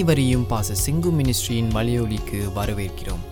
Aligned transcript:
அனைவரையும் 0.00 0.44
பாச 0.50 0.74
சிங்கு 0.82 1.10
மினிஸ்ட்ரியின் 1.16 1.70
மலையொலிக்கு 1.74 2.38
வரவேற்கிறோம். 2.58 3.24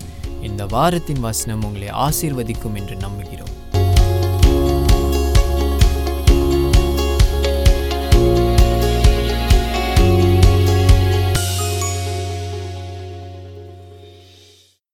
இந்த 0.47 0.63
வாரத்தின் 0.67 1.21
வசனம் 1.21 1.63
உங்களை 1.65 1.89
ஆசீர்வதிக்கும் 2.07 2.75
என்று 2.81 2.97
நம்புகிறோம். 3.05 3.53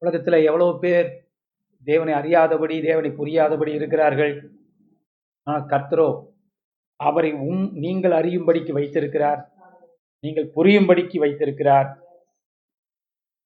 உலகத்துல 0.02 0.42
எவ்வளவு 0.44 0.78
பேர் 0.78 1.08
தேவனை 1.84 2.14
அறியாதபடி 2.14 2.80
தேவனை 2.82 3.10
புரியாதபடி 3.10 3.74
இருக்கிறார்கள். 3.80 4.36
ஆனால் 5.42 5.66
கர்த்தரோ 5.74 6.08
அவரை 6.96 7.32
உம் 7.48 7.66
நீங்கள் 7.86 8.16
அறியும்படிக்கு 8.20 8.72
வைத்திருக்கிறார். 8.72 9.42
நீங்கள் 10.24 10.48
புரியும்படிக்கு 10.56 11.18
வைத்திருக்கிறார் 11.18 11.90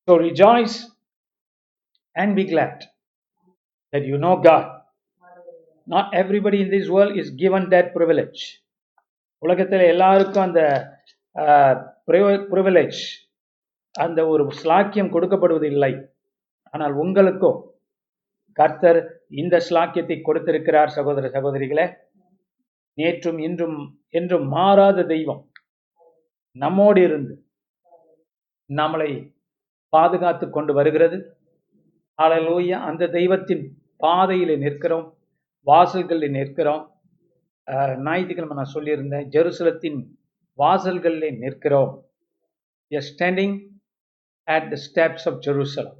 So 0.08 0.14
rejoice 0.18 0.74
and 2.16 2.34
be 2.34 2.44
glad 2.44 2.76
that 3.92 4.04
you 4.06 4.16
know 4.16 4.36
God. 4.38 4.66
Not 5.86 6.14
everybody 6.14 6.58
in 6.62 6.70
this 6.70 6.86
world 6.88 7.12
is 7.14 7.28
given 7.42 7.64
that 7.70 7.86
privilege. 7.94 8.40
உலகத்தில் 9.42 9.84
எல்லாருக்கும் 9.90 10.44
அந்த 10.46 10.62
ப்ரிவிலேஜ் 12.52 13.02
அந்த 13.94 14.20
ஒரு 14.26 14.44
ஸ்லாக்கியம் 14.60 15.12
கொடுக்கப்படுவதில்லை 15.14 15.92
ஆனால் 16.74 16.94
உங்களுக்கோ 16.94 17.52
கர்த்தர் 18.58 19.00
இந்த 19.34 19.56
ஸ்லாக்கியத்தை 19.68 20.18
கொடுத்திருக்கிறார் 20.20 20.96
சகோதர 20.96 21.30
சகோதரிகளே 21.36 21.86
நேற்றும் 22.98 23.38
இன்றும் 23.48 23.78
என்றும் 24.10 24.48
மாறாத 24.48 25.04
தெய்வம் 25.14 25.42
நம்மோடு 26.62 27.00
இருந்து 27.08 27.34
நம்மளை 28.70 29.10
பாதுகாத்து 29.92 30.46
கொண்டு 30.56 30.72
வருகிறது. 30.78 31.18
அலலூயா 32.18 32.78
அந்த 32.88 33.10
தெய்வத்தின் 33.16 33.64
பாதையில் 34.04 34.54
நிற்கிறோம். 34.64 35.06
வாசல்களில் 35.66 36.34
நிற்கிறோம். 36.38 36.84
ஞாயிற்றுக்கிழமை 38.06 38.56
நான் 38.58 38.74
சொல்லியிருந்தேன் 38.74 39.26
ஜெருசலத்தின் 39.34 39.98
வாசல்களில் 40.58 41.38
நிற்கிறோம். 41.44 41.92
A 42.90 43.00
standing 43.08 43.56
at 44.48 44.68
the 44.72 44.76
steps 44.86 45.24
of 45.30 45.40
Jerusalem 45.46 45.98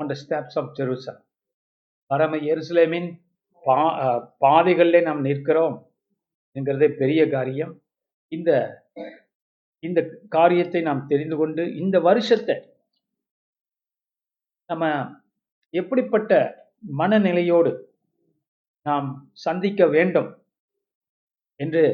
on 0.00 0.10
the 0.12 0.16
steps 0.22 0.54
of 0.60 0.72
Jerusalem 0.78 1.24
பரம 2.10 2.36
எருசலேமின் 2.52 3.08
பா 3.66 3.78
பாதைகளிலே 4.44 5.00
நாம் 5.08 5.22
நிற்கிறோம். 5.28 5.76
என்கிறதே 6.56 6.88
பெரிய 7.00 7.20
காரியம். 7.34 7.74
இந்த 8.32 8.50
இந்த 9.82 10.00
காரியத்தை 10.28 10.80
நாம் 10.82 11.06
தெரிந்து 11.06 11.36
கொண்டு 11.36 11.62
இந்த 11.74 11.96
வருஷத்தை 12.00 12.56
நம்ம 14.70 14.84
எப்படிப்பட்ட 15.74 16.32
மனநிலையோடு 16.98 17.70
நாம் 18.86 19.08
சந்திக்க 19.44 19.86
வேண்டும் 19.86 20.30
என்று 21.60 21.84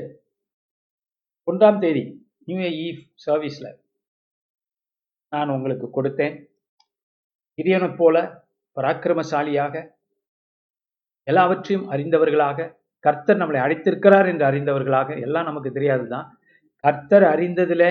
ஒன்றாம் 1.49 1.79
தேதி 1.79 2.03
நியூ 2.49 2.59
இயர் 2.59 2.79
ஈவ் 2.87 3.01
சர்வீஸில் 3.27 3.71
நான் 5.33 5.49
உங்களுக்கு 5.49 5.87
கொடுத்தேன். 5.91 6.35
கிரியனைப் 7.59 7.99
போல 7.99 8.17
பராக்கிரமசாலியாக 8.77 9.75
எல்லாவற்றையும் 11.27 11.87
அறிந்தவர்களாக 11.91 12.69
கர்த்தர் 13.05 13.41
நம்மளை 13.41 13.61
அழைத்திருக்கிறார் 13.63 14.29
என்று 14.29 14.45
அறிந்தவர்களாக 14.51 15.17
எல்லாம் 15.21 15.45
நமக்கு 15.45 15.71
தெரியாது 15.73 16.05
தான் 16.09 16.27
கர்த்தர் 16.85 17.23
அறிந்ததில் 17.23 17.89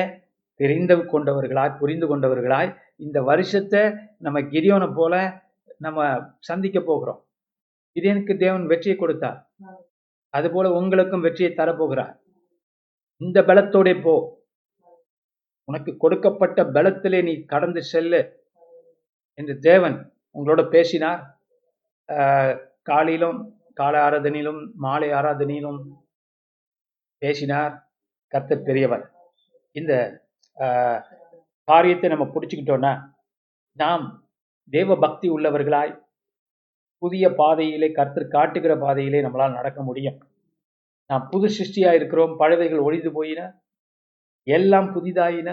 தெரிந்து 0.56 0.96
கொண்டவர்களாய் 0.98 1.78
புரிந்து 1.78 2.08
கொண்டவர்களாய் 2.10 2.76
இந்த 2.96 3.22
வருஷத்தை 3.22 3.82
நம்ம 4.18 4.42
கிரியோனை 4.42 4.94
போல 4.96 5.42
நம்ம 5.78 6.00
சந்திக்க 6.40 6.80
போகிறோம். 6.80 7.26
கிரியனுக்கு 7.96 8.38
தேவன் 8.38 8.66
வெற்றியை 8.66 8.98
கொடுத்தார். 8.98 9.40
அதுபோல 10.30 10.72
உங்களுக்கும் 10.72 11.22
வெற்றியை 11.22 11.54
தரப்போகிறார். 11.56 12.14
இந்த 13.18 13.42
பலத்தோட 13.42 14.02
போ. 14.02 14.16
உனக்கு 15.64 15.98
கொடுக்கப்பட்ட 15.98 16.64
பலத்திலே 16.64 17.24
நீ 17.24 17.34
கடந்து 17.46 17.84
செல்லு 17.84 18.22
என்று 19.34 19.60
தேவன் 19.60 19.98
உங்களோட 20.36 20.70
பேசினார். 20.70 21.22
காலையிலும் 22.82 23.40
காலை 23.74 24.00
ஆராதனையிலும் 24.00 24.62
மாலை 24.74 25.10
ஆராதனையிலும் 25.10 25.82
பேசினார். 27.18 27.83
கத்த 28.34 28.52
பெரியவர். 28.68 29.04
இந்த 29.80 29.94
காரியத்தை 31.68 32.08
நம்ம 32.14 32.26
பிடிச்சுக்கிட்டோன்னா 32.34 32.94
நாம் 33.78 34.06
தேவ 34.70 34.96
பக்தி 35.04 35.28
உள்ளவர்களாய் 35.36 35.94
புதிய 37.02 37.26
பாதையிலே 37.40 37.88
கர்த்தர் 37.92 38.34
காட்டுகிற 38.36 38.74
பாதையிலே 38.84 39.20
நம்மளால் 39.22 39.58
நடக்க 39.60 39.80
முடியும். 39.84 40.18
நாம் 41.10 41.26
புது 41.32 41.48
சிருஷ்டியாக 41.56 42.00
இருக்கிறோம் 42.00 42.36
பழவைகள் 42.42 42.86
ஒழிந்து 42.88 43.12
போயின 43.12 43.42
எல்லாம் 44.48 44.88
புதிதாயின 44.96 45.50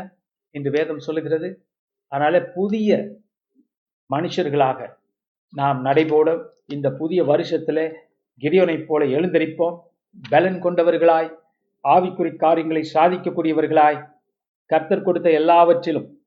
என்று 0.55 0.71
வேதம் 0.77 1.05
சொல்லுகிறது. 1.07 1.49
அதனால 2.13 2.37
புதிய 2.57 2.99
மனுஷர்களாக 4.11 4.79
நாம் 5.53 5.79
நடைபோட 5.85 6.29
இந்த 6.67 6.89
புதிய 7.01 7.21
வருஷத்துல 7.31 7.79
கிரியோனைப் 8.43 8.87
போல 8.89 9.05
எழுந்தரிப்போம். 9.19 9.77
பலன் 10.31 10.59
கொண்டவர்களாய் 10.63 11.31
ஆவிக்குறி 11.89 12.37
காரியங்களை 12.37 12.91
சாதிக்கக்கூடியவர்களாய் 12.95 14.15
கர்த்தர் 14.67 15.03
கொடுத்த 15.03 15.31
எல்லாவற்றிலும் 15.31 16.19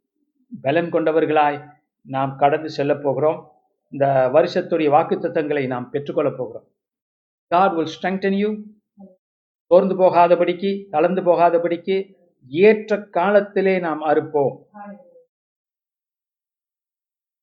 பலன் 0.61 0.89
கொண்டவர்களாய் 0.91 1.71
நாம் 2.01 2.37
கடந்து 2.37 2.69
செல்லப் 2.69 3.03
போகிறோம். 3.03 3.51
இந்த 3.89 4.29
வருஷத்துடைய 4.33 4.89
வாக்கு 4.89 5.15
தத்தங்களை 5.15 5.67
நாம் 5.67 5.89
பெற்றுக்கொள்ளப் 5.89 6.37
போகிறோம். 6.37 6.67
God 7.55 7.75
வில் 7.75 7.93
ஸ்ட்ரெங்டன் 8.01 8.37
யூ 8.37 8.55
சோர்ந்து 9.67 9.99
போகாதபடிக்கு 9.99 10.89
தளர்ந்து 10.89 11.21
போகாதபடிக்கு 11.21 12.15
ஏற்ற 12.47 13.01
காலத்திலே 13.01 13.79
நாம் 13.79 14.01
அறுப்போம். 14.01 14.57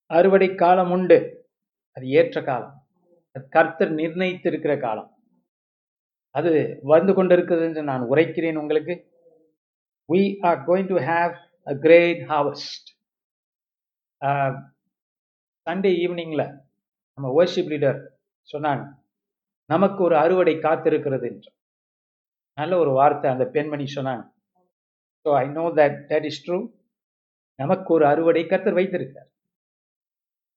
அறுவடை 0.06 0.54
காலம் 0.54 0.91
உண்டு. 0.91 1.48
அது 1.92 2.09
ஏற்ற 2.09 2.42
காலம். 2.42 2.87
கர்த்தர் 3.50 3.92
நிர்ணயித்திருக்கிற 3.92 4.81
காலம். 4.81 5.20
அது 6.35 6.51
வந்து 6.93 7.13
கொண்டிருக்கிறது 7.19 7.65
என்று 7.69 7.83
நான் 7.91 8.09
உரைக்கிறேன் 8.13 8.61
உங்களுக்கு. 8.63 8.95
We 10.09 10.21
are 10.49 10.61
going 10.69 10.91
to 10.93 10.99
have 11.11 11.33
a 11.67 11.75
great 11.87 12.23
harvest 12.31 12.89
Sunday 15.67 15.91
ஈவினிங்கில் 16.03 16.47
நம்ம 17.19 17.29
worship 17.37 17.67
லீடர் 17.73 17.99
சொன்னாங்க 18.49 18.85
நமக்கு 19.71 20.01
ஒரு 20.07 20.17
அறுவடை 20.23 20.55
காத்திருக்கிறது 20.67 21.27
என்று. 21.31 21.51
நல்ல 22.59 22.73
ஒரு 22.83 22.93
வார்த்தை 22.99 23.29
அந்த 23.35 23.45
பெண்மணி 23.55 23.87
சொன்னாங்க 23.97 24.25
so 25.27 25.31
I 25.43 25.45
know 25.59 25.65
that 25.79 25.99
that 26.11 26.27
is 26.31 26.43
true 26.47 26.59
நமக்கு 27.59 27.91
ஒரு 27.97 28.05
அறுவடை 28.13 28.43
கத்தர் 28.53 28.79
வைத்திருக்கார். 28.79 29.29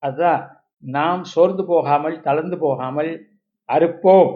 அதுதான் 0.03 0.41
நாம் 0.83 1.23
சோர்ந்து 1.33 1.63
போகாமல் 1.71 2.15
தளர்ந்து 2.27 2.57
போகாமல் 2.65 3.11
அறுப்போம். 3.69 4.31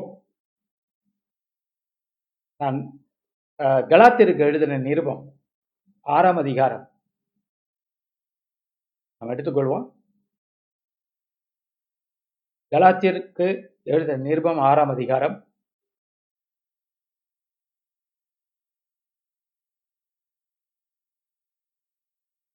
நான் 2.62 2.78
கலாத்திற்கு 3.60 4.40
எழுதின 4.40 4.78
நிருபம் 4.78 5.24
ஆறாம் 6.06 6.38
அதிகாரம். 6.38 6.86
நாம் 9.18 9.32
எடுத்துக்கொள்வோம். 9.34 9.86
கலாத்திற்கு 12.72 13.48
எழுதின 13.84 14.18
நிருபம் 14.28 14.60
ஆறாம் 14.70 14.90
அதிகாரம். 14.90 15.38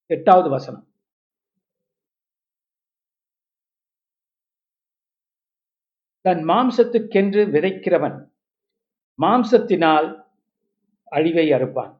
எட்டாவது 0.06 0.49
வசனம். 0.50 0.87
தன் 6.25 6.43
மாம்சத்துக்கென்று 6.50 7.43
விதைக்கிறவன் 7.55 8.19
மாம்சத்தினால் 9.23 10.09
அழிவை 11.13 11.47
அறுப்பான். 11.53 11.93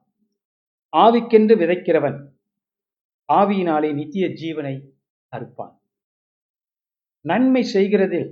ஆவிக்கென்று 0.93 1.55
விதைக்கிறவன் 1.63 2.19
ஆவியினாலே 3.29 3.91
நித்திய 3.95 4.27
ஜீவனை 4.41 4.75
அறுப்பான். 5.33 5.75
நன்மை 7.25 7.63
செய்கிறதில் 7.75 8.29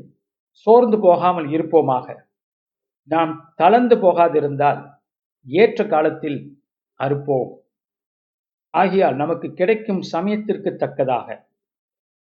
சோர்ந்து 0.52 0.98
போகாமல் 1.00 1.48
இருப்போமாக. 1.48 2.06
நாம் 3.10 3.32
தளர்ந்து 3.56 3.96
போகாதிருந்தால் 3.96 4.80
ஏற்ற 5.46 5.86
காலத்தில் 5.86 6.38
அறுப்போம். 7.00 7.50
ஆகையால் 8.74 9.16
நமக்கு 9.16 9.48
கிடைக்கும் 9.52 10.02
சமயத்திற்கு 10.02 10.70
தக்கதாக 10.76 11.28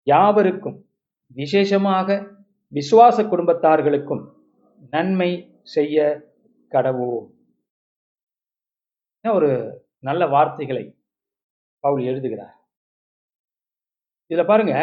யாவருக்கும் 0.07 0.77
விசேஷமாக 1.35 2.07
விசுவாச 2.73 3.17
குடும்பத்தார்களுக்கும் 3.23 4.23
நன்மை 4.93 5.31
செய்ய 5.75 5.97
கடவோம் 6.75 7.27
என்ன 9.25 9.33
ஒரு 9.39 9.49
நல்ல 10.07 10.21
வார்த்தைகளை 10.33 10.83
பவுல் 11.83 12.03
எழுதுகிறார். 12.11 12.55
இதுல 14.31 14.43
பாருங்க 14.51 14.75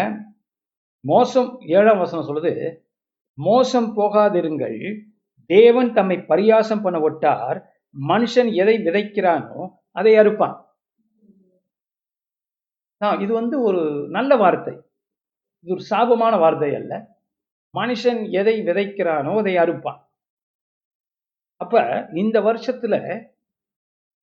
மோசம் 1.04 1.50
ஏழாம் 1.76 2.02
வசனம் 2.02 2.28
சொல்லுது 2.28 2.52
மோசம் 3.38 3.88
போகாதிருங்கள் 3.98 4.78
தேவன் 5.50 5.90
தம்மை 5.96 6.16
பரியாசம் 6.30 6.84
பண்ண 6.84 6.98
ஒட்டார் 7.08 7.58
மனுஷன் 7.94 8.50
எதை 8.62 8.76
விதைக்கிறானோ 8.86 9.60
அதை 9.98 10.12
அறுப்பான். 10.22 10.56
இது 13.24 13.32
வந்து 13.40 13.56
ஒரு 13.68 13.82
நல்ல 14.16 14.36
வார்த்தை. 14.42 14.74
இது 15.62 15.74
ஒரு 15.76 15.84
சாபமான 15.90 16.34
வார்த்தை 16.44 16.70
அல்ல. 16.80 16.92
மனுஷன் 17.74 18.20
எதை 18.40 18.56
விதைக்கிறானோ 18.68 19.32
அதை 19.42 19.54
அறுப்பான். 19.64 20.00
அப்ப 21.56 22.08
இந்த 22.14 22.40
வருஷத்துல 22.40 22.94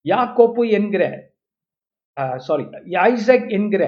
யாக்கோப்பு 0.05 0.69
என்கிற 0.71 1.03
சாரி 2.37 2.63
ஐசக் 3.09 3.49
என்கிற 3.49 3.83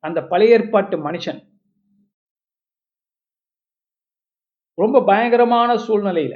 அந்த 0.00 0.26
பழைய 0.26 0.56
ஏற்பாட்டு 0.56 0.96
மனுஷன் 1.10 1.40
ரொம்ப 4.74 5.04
பயங்கரமான 5.04 5.74
சூழ்நிலையில 5.74 6.34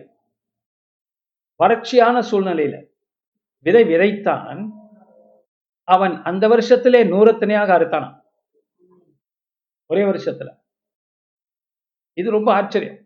வறட்சியான 1.60 2.16
சூழ்நிலையில 2.30 2.76
விதை 3.66 3.82
விதைத்தான். 3.84 4.60
அவன் 5.88 6.14
அந்த 6.22 6.48
வருஷத்திலே 6.48 7.00
நூறத்தனையாக 7.12 7.70
அறுத்தானான் 7.76 8.16
ஒரே 9.86 10.02
வருஷத்துல. 10.02 10.50
இது 12.14 12.28
ரொம்ப 12.30 12.52
ஆச்சரியம். 12.54 13.01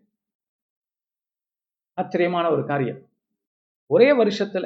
ஆச்சரியமான 1.97 2.49
ஒரு 2.51 2.65
காரியம். 2.65 3.09
ஒரே 3.85 4.11
வருஷத்துல 4.11 4.65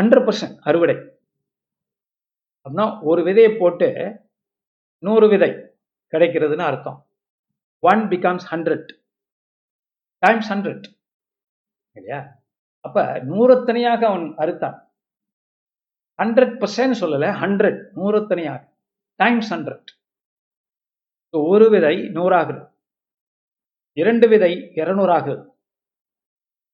ஹண்ட்ரட் 0.00 0.26
பர்சன்ட் 0.26 0.58
அறுவடை. 0.60 0.96
அப்படின்னா 2.64 3.02
ஒரு 3.02 3.22
விதையை 3.22 3.58
போட்டு 3.58 3.88
நூறு 4.98 5.28
விதை 5.28 5.50
கிடைக்கிறதுன்னு 6.12 6.66
அர்த்தம். 6.70 7.08
One 7.78 8.02
becomes 8.12 8.46
hundred 8.50 8.90
times 10.18 10.52
hundred 10.52 10.84
இல்லையா? 11.96 12.20
அப்ப 12.80 13.02
நூறத்தனையாக 13.30 14.02
அவன் 14.04 14.26
அறுத்தான். 14.42 14.78
ஹண்ட்ரட் 16.22 16.54
பர்சன்ட் 16.62 17.00
சொல்லல 17.00 17.26
ஹண்ட்ரட் 17.42 17.80
நூறத்தனையாக 18.00 18.62
டைம்ஸ் 19.20 19.54
ஹண்ட்ரட் 19.54 19.90
ஒரு 21.30 21.70
விதை 21.70 21.96
நூறாகுது 22.16 22.62
இரண்டு 23.92 24.28
விதை 24.28 24.52
இருநூறாகுது 24.80 25.51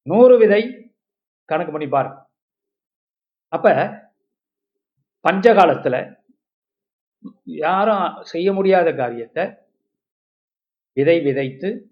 நூறு 0.03 0.39
விதை 0.39 0.93
கணக்கு 1.45 1.73
பண்ணி 1.73 1.89
பாருங்க 1.89 2.29
அப்ப 3.49 3.91
பஞ்ச 5.21 5.55
காலத்துல 5.55 6.17
யாரும் 7.45 8.23
செய்ய 8.25 8.53
முடியாத 8.53 8.93
காரியத்தை 8.93 9.51
விதை 10.93 11.21
விதைத்து 11.21 11.91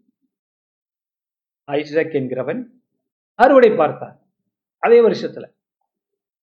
ஐசக் 1.67 2.13
என்கிறவன் 2.13 2.65
அறுவடை 3.35 3.71
பார்த்தான் 3.71 4.21
அதே 4.79 5.01
வருஷத்துல. 5.01 5.55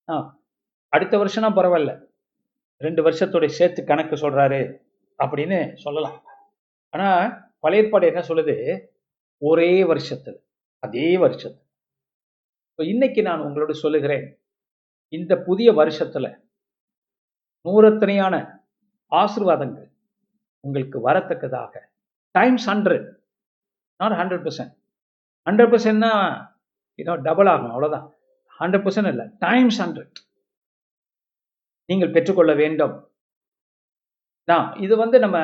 ஆ, 0.09 0.39
அடுத்த 0.88 1.18
வருஷம்னா 1.18 1.54
பரவாயில்ல. 1.56 2.06
ரெண்டு 2.77 3.12
வருஷத்தோட 3.12 3.48
சேர்த்து 3.48 3.83
கணக்கு 3.83 4.16
சொல்றாரு 4.16 4.77
அப்படின்னு 5.18 5.75
சொல்லலாம். 5.75 6.24
ஆனா 6.89 7.30
பழையற்பாடு 7.62 8.06
என்ன 8.06 8.19
சொல்லுது? 8.19 8.86
ஒரே 9.38 9.83
வருஷத்துல. 9.83 10.43
அதே 10.85 11.09
வருஷத்துல. 11.24 11.62
இப்போ 12.69 12.83
இன்னைக்கு 12.91 13.21
நான் 13.21 13.44
உங்களோட 13.45 13.71
சொல்லுகிறேன் 13.83 14.25
இந்த 15.18 15.33
புதிய 15.47 15.69
வருஷத்துல 15.80 16.27
நூறத்தனையான 17.65 18.35
ஆசிர்வாதங்கள் 19.12 19.89
உங்களுக்கு 20.63 20.97
வரத்தக்கதாக. 21.07 21.74
Times 22.35 22.65
hundred 22.71 23.07
not 24.00 24.18
hundred 24.21 24.45
percent 24.45 24.74
hundred 25.47 25.71
பர்சன்ட்னா 25.74 26.12
இன்னும் 27.00 27.24
டபுள் 27.27 27.50
ஆகும் 27.53 27.74
அவ்வளவுதான். 27.75 28.07
ஹண்ட்ரட் 28.59 28.85
பர்சன்ட் 28.85 29.12
இல்லை 29.13 29.25
டைம்ஸ் 29.45 29.80
ஹண்ட்ரட் 29.83 30.18
நீங்கள் 31.89 32.13
பெற்றுக்கொள்ள 32.15 32.51
வேண்டும். 32.53 32.95
நான் 34.47 34.68
இது 34.85 34.94
வந்து 35.03 35.18
நம்ம 35.19 35.38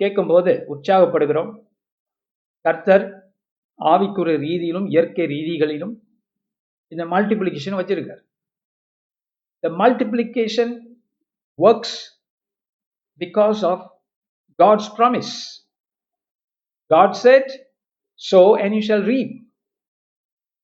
கேட்கும்போது 0.00 0.52
உற்சாகப்படுகிறோம். 0.72 1.52
கர்த்தர் 2.64 3.04
ஆவிக்குரிய 3.78 4.36
ரீதியிலும் 4.46 4.86
இயற்கை 4.86 5.26
ரீதிகளிலும் 5.26 5.94
இந்த 6.88 7.04
மல்டிப்ளிகேஷன் 7.04 7.78
வச்சிருக்கார். 7.80 8.22
The 9.60 9.68
multiplication 9.68 10.70
works 11.58 11.98
because 13.20 13.60
of 13.70 13.84
God's 14.62 14.90
promise 14.98 15.34
God 16.90 17.12
said 17.12 17.50
sow 18.20 18.46
and 18.62 18.74
you 18.76 18.82
shall 18.88 19.04
reap. 19.12 19.30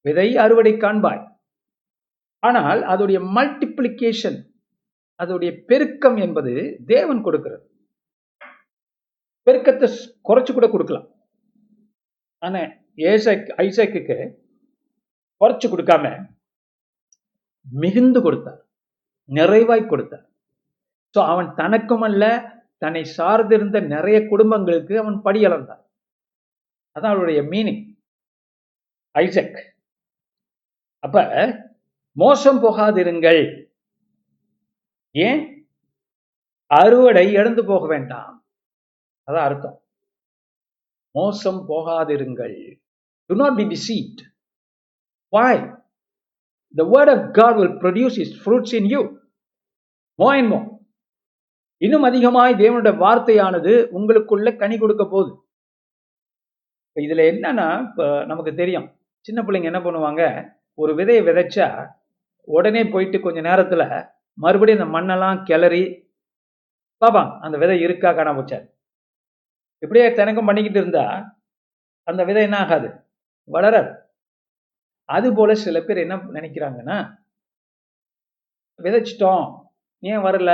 விதை 0.01 0.37
அறுவடை 0.37 0.73
காண்பாய். 0.73 1.23
ஆனால் 2.39 2.81
அதோடைய 2.83 3.19
மல்டிப்ளிகேஷன் 3.37 4.39
அதோடைய 5.19 5.65
பெருக்கம் 5.65 6.17
என்பது 6.17 6.53
தேவன் 6.87 7.23
கொடுக்கிறது. 7.23 7.65
பெருக்கத்தை 9.47 9.89
குறைச்சு 10.29 10.53
கூட 10.53 10.69
கொடுக்கலாம். 10.69 11.09
ஆனா 12.39 12.63
ஏசக் 12.97 13.49
ஐசக்குக்கு 13.65 14.17
குறைச்சு 15.41 15.67
கொடுக்காம 15.69 16.07
மிகுந்து 17.67 18.23
கொடுத்தார். 18.23 18.61
நிறைவாய் 19.29 19.89
கொடுத்தார். 19.89 20.27
ஸோ 21.15 21.21
அவன் 21.33 21.55
தனக்கும் 21.55 22.01
அல்ல 22.01 22.25
தன்னை 22.79 23.03
சார்ந்திருந்த 23.17 23.81
நிறைய 23.87 24.27
குடும்பங்களுக்கு 24.27 24.99
அவன் 24.99 25.19
படியளந்தான் 25.25 25.83
அதான் 26.97 27.15
அவருடைய 27.15 27.43
மீனிங் 27.43 27.83
ஐசக். 29.15 29.59
அப்ப 30.99 31.17
மோசம் 32.13 32.63
போகாதிருங்கள். 32.63 33.71
ஏன்? 35.15 35.41
அறுவடை 36.67 37.33
இழந்து 37.33 37.65
போக 37.65 37.87
வேண்டாம். 37.87 38.35
அதான் 39.29 39.47
அர்த்தம். 39.49 39.79
மோசம் 41.15 41.65
போகாதிருங்கள். 41.69 42.82
Do 43.31 43.35
not 43.43 43.59
be 43.61 43.65
deceived. 43.75 44.21
Why? 45.33 45.53
The 46.75 46.87
word 46.95 47.09
of 47.15 47.21
god 47.39 47.55
will 47.61 47.75
produce 47.83 48.15
its 48.23 48.33
fruits 48.45 48.73
in 48.79 48.85
you. 48.93 49.03
More 50.19 50.35
and 50.41 50.49
more. 50.53 50.67
இன்னும் 51.85 52.07
அதிகமாய் 52.09 52.53
தேவனுடைய 52.63 52.95
வார்த்தையானது 53.05 53.73
உங்களுக்குள்ள 53.99 54.49
கனி 54.63 54.77
கொடுக்க 54.83 55.05
போகுது. 55.13 55.33
இப்போ 56.89 57.01
இதில் 57.07 57.23
என்னன்னா 57.31 57.67
இப்போ 57.87 58.07
நமக்கு 58.31 58.53
தெரியும். 58.61 58.87
சின்ன 59.27 59.39
பிள்ளைங்க 59.47 59.71
என்ன 59.71 59.81
பண்ணுவாங்க? 59.87 60.23
ஒரு 60.83 60.93
விதையை 60.99 61.23
விதைச்சா 61.29 61.69
உடனே 62.57 62.83
போயிட்டு 62.93 63.19
கொஞ்ச 63.27 63.41
நேரத்தில் 63.49 63.87
மறுபடியும் 64.45 64.79
அந்த 64.81 64.89
மண்ணெல்லாம் 64.97 65.41
கிளறி 65.49 65.85
பாப்பா 67.03 67.23
அந்த 67.45 67.57
விதை 67.63 67.77
இருக்கா 67.87 68.11
காணாம 68.19 68.39
போச்சா? 68.39 68.59
இப்படியே 69.85 70.07
தினக்கும் 70.19 70.49
பண்ணிக்கிட்டு 70.51 70.81
இருந்தா 70.83 71.07
அந்த 72.11 72.21
விதை 72.31 72.43
என்ன 72.49 72.59
ஆகாது? 72.65 72.91
வளராது 73.45 73.91
அது 75.05 75.35
போல 75.35 75.55
சில 75.55 75.81
பேர் 75.81 75.97
என்ன 75.97 76.17
நினைக்கிறாங்கன்னா 76.17 77.19
விதைச்சிட்டோம் 78.81 79.45
ஏன் 80.03 80.19
வரல? 80.19 80.51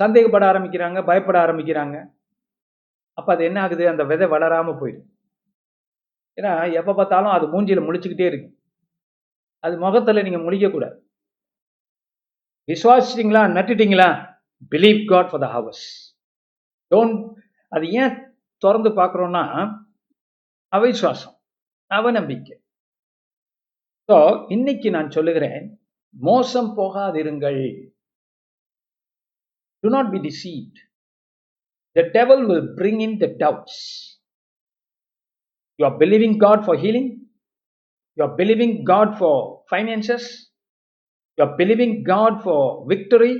சந்தேகப்பட 0.00 0.44
ஆரம்பிக்கிறாங்க 0.52 1.04
பயப்பட 1.04 1.46
ஆரம்பிக்கிறாங்க. 1.46 1.96
அப்போ 3.12 3.32
அது 3.34 3.44
என்ன 3.44 3.60
ஆகுது? 3.62 3.88
அந்த 3.88 4.04
விதை 4.04 4.26
வளராமல் 4.28 4.78
போயிடும். 4.80 5.08
ஏன்னா 6.38 6.72
எப்போ 6.72 6.94
பார்த்தாலும் 6.94 7.30
அது 7.30 7.46
மூஞ்சியில் 7.46 7.86
முழிச்சுக்கிட்டே 7.86 8.26
இருக்கு. 8.26 8.48
அது 9.60 9.78
முகத்தில் 9.78 10.22
நீங்கள் 10.22 10.44
முழிக்கக்கூடாது. 10.44 10.96
விசுவாசிட்டீங்களா 12.68 13.42
நட்டுட்டீங்களா? 13.56 14.36
Believe 14.72 15.00
God 15.06 15.30
for 15.30 15.40
the 15.40 15.48
hours 15.54 15.86
don't 16.90 17.18
அது 17.68 17.86
ஏன் 18.02 18.14
திறந்து 18.62 18.90
பார்க்குறோன்னா 18.90 19.44
அவிசுவாசம். 20.72 21.37
அவநம்பிக்கை 21.90 22.56
ஸோ 24.08 24.16
இன்னைக்கு 24.54 24.88
நான் 24.96 25.14
சொல்லுகிறேன் 25.16 25.64
மோசம் 26.14 26.70
போகாதிருங்கள் 26.78 27.62
do 29.84 29.88
not 29.94 30.10
be 30.14 30.20
deceived 30.28 30.76
the 31.96 32.04
devil 32.16 32.40
will 32.50 32.66
bring 32.78 32.98
in 33.06 33.12
the 33.22 33.28
doubts 33.42 33.76
you 35.78 35.84
are 35.88 35.96
believing 36.02 36.34
god 36.44 36.60
for 36.66 36.74
healing 36.82 37.08
you 38.16 38.22
are 38.26 38.34
believing 38.40 38.72
god 38.92 39.10
for 39.20 39.34
finances 39.72 40.24
you 41.38 41.42
are 41.44 41.54
believing 41.60 41.92
god 42.12 42.34
for 42.46 42.60
victory 42.92 43.34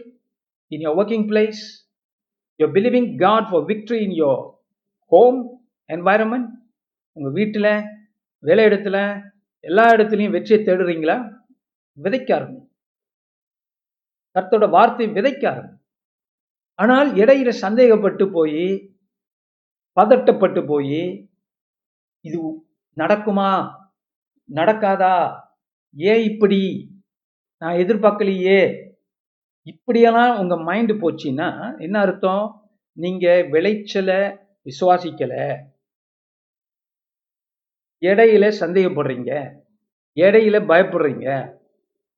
in 0.70 0.80
your 0.86 0.94
working 1.00 1.24
place 1.32 1.60
you're 2.60 2.74
believing 2.78 3.06
god 3.26 3.44
for 3.50 3.60
victory 3.72 4.00
in 4.06 4.14
your 4.22 4.36
home 5.12 5.40
environment 5.90 6.48
உங்க 7.16 7.30
வீட்டுல 7.38 7.68
வேலை 8.44 8.64
இடத்துல 8.64 8.96
எல்லா 9.64 9.84
இடத்துலையும் 9.94 10.34
வெற்றியை 10.36 10.58
தேடுறீங்களா? 10.64 11.16
விதைக்க 11.96 12.30
ஆரம்பி 12.36 12.60
கர்த்தோட 14.36 14.70
வார்த்தை 14.70 15.06
விதைக்க 15.08 15.44
ஆரம்பி 15.50 15.74
ஆனால் 16.78 17.08
இடையில 17.14 17.50
சந்தேகப்பட்டு 17.64 18.24
போய் 18.32 18.64
பதட்டப்பட்டு 19.96 20.60
போய் 20.66 21.00
இது 22.24 22.38
நடக்குமா? 22.96 23.50
நடக்காதா? 24.48 25.16
ஏன் 25.96 26.22
இப்படி? 26.22 26.60
நான் 27.62 27.74
எதிர்பார்க்கலையே. 27.74 28.60
இப்படியெல்லாம் 29.66 30.38
உங்க 30.38 30.54
மைண்டு 30.68 30.94
போச்சுன்னா 31.02 31.48
என்ன 31.78 31.96
அர்த்தம்? 32.00 32.44
நீங்க 32.96 33.26
விளைச்சலை 33.50 34.20
விசுவாசிக்கலை. 34.66 35.44
இடையில 38.02 38.44
சந்தேகப்படுறீங்க. 38.60 39.32
இடையில 40.16 40.56
பயப்படுறீங்க. 40.70 41.26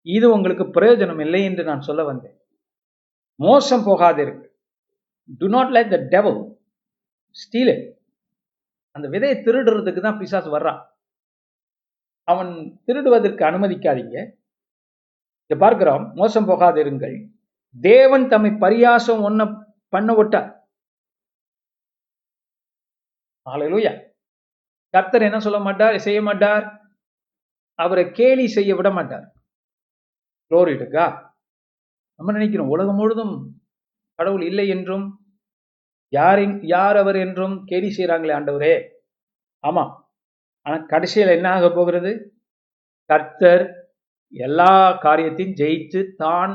இது 0.02 0.26
உங்களுக்கு 0.32 0.64
பிரயோஜனம் 0.64 1.20
இல்லை 1.20 1.44
என்று 1.44 1.64
நான் 1.64 1.86
சொல்ல 1.88 2.04
வந்தேன். 2.04 2.36
மோசம் 3.40 3.86
போகாதிருக்கு 3.86 4.46
do 5.40 5.46
not 5.48 5.72
like 5.76 5.92
the 5.94 5.98
devil 6.14 6.38
steal 7.36 7.74
அந்த 8.96 9.06
விதையை 9.08 9.34
திருடுறதுக்கு 9.46 10.00
தான் 10.00 10.18
பிசாசு 10.18 10.58
வர்றான். 10.58 10.80
அவன் 12.28 12.52
திருடுவதற்கு 12.86 13.42
அனுமதிக்காதீங்க. 13.50 14.16
இதை 15.44 15.56
பார்க்கிறோம் 15.58 16.04
மோசம் 16.14 16.48
போகாதிருங்கள். 16.48 17.16
தேவன் 17.80 18.26
தம்மை 18.28 18.50
பரியாசம் 18.64 19.24
ஒன்ன 19.28 19.42
பண்ண 19.88 20.10
விட்டார். 20.14 20.50
ஆலையிலூயா 23.46 23.92
கர்த்தர் 24.94 25.22
என்ன 25.22 25.38
சொல்ல 25.38 25.58
மாட்டார்? 25.58 25.96
செய்ய 25.98 26.22
மாட்டார். 26.22 26.64
அவரை 27.74 28.10
கேலி 28.10 28.46
செய்ய 28.46 28.74
விட 28.74 28.90
மாட்டார். 28.90 29.26
குளோரிட்டுக்கா 30.50 31.06
நம்ம 32.20 32.32
நினைக்கிறோம் 32.32 32.68
உலகம் 32.68 32.94
முழுதும் 32.94 33.34
கடவுள் 34.14 34.42
இல்லை 34.42 34.68
என்றும் 34.68 35.04
யாரின் 36.12 36.60
யார் 36.62 36.96
அவர் 36.96 37.16
என்றும் 37.16 37.64
கேலி 37.64 37.88
செய்கிறாங்களே 37.88 38.32
ஆண்டவரே. 38.38 38.74
ஆமா. 39.64 39.84
ஆனால் 40.62 40.86
கடைசியில் 40.86 41.28
என்ன 41.28 41.50
ஆக 41.50 41.70
போகிறது? 41.70 42.12
கர்த்தர் 43.06 43.64
எல்லா 44.32 44.92
காரியத்தையும் 44.98 45.54
ஜெயித்து 45.54 46.00
தான் 46.16 46.52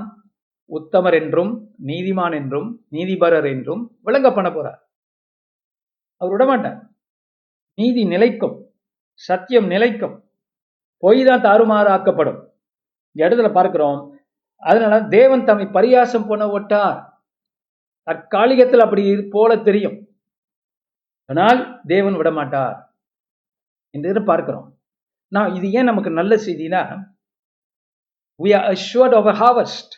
உத்தமர் 0.69 1.13
என்றும் 1.13 1.51
நீதிமான் 1.87 2.31
என்றும் 2.31 2.85
நீதிபரர் 2.89 3.45
என்றும் 3.45 3.81
விளங்க 4.01 4.33
பண்ண 4.33 4.49
போறார். 4.49 4.79
அவர் 6.21 6.33
விடமாட்டார் 6.33 6.79
நீதி 7.79 8.03
நிலைக்கும் 8.13 8.55
சத்தியம் 9.13 9.67
நிலைக்கும் 9.73 10.15
பொய் 11.03 11.21
தான் 11.27 11.45
தாறுமாறாக்கப்படும். 11.47 12.39
இடத்துல 13.15 13.49
பார்க்கிறோம் 13.57 13.99
அதனால 14.63 14.95
தேவன் 15.17 15.45
தம்மை 15.47 15.65
பரியாசம் 15.77 16.27
பண்ண 16.29 16.45
விட்டார் 16.53 16.97
தற்காலிகத்தில் 18.07 18.85
அப்படி 18.85 19.03
போல 19.35 19.51
தெரியும். 19.67 19.97
ஆனால் 21.29 21.59
தேவன் 21.93 22.17
விடமாட்டார் 22.21 22.77
என்று 23.95 24.23
பார்க்கிறோம் 24.31 24.67
நான் 25.35 25.53
இது 25.57 25.67
ஏன் 25.77 25.89
நமக்கு 25.89 26.11
நல்ல 26.19 26.33
செய்தினா 26.47 26.81
we 28.39 28.49
R 28.57 28.67
assured 28.73 29.13
of 29.19 29.27
a 29.33 29.35
harvest. 29.41 29.89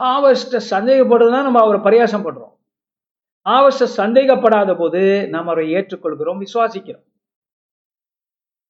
ஹாவஸ்ட 0.00 0.60
சந்தேகப்படுறதுதான் 0.70 1.46
நம்ம 1.48 1.60
அவரை 1.64 1.80
பரியாசம் 1.82 2.24
பண்றோம். 2.26 2.53
ஆவச 3.46 3.86
சந்தேகப்படாத 4.00 4.70
போது 4.80 5.00
நாம் 5.32 5.48
அவரை 5.52 5.66
ஏற்றுக்கொள்கிறோம் 5.78 6.42
விசுவாசிக்கிறோம். 6.44 7.04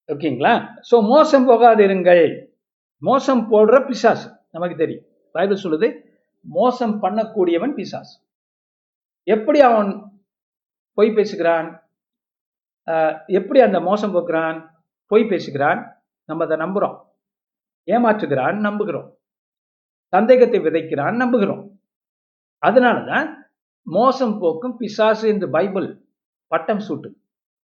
ஓகேங்களா? 0.08 0.54
ஸோ 0.88 0.96
மோசம் 1.12 1.46
போகாதிருங்கள் 1.50 2.24
மோசம் 3.02 3.42
போடுற 3.52 3.76
பிசாசு 3.88 4.28
நமக்கு 4.54 4.76
தெரியும். 4.82 5.06
பைபிள் 5.34 5.62
சொல்லுது 5.64 5.88
மோசம் 6.46 6.94
பண்ணக்கூடியவன் 7.02 7.74
பிசாசு. 7.78 8.14
எப்படி 9.26 9.58
அவன் 9.68 9.90
பொய் 10.98 11.16
பேசுகிறான்? 11.18 11.68
எப்படி 13.38 13.60
அந்த 13.66 13.78
மோசம் 13.88 14.14
போக்குறான்? 14.16 14.58
பொய் 15.10 15.30
பேசுகிறான்? 15.30 15.80
நம்ம 16.28 16.44
அதை 16.46 16.56
நம்புகிறோம் 16.64 16.98
ஏமாற்றுகிறான்? 17.88 18.56
நம்புகிறோம். 18.66 19.08
சந்தேகத்தை 20.12 20.58
விதைக்கிறான்? 20.66 21.16
நம்புகிறோம். 21.22 21.64
அதனால 22.62 22.98
தான் 23.12 23.26
மோசம் 23.86 24.38
போக்கும் 24.38 24.76
பிசாசு 24.76 25.28
என்று 25.28 25.50
பைபிள் 25.50 26.06
பட்டம் 26.46 26.78
சூட்டு. 26.78 27.14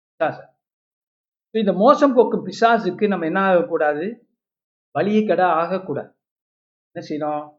பிசாசு. 0.10 0.44
இந்த 1.52 1.74
மோசம் 1.74 2.14
போக்கும் 2.14 2.48
பிசாசுக்கு 2.48 3.08
நம்ம 3.08 3.26
என்ன 3.26 3.40
ஆகக்கூடாது? 3.40 4.28
வலியை 4.92 5.26
கடை 5.26 5.46
ஆகக்கூடாது. 5.46 6.16
என்ன 6.92 7.08
செய்யணும்? 7.08 7.58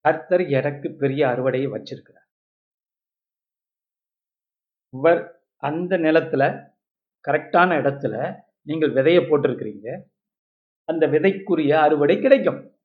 கர்த்தர் 0.00 0.48
எனக்கு 0.48 0.92
பெரிய 0.92 1.26
அறுவடையை 1.26 1.68
வச்சிருக்கிறார். 1.74 2.26
இவர் 4.88 5.42
அந்த 5.56 5.98
நிலத்துல 5.98 6.72
கரெக்டான 7.28 7.70
இடத்துல 7.80 8.42
நீங்கள் 8.62 8.92
விதையை 8.92 9.22
போட்டிருக்கிறீங்க. 9.26 10.02
அந்த 10.84 11.06
விதைக்குரிய 11.06 11.80
அறுவடை 11.80 12.20
கிடைக்கும். 12.20 12.78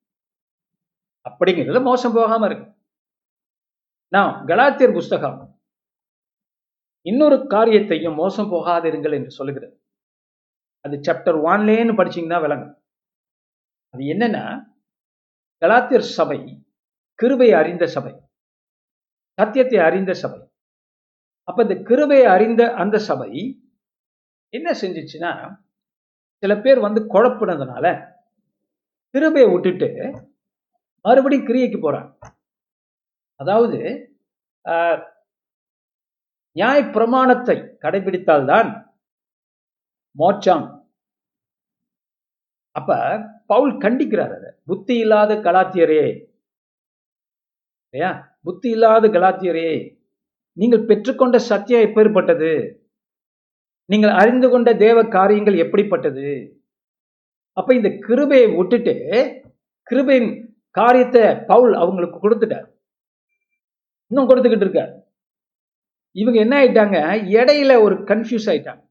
அப்படிங்கிறது 1.28 1.82
மோசம் 1.82 2.12
போகாம 2.12 2.46
இருக்கு. 2.46 2.73
நான் 4.12 4.32
கலாத்தியர் 4.46 4.92
புஸ்தகம் 4.92 5.38
இன்னொரு 7.06 7.36
காரியத்தையும் 7.46 8.18
மோசம் 8.20 8.50
போகாதிருங்கள் 8.52 9.16
என்று 9.18 9.30
சொல்லுகிறது. 9.30 9.74
அது 10.84 10.96
சாப்டர் 11.06 11.38
ஒன்லேன்னு 11.50 11.96
படிச்சீங்கன்னா 11.98 12.38
விளங்கும். 12.40 12.76
அது 13.94 14.02
என்னன்னா 14.14 14.44
கலாத்தியர் 15.62 16.06
சபை 16.16 16.38
கிருபை 17.18 17.48
அறிந்த 17.60 17.84
சபை 17.86 18.14
சத்தியத்தை 19.38 19.78
அறிந்த 19.78 20.12
சபை. 20.22 20.40
அப்ப 21.48 21.62
இந்த 21.62 21.76
கிருபையை 21.88 22.26
அறிந்த 22.34 22.62
அந்த 22.82 22.96
சபை 23.08 23.30
என்ன 24.54 24.68
செஞ்சிச்சுன்னா 24.82 25.32
சில 26.42 26.52
பேர் 26.64 26.80
வந்து 26.86 27.00
குழப்பினதுனால 27.14 27.86
கிருபையை 29.14 29.48
விட்டுட்டு 29.52 29.90
மறுபடியும் 31.04 31.48
கிரியைக்கு 31.48 31.78
போறாங்க. 31.80 32.10
அதாவது 33.40 33.78
நியாய 36.56 36.78
பிரமாணத்தை 36.96 37.56
கடைபிடித்தால்தான் 37.84 38.68
மோட்சம். 40.16 40.64
அப்ப 42.76 42.90
பவுல் 43.46 43.72
கண்டிக்கிறார் 43.84 44.34
அதை. 44.36 44.50
புத்தி 44.70 44.94
இல்லாத 44.98 45.32
கலாத்தியரே. 45.46 46.04
இல்லையா? 47.94 48.12
புத்தி 48.42 48.68
இல்லாத 48.70 49.08
கலாத்தியரே 49.08 49.70
நீங்கள் 50.56 50.86
பெற்றுக்கொண்ட 50.88 51.36
சத்தியம் 51.50 51.84
எப்பேற்பட்டது? 51.88 52.52
நீங்கள் 53.90 54.12
அறிந்து 54.22 54.48
கொண்ட 54.50 54.70
தேவ 54.84 54.98
காரியங்கள் 55.16 55.56
எப்படிப்பட்டது? 55.56 56.28
அப்ப 57.56 57.70
இந்த 57.74 57.90
கிருபையை 58.06 58.46
விட்டுட்டு 58.56 58.94
கிருபையின் 59.90 60.30
காரியத்தை 60.70 61.24
பவுல் 61.46 61.74
அவங்களுக்கு 61.82 62.18
கொடுத்துட்டார். 62.20 62.68
இன்னும் 64.06 64.28
கொடுத்துக்கிட்டு 64.28 64.66
இருக்கார் 64.66 64.92
இவங்க 66.12 66.40
என்ன 66.40 66.64
ஆயிட்டாங்க? 66.64 66.98
இடையில 67.38 67.80
ஒரு 67.82 67.94
கன்ஃபியூஸ் 67.94 68.46
ஆயிட்டாங்க. 68.46 68.82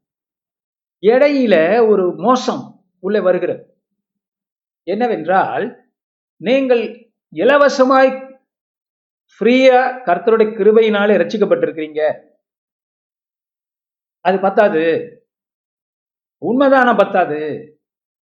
இடையில 1.02 1.88
ஒரு 1.88 2.14
மோசம் 2.16 2.86
உள்ளே 3.00 3.20
வருகிறது. 3.20 3.78
என்னவென்றால் 4.84 5.92
நீங்கள் 6.38 7.12
இலவசமாய் 7.34 8.12
ஃப்ரீயா 9.36 9.80
கர்த்தருடைய 10.08 10.50
கிருபையினாலே 10.58 11.16
ரச்சிக்கப்பட்டிருக்கிறீங்க 11.22 12.02
அது 14.22 14.40
பத்தாது. 14.40 14.84
உண்மைதான 16.42 16.98
பத்தாது. 16.98 17.40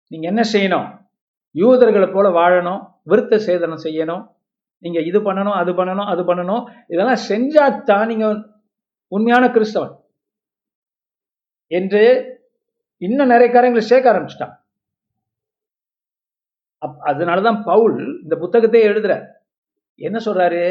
நீங்க 0.07 0.27
என்ன 0.27 0.41
செய்யணும்? 0.53 0.87
யூதர்களை 1.51 2.07
போல 2.13 2.29
வாழணும் 2.29 2.81
விருத்த 3.05 3.39
சேதனம் 3.47 3.83
செய்யணும் 3.83 4.23
நீங்க 4.83 4.99
இது 4.99 5.19
பண்ணணும் 5.19 5.59
அது 5.61 5.71
பண்ணணும் 5.73 6.09
அது 6.13 6.23
பண்ணணும். 6.23 6.63
இதெல்லாம் 6.87 7.23
செஞ்சாத்தான் 7.29 8.05
நீங்க 8.05 8.27
உண்மையான 9.07 9.47
கிறிஸ்தவன். 9.47 9.95
என்று 11.71 12.03
இன்னும் 13.01 13.27
நிறைய 13.27 13.49
காரியங்களை 13.51 13.87
சேர்க்க 13.87 14.13
ஆரம்பிச்சிட்டான். 14.13 14.55
அதனாலதான் 17.05 17.63
பவுல் 17.63 17.97
இந்த 18.23 18.35
புத்தகத்தை 18.35 18.81
எழுதுற 18.81 19.13
என்ன 19.95 20.17
சொல்றாரு? 20.25 20.63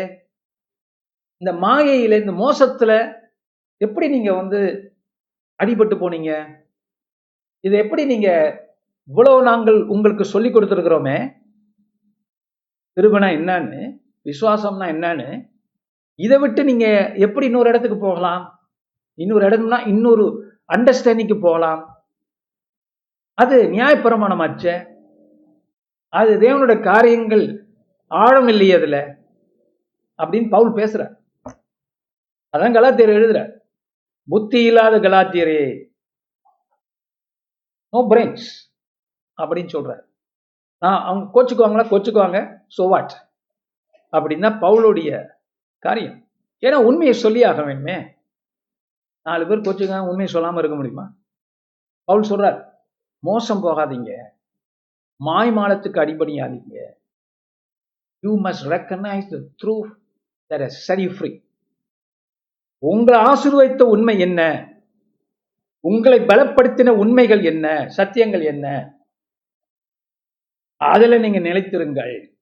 இந்த 1.40 1.52
மாயையில 1.52 2.18
இந்த 2.20 2.32
மோசத்துல 2.32 2.92
எப்படி 3.76 4.08
நீங்க 4.08 4.34
வந்து 4.34 4.60
அடிபட்டு 5.62 5.96
போனீங்க? 6.02 6.30
இதை 7.60 7.78
எப்படி 7.78 8.06
நீங்க 8.06 8.28
இவ்வளவு 9.08 9.42
நாங்கள் 9.42 9.78
உங்களுக்கு 9.84 10.24
சொல்லி 10.24 10.50
கொடுத்துருக்கிறோமே? 10.50 11.16
திருமணம் 12.96 13.30
என்னன்னு 13.30 14.00
விசுவாசம்னா 14.24 14.86
என்னன்னு 14.94 15.54
இதை 16.14 16.38
விட்டு 16.38 16.64
நீங்க 16.64 17.12
எப்படி 17.14 17.46
இன்னொரு 17.46 17.68
இடத்துக்கு 17.68 17.98
போகலாம்? 17.98 18.68
இன்னொரு 19.14 19.48
இடம்னா 19.48 19.86
இன்னொரு 19.86 20.24
அண்டர்ஸ்டாண்டிங்க்கு 20.74 21.40
போகலாம். 21.40 22.04
அது 23.34 23.62
நியாயப்பிரமாணமாச்ச. 23.62 24.86
அது 26.08 26.40
தேவனுடைய 26.40 26.82
காரியங்கள் 26.82 27.68
ஆழம் 28.06 28.48
இல்லையே 28.48 28.74
அதுல 28.74 29.18
அப்படின்னு 30.18 30.48
பவுல் 30.48 30.72
பேசுற 30.72 31.14
அதான் 32.52 32.76
கலாத்தியர் 32.76 33.16
எழுதுற 33.18 33.60
புத்தி 34.24 34.64
இல்லாத 34.64 34.98
கலாத்தியரே 34.98 35.88
நோ 37.92 38.06
பிரெயின்ஸ் 38.10 38.46
அப்படின்னு 39.42 39.68
சொல்றாரு. 39.72 40.02
நான் 40.78 41.02
அவங்க 41.02 41.26
கோச்சுக்குவாங்களா? 41.34 41.84
கோச்சுக்குவாங்க. 41.90 42.55
சோ 42.76 42.88
வாட் 42.88 43.14
அப்படின்னா 44.12 44.50
பவுலுடைய 44.64 45.10
காரியம். 45.78 46.28
ஏன்னா 46.60 46.78
உண்மையை 46.88 47.14
சொல்லி 47.14 47.44
ஆக 47.44 47.62
வேணுமே 47.62 47.96
நாலு 49.22 49.46
பேர் 49.46 49.64
கோச்சுக்காங்க 49.66 50.08
உண்மையை 50.08 50.28
சொல்லாம 50.34 50.58
இருக்க 50.58 50.76
முடியுமா? 50.76 51.06
பவுல் 52.04 52.28
சொல்றார் 52.30 52.58
மோசம் 53.18 53.62
போகாதீங்க. 53.64 54.12
மாய்மாலத்துக்கு 55.24 55.98
அடிபணியாதீங்க. 56.02 56.76
You 58.20 58.32
must 58.42 58.66
recognise 58.74 59.28
the 59.32 59.38
truth 59.60 59.74
that 60.50 60.66
சரி 60.66 61.06
ஃப்ரீ 61.08 61.30
உங்களை 62.78 63.18
ஆசிர்வதித்த 63.20 63.82
உண்மை 63.82 64.18
என்ன? 64.18 64.40
உங்களை 65.80 66.18
பலப்படுத்தின 66.20 66.88
உண்மைகள் 67.02 67.42
என்ன? 67.42 67.66
சத்தியங்கள் 67.96 68.44
என்ன? 68.44 68.66
அதுல 70.76 71.18
நீங்க 71.18 71.38
நிலைத்திருங்கள். 71.38 72.35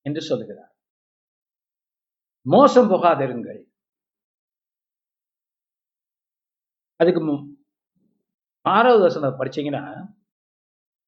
என்று 0.00 0.22
சொல்லுகிறார். 0.22 0.72
மோசம் 2.40 2.90
போகாதிருங்கள். 2.90 3.60
அதுக்கு 6.96 7.22
ஆறாவது 8.60 9.02
வசனம் 9.02 9.38
படிச்சீங்கன்னா 9.40 9.82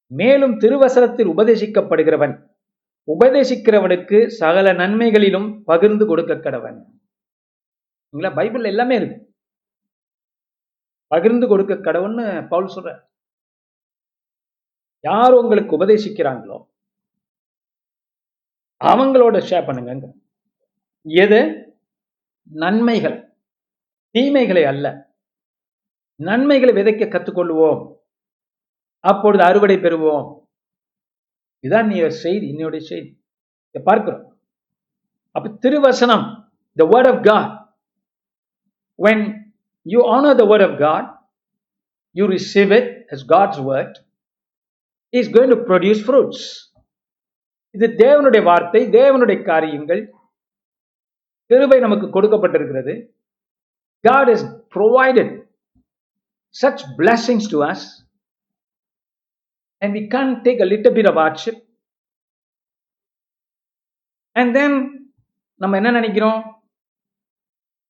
மேலும் 0.07 0.57
திருவசனத்தில் 0.57 1.27
உபதேசிக்கப்படுகிறவன் 1.27 2.49
உபதேசிக்கிறவனுக்கு 3.09 4.27
சகல 4.27 4.73
நன்மைகளிலும் 4.73 5.63
பகிர்ந்து 5.65 6.07
கொடுக்க 6.07 6.35
கடவன். 6.35 6.79
பைபிள் 8.35 8.65
எல்லாமே 8.65 8.97
இருக்கு. 8.97 9.35
பகிர்ந்து 11.07 11.47
கொடுக்க 11.49 11.75
கடவுன்னு 11.75 12.49
பவுல் 12.49 12.73
சொல்ற 12.75 12.91
யார் 15.01 15.33
உங்களுக்கு 15.33 15.79
உபதேசிக்கிறாங்களோ 15.79 16.70
அவங்களோட 18.85 19.37
ஷேர் 19.51 19.67
பண்ணுங்க 19.67 20.15
எது? 21.03 21.41
நன்மைகள். 22.43 23.35
தீமைகளை 24.11 24.65
அல்ல. 24.65 25.15
நன்மைகளை 26.17 26.75
விதைக்க 26.75 26.97
கற்றுக்கொள்வோம் 26.97 27.95
அப்பொழுது 28.99 29.45
அறுவடை 29.45 29.77
பெறுவோம். 29.77 30.39
இதான் 31.63 31.87
நீ 31.87 32.09
செய்தி 32.09 32.49
என்னுடைய 32.49 32.87
செய்தி. 32.87 33.25
இதை 33.67 33.83
பார்க்கிறோம். 33.85 34.41
அப்ப 35.31 35.69
திருவசனம் 35.69 36.45
the 36.75 36.85
word 36.85 37.15
of 37.15 37.23
God 37.23 37.75
when 39.03 39.43
you 39.83 40.01
honour 40.03 40.35
the 40.35 40.45
word 40.45 40.73
of 40.73 40.79
God 40.79 41.29
you 42.11 42.27
receive 42.27 42.71
it 42.71 42.99
as 43.13 43.25
God's 43.29 43.59
word. 43.69 43.93
Is 45.13 45.27
going 45.37 45.51
to 45.51 45.57
produce 45.57 46.01
fruits. 46.09 46.70
இது 47.71 47.87
தேவனுடைய 47.87 48.43
வார்த்தை 48.43 48.87
தேவனுடைய 48.87 49.45
காரியங்கள். 49.45 50.15
கிருபை 51.45 51.81
நமக்கு 51.81 52.07
கொடுக்கப்பட்டிருக்கிறது. 52.07 53.11
God 54.01 54.29
is 54.29 54.45
provided 54.47 55.49
such 56.63 56.81
blessings 56.97 57.51
to 57.51 57.63
us 57.63 58.09
and 59.79 59.95
we 59.95 59.99
can 59.99 60.49
take 60.49 60.61
a 60.61 60.65
little 60.65 60.95
bit 60.95 61.17
of 61.17 61.17
hardship. 61.17 61.69
And 64.33 64.53
then 64.53 65.13
நம்ம 65.55 65.77
என்ன 65.77 65.91
நினைக்கிறோம்? 65.91 66.65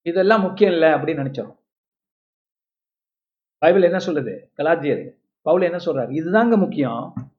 இதெல்லாம் 0.03 0.41
முக்கியம் 0.41 0.73
இல்லை 0.73 0.89
அப்படின்னு 0.89 1.25
நினைச்சோம். 1.25 1.59
பைபிள் 3.59 3.83
என்ன 3.83 3.97
சொல்லுது? 3.97 4.51
கலாத்தியர். 4.57 5.17
பவுல் 5.43 5.63
என்ன 5.63 5.77
சொல்றாரு? 5.77 6.09
இதுதாங்க 6.09 6.59
முக்கியம். 6.59 7.30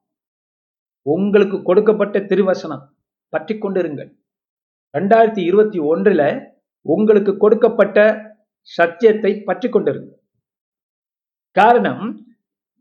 உங்களுக்கு 1.05 1.57
கொடுக்கப்பட்ட 1.63 2.19
திருவசனம். 2.19 2.83
பற்றி 3.33 3.53
கொண்டிருங்கள். 3.57 4.09
ரெண்டாயிரத்தி 4.97 5.41
இருபத்தி 5.49 5.79
ஒன்றுல 5.91 6.23
உங்களுக்கு 6.85 7.37
கொடுக்கப்பட்ட 7.37 7.97
சத்தியத்தை 8.77 9.31
பற்றி 9.49 9.67
கொண்டிருங்கள். 9.69 10.19
காரணம் 11.57 12.03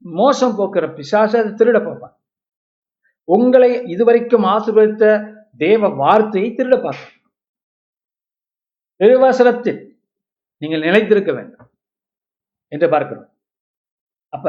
மோசம் 0.05 0.57
போக்குற 0.59 0.85
பிசாச 0.99 1.33
அதை 1.41 1.53
திருட 1.61 1.79
பார்ப்பான். 1.85 2.15
உங்களை 3.29 3.71
இதுவரைக்கும் 3.95 4.47
ஆசீர்வதித்த 4.55 5.07
தேவ 5.65 5.89
வார்த்தையை 6.03 6.49
திருட 6.59 6.77
பார்ப்பான். 6.83 7.17
திருவசனத்தில் 9.01 9.81
நீங்கள் 10.63 10.85
நிலைத்திருக்க 10.87 11.33
வேண்டும் 11.33 11.69
என்று 12.73 12.89
பார்க்கிறோம். 12.89 13.29
அப்ப 14.33 14.49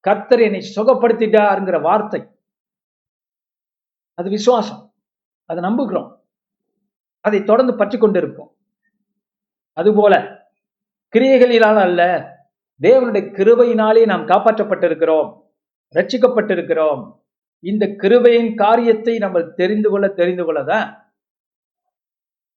கர்த்தர் 0.00 0.44
என்னை 0.46 0.60
சுகப்படுத்திட்டாருங்கிற 0.76 1.78
வார்த்தை 1.88 2.20
அது 4.14 4.30
விசுவாசம். 4.30 4.94
அதை 5.44 5.64
நம்புகிறோம். 5.64 6.16
அதை 7.20 7.44
தொடர்ந்து 7.44 7.74
பற்றி 7.76 7.98
கொண்டிருப்போம் 7.98 8.50
அதுபோல 9.72 10.14
கிரியைகளினால் 11.14 11.80
அல்ல 11.86 12.02
தேவனுடைய 12.80 13.22
கிருபையினாலே 13.38 14.06
நாம் 14.06 14.26
காப்பாற்றப்பட்டிருக்கிறோம் 14.26 15.28
ரட்சிக்கப்பட்டிருக்கிறோம் 15.94 17.20
இந்த 17.58 17.86
கிருபையின் 17.86 18.54
காரியத்தை 18.54 19.18
நம்ம 19.18 19.42
தெரிந்து 19.42 19.90
கொள்ள 19.90 20.08
தெரிந்து 20.08 20.44
கொள்ளதான் 20.44 20.86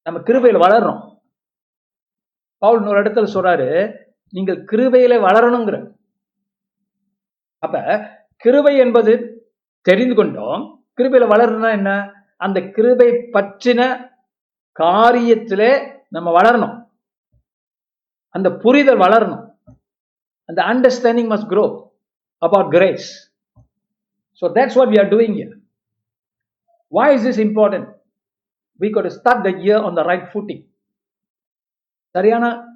நம்ம 0.02 0.20
கிருபையில் 0.20 0.64
வளர்றோம். 0.66 1.18
பவுல் 2.58 2.80
இன்னொரு 2.80 3.02
இடத்துல 3.02 3.28
சொல்றாரு 3.34 3.70
நீங்கள் 4.30 4.64
கிருபையில 4.64 5.14
வளரணுங்கிற. 5.28 5.78
அப்ப 7.60 8.08
கிருபை 8.36 8.78
என்பது 8.78 9.14
தெரிந்து 9.82 10.16
கொண்டோம் 10.16 10.75
கிருபையில் 10.96 11.30
வளரணும்னா 11.30 11.72
என்ன? 11.72 12.14
அந்த 12.38 12.62
கிருபை 12.62 13.10
பற்றின 13.12 14.10
காரியத்திலே 14.80 16.02
நம்ம 16.10 16.42
வளரணும். 16.42 16.90
அந்த 18.30 18.52
புரிதல் 18.52 18.98
வளரணும். 18.98 19.54
அந்த 20.46 20.62
understanding 20.64 21.30
must 21.30 21.48
grow 21.50 21.84
about 22.38 22.72
grace 22.72 23.34
so 24.42 24.44
that's 24.44 24.74
what 24.74 24.88
we 24.88 25.04
are 25.04 25.12
doing 25.12 25.36
here. 25.36 25.64
Why 26.92 27.14
is 27.14 27.26
this 27.26 27.40
important? 27.40 28.00
We 28.80 28.84
got 28.84 29.08
to 29.08 29.22
start 29.22 29.44
the 29.44 29.52
year 29.52 29.84
on 29.84 29.96
the 29.96 30.04
right 30.04 30.30
footing. 30.34 30.74
சரியான 32.10 32.68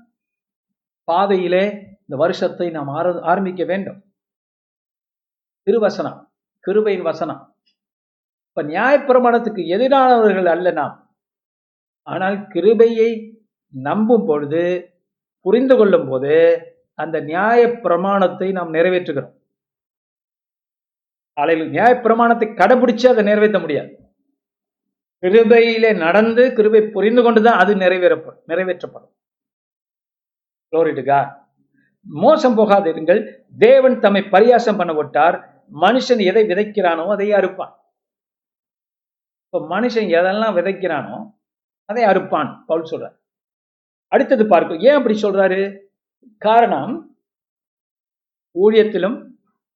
பாதையிலே 1.03 1.71
இந்த 1.99 2.15
வருஷத்தை 2.15 2.69
நாம் 2.69 2.87
ஆர- 2.87 3.21
ஆரம்பிக்க 3.21 3.63
வேண்டும். 3.63 4.13
திருவசனம் 5.65 6.31
கிருபையின் 6.67 7.01
வசனம். 7.01 7.48
இப்ப 8.49 8.63
நியாயப்பிரமாணத்துக்கு 8.63 9.61
எதிரானவர்கள் 9.67 10.45
அல்ல 10.45 10.71
நாம். 10.71 11.17
ஆனால் 12.03 12.47
கிருபையை 12.47 13.39
நம்பும் 13.69 14.25
பொழுது 14.25 14.93
புரிந்து 15.39 15.77
கொள்ளும் 15.77 16.09
போது 16.09 16.61
அந்த 16.93 17.19
நியாய 17.19 17.67
பிரமாணத்தை 17.67 18.51
நாம் 18.51 18.73
நிறைவேற்றுகிறோம். 18.73 19.33
அலையில் 21.33 21.69
நியாய 21.69 21.99
பிரமாணத்தை 21.99 22.47
கடைபிடிச்சு 22.47 23.07
அதை 23.07 23.23
நிறைவேற்ற 23.23 23.59
முடியாது. 23.59 23.97
கிருபையிலே 25.21 25.97
நடந்து 25.97 26.53
கிருபை 26.53 26.81
புரிந்து 26.81 27.21
கொண்டுதான் 27.23 27.59
அது 27.59 27.75
நிறைவேறப்படும் 27.75 28.41
நிறைவேற்றப்படும். 28.47 29.15
Glory 30.71 31.37
மோசம் 32.01 32.57
போகாதிருங்கள். 32.57 33.35
தேவன் 33.57 33.99
தம்மை 33.99 34.21
பரியாசம் 34.21 34.77
பண்ண 34.77 34.93
விட்டார். 34.93 35.65
மனுஷன் 35.81 36.21
எதை 36.23 36.45
விதைக்கிறானோ 36.45 37.07
அதை 37.07 37.29
அறுப்பான். 37.29 37.73
இப்ப 39.49 39.79
மனுஷன் 39.79 40.09
எதெல்லாம் 40.17 40.55
விதைக்கிறானோ 40.57 41.37
அதை 41.85 42.03
அறுப்பான் 42.03 42.63
பவுல் 42.65 42.89
சொல்றார். 42.91 43.15
அடுத்தது 44.07 44.47
பார்க்கும் 44.47 44.79
ஏன் 44.79 44.95
அப்படி 44.95 45.21
சொல்றாரு? 45.21 45.87
காரணம் 46.37 47.17
ஊழியத்திலும் 48.55 49.31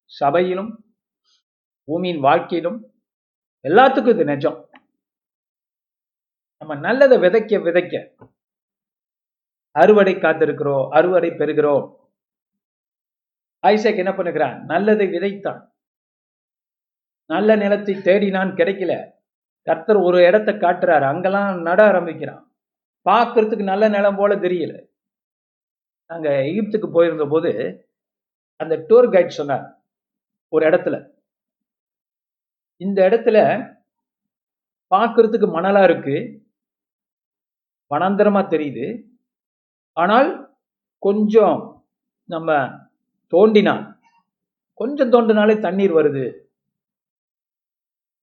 சபையிலும் 0.05 0.97
பூமியின் 1.83 2.19
வாழ்க்கையிலும் 2.19 3.01
எல்லாத்துக்கும் 3.63 4.09
இது 4.09 4.23
நிஜம். 4.23 4.69
நம்ம 6.57 6.75
நல்லதை 6.75 7.17
விதைக்க 7.17 7.59
விதைக்க 7.67 7.95
அறுவடை 9.69 10.15
காத்திருக்கிறோம் 10.15 10.89
அறுவடை 10.89 11.29
பெறுகிறோம். 11.29 11.85
ஐசக் 13.59 13.97
என்ன 13.97 14.11
பண்ணுகிறான் 14.11 14.61
நல்லதை 14.61 15.07
விதைத்தான். 15.07 15.61
நல்ல 17.25 17.55
நிலத்தை 17.55 17.95
தேடினான் 17.95 18.57
கிடைக்கல. 18.59 19.12
கர்த்தர் 19.63 19.95
ஒரு 19.95 20.23
இடத்த 20.23 20.51
காட்டுறாரு. 20.51 21.01
அங்கெல்லாம் 21.01 21.61
நட 21.61 21.83
ஆரம்பிக்கிறான். 21.87 22.53
பார்க்கறதுக்கு 23.09 23.63
நல்ல 23.63 23.89
நிலம் 23.89 24.15
போல 24.15 24.35
தெரியல. 24.35 24.73
நாங்க 26.05 26.29
எகிப்துக்கு 26.29 26.91
போயிருந்த 26.91 27.25
போது 27.25 27.51
அந்த 28.55 28.75
டூர் 28.89 29.07
கைட் 29.13 29.37
சொன்னார் 29.39 29.83
ஒரு 30.49 30.69
இடத்துல. 30.69 31.11
இந்த 32.77 33.09
இடத்துல 33.09 33.37
பார்க்கறதுக்கு 34.95 35.47
மணலா 35.57 35.83
இருக்கு. 35.83 36.15
வனாந்தரமா 37.89 38.41
தெரியுது. 38.53 39.03
ஆனால் 39.91 40.59
கொஞ்சம் 40.99 41.85
நம்ம 42.23 42.51
தோண்டினால் 43.31 43.93
கொஞ்சம் 44.73 45.11
தோண்டினாலே 45.11 45.59
தண்ணீர் 45.59 45.93
வருது. 45.93 46.42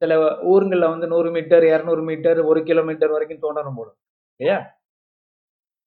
சில 0.02 0.12
ஊருங்களில் 0.50 0.92
வந்து 0.92 1.06
நூறு 1.06 1.30
மீட்டர் 1.30 1.64
இரநூறு 1.72 2.02
மீட்டர் 2.08 2.38
ஒரு 2.50 2.60
கிலோமீட்டர் 2.68 3.14
வரைக்கும் 3.14 3.42
தோண்டணும் 3.44 3.76
போடும் 3.76 3.98
இல்லையா? 4.40 4.58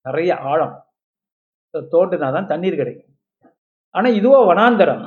நிறைய 0.05 0.31
ஆழம். 0.51 0.75
தோண்டினா 1.93 2.29
தான் 2.37 2.49
தண்ணீர் 2.51 2.75
கிடைக்கும். 2.75 3.11
ஆனால் 3.95 4.17
இதுவோ 4.19 4.39
வனாந்தரம். 4.49 5.05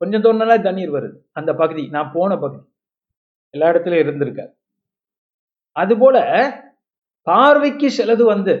கொஞ்சம் 0.00 0.24
தோண்டினாலே 0.24 0.56
தண்ணீர் 0.62 0.92
வருது. 0.92 1.16
அந்த 1.32 1.50
பகுதி 1.54 1.84
நான் 1.88 2.12
போன 2.14 2.30
பகுதி. 2.44 2.64
எல்லா 3.54 3.68
இடத்துலையும் 3.72 4.04
இருந்திருக்காரு 4.06 4.52
அதுபோல 5.76 6.16
பார்வைக்கு 7.26 7.88
சிலது 7.98 8.24
வந்து 8.24 8.54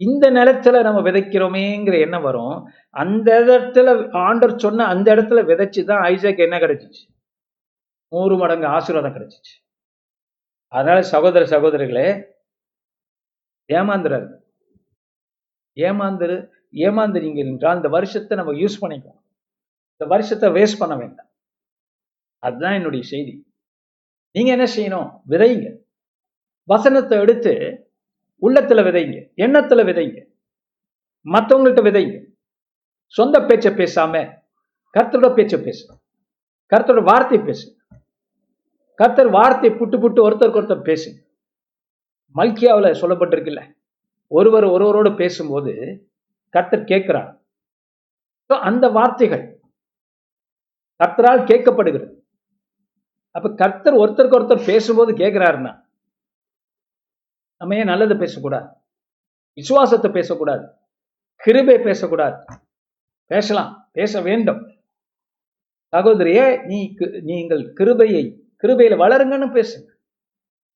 இந்த 0.00 0.24
நிலத்துல 0.30 0.80
நம்ம 0.86 1.00
விதைக்கிறோமேங்கிற 1.08 1.96
எண்ணம் 2.00 2.26
வரும். 2.28 2.56
அந்த 2.94 3.28
இடத்துல 3.46 3.88
ஆண்டர் 4.26 4.60
சொன்ன 4.64 4.86
அந்த 4.94 5.08
இடத்துல 5.14 5.40
விதைச்சுதான் 5.50 6.02
ஐசாக் 6.12 6.44
என்ன 6.46 6.56
கிடைச்சிச்சு? 6.58 7.02
நூறு 8.08 8.36
மடங்கு 8.36 8.66
ஆசீர்வாதம் 8.66 9.14
கிடைச்சிச்சு. 9.14 9.54
அதனால 10.66 11.02
சகோதர 11.02 11.58
சகோதரிகளே 11.58 12.24
ஏமாந்துறாரு. 13.72 14.40
ஏமாந்துரு 15.74 16.50
ஏமாந்துறீங்க 16.72 17.36
என்றால் 17.36 17.76
இந்த 17.76 17.88
வருஷத்தை 17.88 18.38
நம்ம 18.38 18.52
யூஸ் 18.52 18.78
பண்ணிக்கலாம் 18.80 19.26
இந்த 19.90 20.06
வருஷத்தை 20.06 20.50
வேஸ்ட் 20.50 20.78
பண்ண 20.78 20.96
வேண்டாம். 20.96 21.30
அதுதான் 22.38 22.72
என்னுடைய 22.72 23.04
செய்தி. 23.04 23.52
நீங்க 24.30 24.50
என்ன 24.50 24.64
செய்யணும்? 24.64 25.20
விதைங்க. 25.28 25.78
வசனத்தை 26.64 27.18
எடுத்து 27.18 27.52
உள்ளத்துல 28.42 28.82
விதைங்க 28.88 29.32
எண்ணத்துல 29.36 29.84
விதைங்க 29.84 30.26
மற்றவங்கள்ட்ட 31.24 31.82
விதைங்க. 31.88 32.24
சொந்த 33.06 33.40
பேச்சை 33.40 33.72
பேசாம 33.72 34.42
கருத்தோட 34.98 35.34
பேச்சை 35.34 35.60
பேசு. 35.60 36.00
கருத்தோட 36.70 37.02
வார்த்தை 37.02 37.38
பேசு. 37.38 37.77
கர்த்தர் 38.98 39.30
வார்த்தை 39.30 39.68
புட்டு 39.70 39.96
புட்டு 40.02 40.20
ஒருத்தருக்கு 40.26 40.58
ஒருத்தர் 40.60 40.88
பேசு. 40.90 41.10
மல்கியாவில் 42.34 42.98
சொல்லப்பட்டிருக்குல்ல 43.00 43.62
ஒருவர் 44.26 44.64
ஒருவரோடு 44.64 45.10
பேசும்போது 45.20 45.72
கர்த்தர் 46.54 46.88
கேட்கிறார். 46.90 47.30
அந்த 48.68 48.84
வார்த்தைகள் 48.88 49.44
கர்த்தரால் 51.00 51.48
கேட்கப்படுகிறது. 51.50 52.08
அப்ப 53.34 53.52
கர்த்தர் 53.54 54.00
ஒருத்தருக்கு 54.02 54.38
ஒருத்தர் 54.38 54.66
பேசும்போது 54.66 55.12
கேட்கிறாருன்னா 55.12 55.72
நம்ம 57.60 57.76
ஏன் 57.76 57.90
நல்லது 57.92 58.14
பேசக்கூடாது? 58.16 58.68
விசுவாசத்தை 59.58 60.10
பேசக்கூடாது. 60.10 60.64
கிருபை 61.42 61.78
பேசக்கூடாது. 61.78 62.38
பேசலாம் 63.30 63.72
பேச 63.92 64.20
வேண்டும். 64.28 64.60
சகோதரியே 65.92 66.44
நீ 66.66 66.78
நீங்கள் 67.30 67.72
கிருபையை 67.72 68.24
கிருபையில 68.62 68.96
வளருங்கன்னு 69.02 69.56
பேசுங்க. 69.56 69.88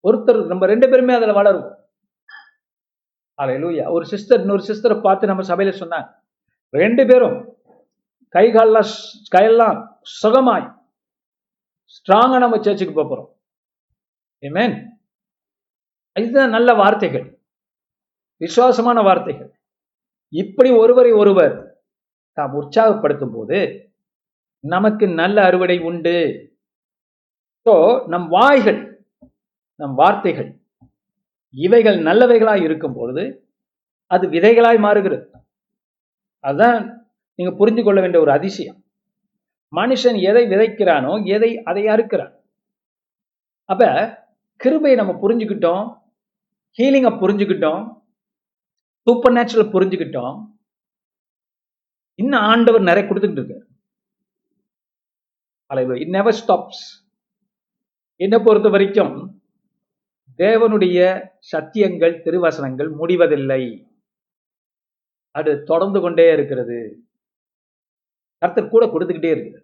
ஒருத்தர் 0.09 0.47
நம்ம 0.47 0.67
ரெண்டு 0.67 0.89
பேருமே 0.89 1.15
அதுல 1.15 1.43
வளருவோம். 1.43 1.81
அலையிலூயா 3.43 3.91
ஒரு 3.91 4.07
சிஸ்டர் 4.07 4.41
இன்னொரு 4.41 4.65
சிஸ்டரை 4.67 5.01
பார்த்து 5.01 5.27
நம்ம 5.27 5.43
சபையில 5.43 5.73
சொன்னாங்க. 5.81 6.15
ரெண்டு 6.71 7.07
பேரும் 7.07 7.59
கை 8.29 8.53
காலெல்லாம் 8.53 8.91
கையெல்லாம் 9.35 9.99
சுகமாய் 10.23 10.81
ஸ்ட்ராங்கா 11.95 12.39
நம்ம 12.39 12.61
சர்ச்சுக்கு 12.61 13.01
போறோம். 13.01 13.31
ஏமேன் 14.41 14.91
இதுதான் 16.21 16.51
நல்ல 16.51 16.75
வார்த்தைகள். 16.75 17.41
விசுவாசமான 18.37 19.01
வார்த்தைகள். 19.01 19.61
இப்படி 20.29 20.71
ஒருவரை 20.71 21.13
ஒருவர் 21.13 21.83
நாம் 22.35 22.55
உற்சாகப்படுத்தும் 22.55 23.33
போது 23.33 23.91
நமக்கு 24.61 25.09
நல்ல 25.09 25.45
அறுவடை 25.45 25.79
உண்டு. 25.81 26.17
ஸோ 27.67 27.75
நம் 28.13 28.27
வாய்கள் 28.37 28.81
நம் 29.81 29.95
வார்த்தைகள் 30.01 30.51
இவைகள் 31.55 31.99
நல்லவைகளாய் 32.09 32.65
இருக்கும் 32.69 32.97
பொழுது 32.99 33.25
அது 34.15 34.25
விதைகளாய் 34.35 34.79
மாறுகிறது. 34.87 35.25
அதுதான் 36.45 36.79
நீங்க 37.39 37.53
புரிந்து 37.61 37.83
கொள்ள 37.83 37.99
வேண்டிய 38.01 38.23
ஒரு 38.25 38.33
அதிசயம். 38.39 38.79
மனுஷன் 39.73 40.19
எதை 40.31 40.43
விதைக்கிறானோ 40.53 41.13
எதை 41.35 41.51
அதை 41.71 41.83
அறுக்கிறான். 41.95 42.33
அப்ப 43.73 43.83
கிருபையை 44.61 44.97
நம்ம 45.01 45.13
புரிஞ்சுக்கிட்டோம் 45.23 45.85
ஹீலிங்கை 46.79 47.13
புரிஞ்சுக்கிட்டோம் 47.23 47.85
சூப்பர் 49.07 49.35
நேச்சுரல் 49.37 49.73
புரிஞ்சுக்கிட்டோம். 49.75 50.37
இன்னும் 52.19 52.45
ஆண்டவர் 52.51 52.89
நிறைய 52.89 53.05
கொடுத்துக்கிட்டு 53.07 53.43
இருக்காரு. 53.43 53.67
இட் 56.03 56.15
நெவர் 56.19 56.39
ஸ்டாப்ஸ் 56.41 56.83
என்னை 58.21 58.39
பொறுத்த 58.39 58.69
வரைக்கும் 58.69 59.15
தேவனுடைய 60.39 60.99
சத்தியங்கள் 61.53 62.23
திருவசனங்கள் 62.23 62.91
முடிவதில்லை. 62.97 63.63
அது 65.31 65.63
தொடர்ந்து 65.63 66.01
கொண்டே 66.01 66.33
இருக்கிறது. 66.33 66.79
கருத்தர் 68.43 68.69
கூட 68.69 68.87
கொடுத்துக்கிட்டே 68.87 69.33
இருக்குது. 69.35 69.61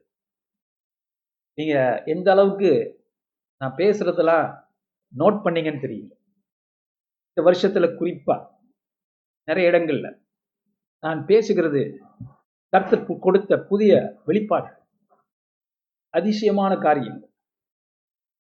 நீங்க 1.59 2.03
எந்த 2.07 2.31
அளவுக்கு 2.31 2.71
நான் 3.61 3.77
பேசுறதெல்லாம் 3.77 4.47
நோட் 5.19 5.39
பண்ணீங்கன்னு 5.45 5.85
தெரியல. 5.85 6.13
இந்த 7.29 7.51
வருஷத்துல 7.51 7.87
குறிப்பா 8.01 8.37
நிறைய 9.45 9.71
இடங்கள்ல 9.71 10.09
நான் 10.99 11.21
பேசுகிறது 11.25 11.83
கர்த்தர் 12.69 13.07
கொடுத்த 13.21 13.59
புதிய 13.71 13.93
வெளிப்பாடு. 14.25 14.71
அதிசயமான 16.15 16.77
காரியங்கள் 16.77 17.28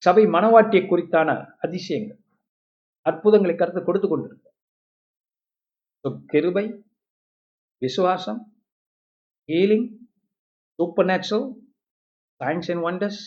சபை 0.02 0.24
மனவாட்டியை 0.26 0.82
குறித்தான 0.86 1.30
அதிசயங்கள் 1.58 2.20
அற்புதங்களை 3.06 3.54
கருத்து 3.56 3.80
கொடுத்து 3.84 4.08
கொண்டிருக்க 4.08 4.46
கிருபை 6.32 6.64
விசுவாசம் 7.82 8.40
healing 9.48 9.88
supernatural 11.10 11.46
science 12.40 12.70
and 12.72 12.84
wonders 12.88 13.22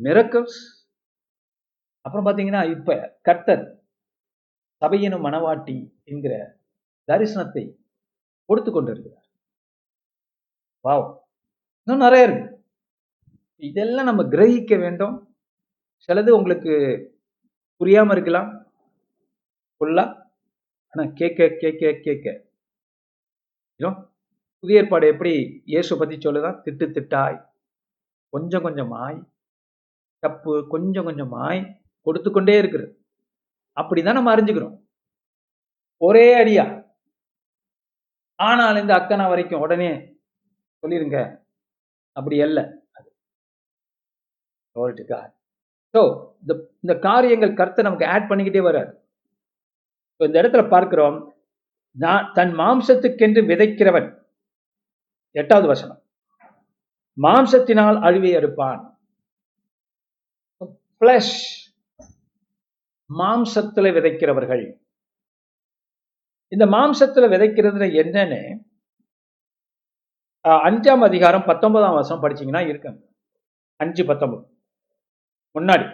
miracles 0.00 0.58
அப்புறம் 2.04 2.26
பார்த்தீங்கன்னா 2.26 2.62
இப்ப 2.76 2.90
கர்த்தர் 3.22 3.64
சபையினும் 4.82 5.24
மனவாட்டி 5.26 5.76
என்கிற 6.04 6.34
தரிசனத்தை 7.08 7.64
கொடுத்து 8.48 8.70
கொண்டிருக்கிறார். 8.72 9.26
வாவ் 10.84 11.06
இன்னும் 11.82 12.04
நிறைய 12.04 12.26
இருக்கு. 12.28 12.49
இதெல்லாம் 13.60 14.04
நம்ம 14.04 14.22
கிரகிக்க 14.22 14.78
வேண்டும். 14.78 15.36
சிலது 16.08 16.30
உங்களுக்கு 16.30 16.72
புரியாம 17.80 18.12
இருக்கலாம். 18.12 18.66
ஃபுல்லாக 19.80 20.16
ஆனால் 20.88 21.12
கேட்க 21.12 21.48
கேட்க 21.58 21.92
கேட்க 22.02 22.48
புதிய 24.60 24.80
ஏற்பாடு 24.80 25.06
எப்படி 25.06 25.62
இயேசு 25.64 25.98
பத்தி 25.98 26.16
சொல்லுதான். 26.16 26.60
திட்டு 26.64 26.86
திட்டாய். 26.96 27.46
கொஞ்சம் 28.28 28.64
கொஞ்சமாய். 28.64 29.18
தப்பு 30.18 30.66
கொஞ்சம் 30.68 31.06
கொஞ்சமாய் 31.06 31.80
கொடுத்து 32.00 32.30
கொண்டே 32.30 32.58
இருக்கிறது. 32.58 33.04
அப்படிதான் 33.80 34.12
நம்ம 34.12 34.34
அறிஞ்சுக்கிறோம். 34.36 34.76
ஒரே 35.96 36.44
அடியா. 36.44 36.66
ஆனால் 38.34 38.76
இந்த 38.76 38.94
அக்கனா 38.94 39.28
வரைக்கும் 39.28 39.60
உடனே 39.60 39.90
சொல்லிருங்க. 40.82 41.40
அப்படி 42.12 42.42
அல்ல. 42.42 42.79
ஸோ 45.94 46.00
இந்த 46.42 46.52
இந்த 46.84 46.94
காரியங்கள் 47.08 47.58
கருத்தை 47.60 47.82
நமக்கு 47.84 48.10
ஆட் 48.14 48.28
பண்ணிக்கிட்டே 48.30 48.62
வராது 48.68 48.92
இந்த 50.20 50.36
இடத்துல 50.42 50.62
பார்க்கிறோம் 50.68 51.18
நான் 51.96 52.26
தன் 52.36 52.52
மாம்சத்துக்கென்று 52.60 53.40
விதைக்கிறவன். 53.50 54.08
எட்டாவது 55.36 55.66
வசனம். 55.72 56.00
மாம்சத்தினால் 57.18 57.98
அழிவை 58.08 58.30
அறுப்பான். 58.38 58.82
பிளஷ் 61.02 61.36
மாம்சத்துல 63.10 63.92
விதைக்கிறவர்கள். 63.96 64.64
இந்த 66.52 66.64
மாம்சத்துல 66.74 67.26
விதைக்கிறதுல 67.34 67.86
என்னன்னு 68.02 68.40
அஞ்சாம் 70.68 71.04
அதிகாரம் 71.08 71.48
பத்தொன்பதாம் 71.48 71.96
வருஷம் 71.96 72.22
படிச்சீங்கன்னா 72.22 72.62
இருக்கு. 72.68 72.90
அஞ்சு 73.80 74.02
பத்தொன்பது. 74.10 74.44
முன்னாடி 75.58 75.86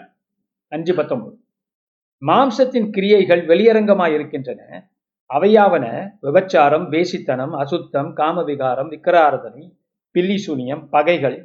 அஞ்சு 0.73 0.95
பத்தொன்பது. 0.95 1.37
மாம்சத்தின் 2.23 2.89
கிரியைகள் 2.91 3.43
வெளியரங்கமாய் 3.47 4.15
இருக்கின்றன. 4.15 4.61
அவையாவன 5.31 5.85
விபச்சாரம் 6.23 6.87
வேசித்தனம் 6.95 7.55
அசுத்தம் 7.63 8.11
காமவிகாரம் 8.17 8.91
விக்கிராரதனை 8.93 9.65
பில்லி 10.15 10.37
சூனியம் 10.37 10.89
பகைகள் 10.89 11.39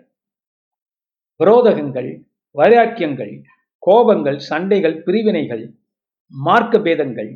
விரோதகங்கள் 1.40 2.10
வைராக்கியங்கள் 2.56 3.34
கோபங்கள் 3.88 4.40
சண்டைகள் 4.50 4.98
பிரிவினைகள் 5.04 5.64
மார்க்க 6.32 6.80
பேதங்கள் 6.80 7.32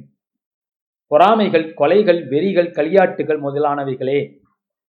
பொறாமைகள் 1.12 1.66
கொலைகள் 1.80 2.22
வெறிகள் 2.28 2.70
களியாட்டுகள் 2.78 3.42
முதலானவைகளே. 3.46 4.20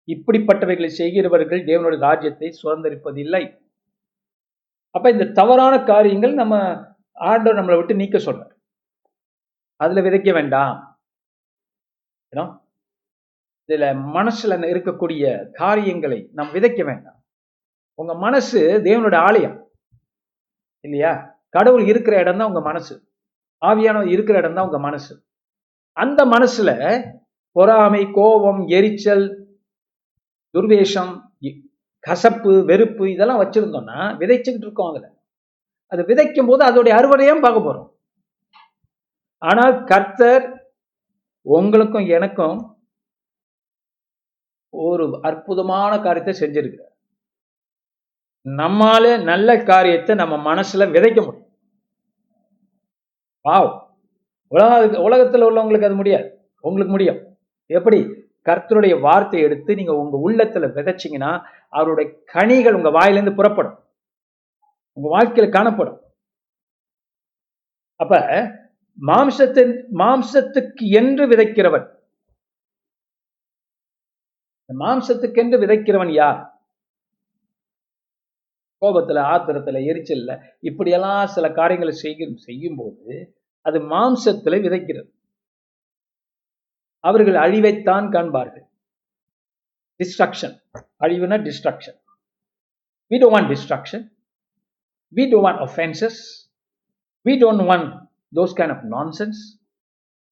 இப்படிப்பட்டவைகளை 0.09 0.90
செய்கிறவர்கள் 1.01 1.62
தேவனுடைய 1.64 1.99
ராஜ்யத்தை 1.99 2.49
சுதந்திரிப்பதில்லை. 2.62 3.42
அப்ப 4.96 5.11
இந்த 5.11 5.24
தவறான 5.24 5.82
காரியங்கள் 5.82 6.35
நம்ம 6.35 6.82
ஆண்டவர் 7.12 7.64
நம்மளை 7.64 7.76
விட்டு 7.76 7.94
நீக்க 7.94 8.18
சொல்றார். 8.18 8.52
அதுல 9.76 10.00
விதைக்க 10.00 10.32
வேண்டாம். 10.32 11.00
இதில் 13.64 13.94
மனசில் 13.94 14.50
இதுல 14.50 14.62
மனசுல 14.62 14.64
இருக்கக்கூடிய 14.64 15.50
காரியங்களை 15.50 16.28
நாம் 16.32 16.48
விதைக்க 16.48 16.85
வேண்டாம். 16.85 17.22
உங்க 17.94 18.14
மனசு 18.14 18.80
தேவனோட 18.85 19.16
ஆலயம். 19.16 19.70
இல்லையா? 20.80 21.40
கடவுள் 21.48 21.85
இருக்கிற 21.87 22.18
இடம் 22.18 22.38
தான் 22.38 22.48
உங்க 22.48 22.61
மனசு. 22.61 23.09
ஆவியானவர் 23.66 24.11
இருக்கிற 24.11 24.38
இடம் 24.38 24.54
தான் 24.54 24.64
உங்க 24.64 24.78
மனசு. 24.78 25.24
அந்த 25.92 26.24
மனசுல 26.24 27.00
பொறாமை 27.52 28.11
கோபம் 28.12 28.66
எரிச்சல் 28.66 29.26
துர்வேஷம் 30.54 31.20
கசப்பு 32.07 32.64
வெறுப்பு 32.64 33.05
இதெல்லாம் 33.12 33.40
வச்சிருந்தோம்னா 33.42 33.99
விதைச்சுக்கிட்டு 34.21 34.66
இருக்கோம் 34.66 34.90
அதில். 34.90 35.11
அது 35.92 36.03
விதைக்கும் 36.03 36.47
போது 36.47 36.62
அதோடைய 36.69 36.92
அறுவடையும் 36.99 37.40
பார்க்க 37.40 37.66
போறோம். 37.66 37.88
ஆனால் 39.42 39.85
கர்த்தர் 39.85 40.45
உங்களுக்கும் 41.47 42.07
எனக்கும் 42.09 42.59
ஒரு 44.75 45.05
அற்புதமான 45.23 45.92
காரியத்தை 45.99 46.35
செஞ்சிருக்கிறார். 46.40 46.95
நம்மால 48.47 49.05
நல்ல 49.23 49.51
காரியத்தை 49.62 50.14
நம்ம 50.16 50.37
மனசுல 50.49 50.87
விதைக்க 50.97 51.21
முடியும். 51.25 51.49
வாவ். 53.45 53.71
உலக 54.53 54.87
உலகத்துல 55.09 55.47
உள்ளவங்களுக்கு 55.49 55.88
அது 55.88 55.95
முடியாது. 55.95 56.29
உங்களுக்கு 56.61 56.92
முடியும். 56.92 57.21
எப்படி? 57.71 58.01
கர்த்தருடைய 58.46 59.00
வார்த்தை 59.00 59.40
எடுத்து 59.40 59.74
நீங்க 59.74 59.92
உங்க 59.94 60.16
உள்ளத்துல 60.26 60.68
விதைச்சீங்கன்னா 60.76 61.32
அவருடைய 61.68 62.22
கனிகள் 62.24 62.74
உங்க 62.74 62.90
வாயிலிருந்து 62.90 63.35
புறப்படும். 63.35 63.76
உங்க 64.92 65.09
வாழ்க்கையில 65.14 65.48
காணப்படும். 65.50 65.98
அப்ப 68.00 68.14
மாம்சத்தின் 69.06 69.72
மாம்சத்துக்கு 70.02 70.85
என்று 71.00 71.24
விதைக்கிறவன். 71.28 71.87
மாம்சத்துக்கு 74.70 74.80
மாம்சத்துக்கென்று 74.82 75.56
விதைக்கிறவன் 75.62 76.12
யார்? 76.12 76.40
கோபத்துல 78.82 79.18
ஆத்திரத்துல 79.32 79.80
எரிச்சல்ல 79.90 80.32
இப்படியெல்லாம் 80.61 81.26
சில 81.26 81.46
காரியங்களை 81.52 81.94
செய்யும் 81.94 82.37
செய்யும் 82.37 82.76
போது 82.76 83.37
அது 83.66 83.78
மாம்சத்துல 83.78 84.59
விதைக்கிறது. 84.64 85.09
அவர்கள் 87.00 87.35
அழிவைத்தான் 87.35 88.11
காண்பார்கள். 88.11 88.68
Destruction 89.98 90.61
அழிவுனா 91.00 91.50
destruction 91.50 92.04
we 93.11 93.18
don't 93.18 93.35
want 93.37 93.56
destruction. 93.56 94.12
We 95.14 95.18
don't 95.18 95.44
want 95.44 95.59
offenses. 95.68 96.14
We 97.24 97.32
don't 97.32 97.61
those 97.66 98.09
those 98.35 98.52
kind 98.56 98.70
of 98.70 98.76
nonsense. 98.76 99.61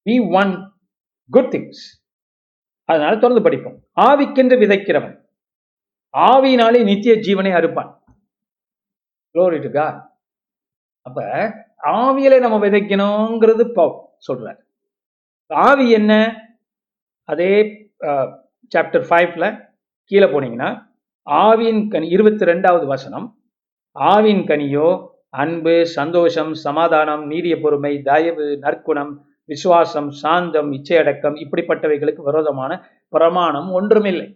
We 0.05 0.13
want 0.13 0.71
good 1.29 1.53
things 1.53 2.07
அதனால 2.83 3.13
தொடர்ந்து 3.13 3.41
படிப்போம். 3.41 3.83
ஆவிக்கென்று 3.95 4.59
விதைக்கிறவன். 4.59 5.25
ஆவியினாலே 6.17 6.83
நித்திய 6.83 7.15
ஜீவனை 7.15 7.47
அறுப்பான். 7.53 7.99
அப்ப 11.01 11.23
ஆவியில 11.83 12.39
நம்ம 12.39 12.67
விதைக்கணுங்கிறது 12.67 13.73
சொல்றாரு. 14.27 14.61
ஆவி 15.47 15.91
என்ன? 15.91 16.44
அதே 17.29 17.51
சாப்டர் 18.71 19.05
ஃபைவ்ல 19.09 19.45
கீழே 20.11 20.27
போனீங்கன்னா 20.27 20.69
ஆவின் 21.27 21.81
கனி 21.87 22.07
இருபத்தி 22.07 22.45
ரெண்டாவது 22.45 22.85
வசனம் 22.85 23.27
ஆவின் 23.95 24.43
கனியோ 24.49 24.87
அன்பு 25.43 25.73
சந்தோஷம் 25.97 26.51
சமாதானம் 26.65 27.23
நீடிய 27.31 27.55
பொறுமை 27.61 27.93
தயவு 28.09 28.45
நற்குணம் 28.65 29.13
விசுவாசம் 29.49 30.09
சாந்தம் 30.21 30.69
இச்சையடக்கம் 30.77 31.35
இப்படிப்பட்டவைகளுக்கு 31.43 32.21
விரோதமான 32.29 32.71
பிரமாணம் 33.13 33.69
ஒன்றுமில்லை. 33.79 34.27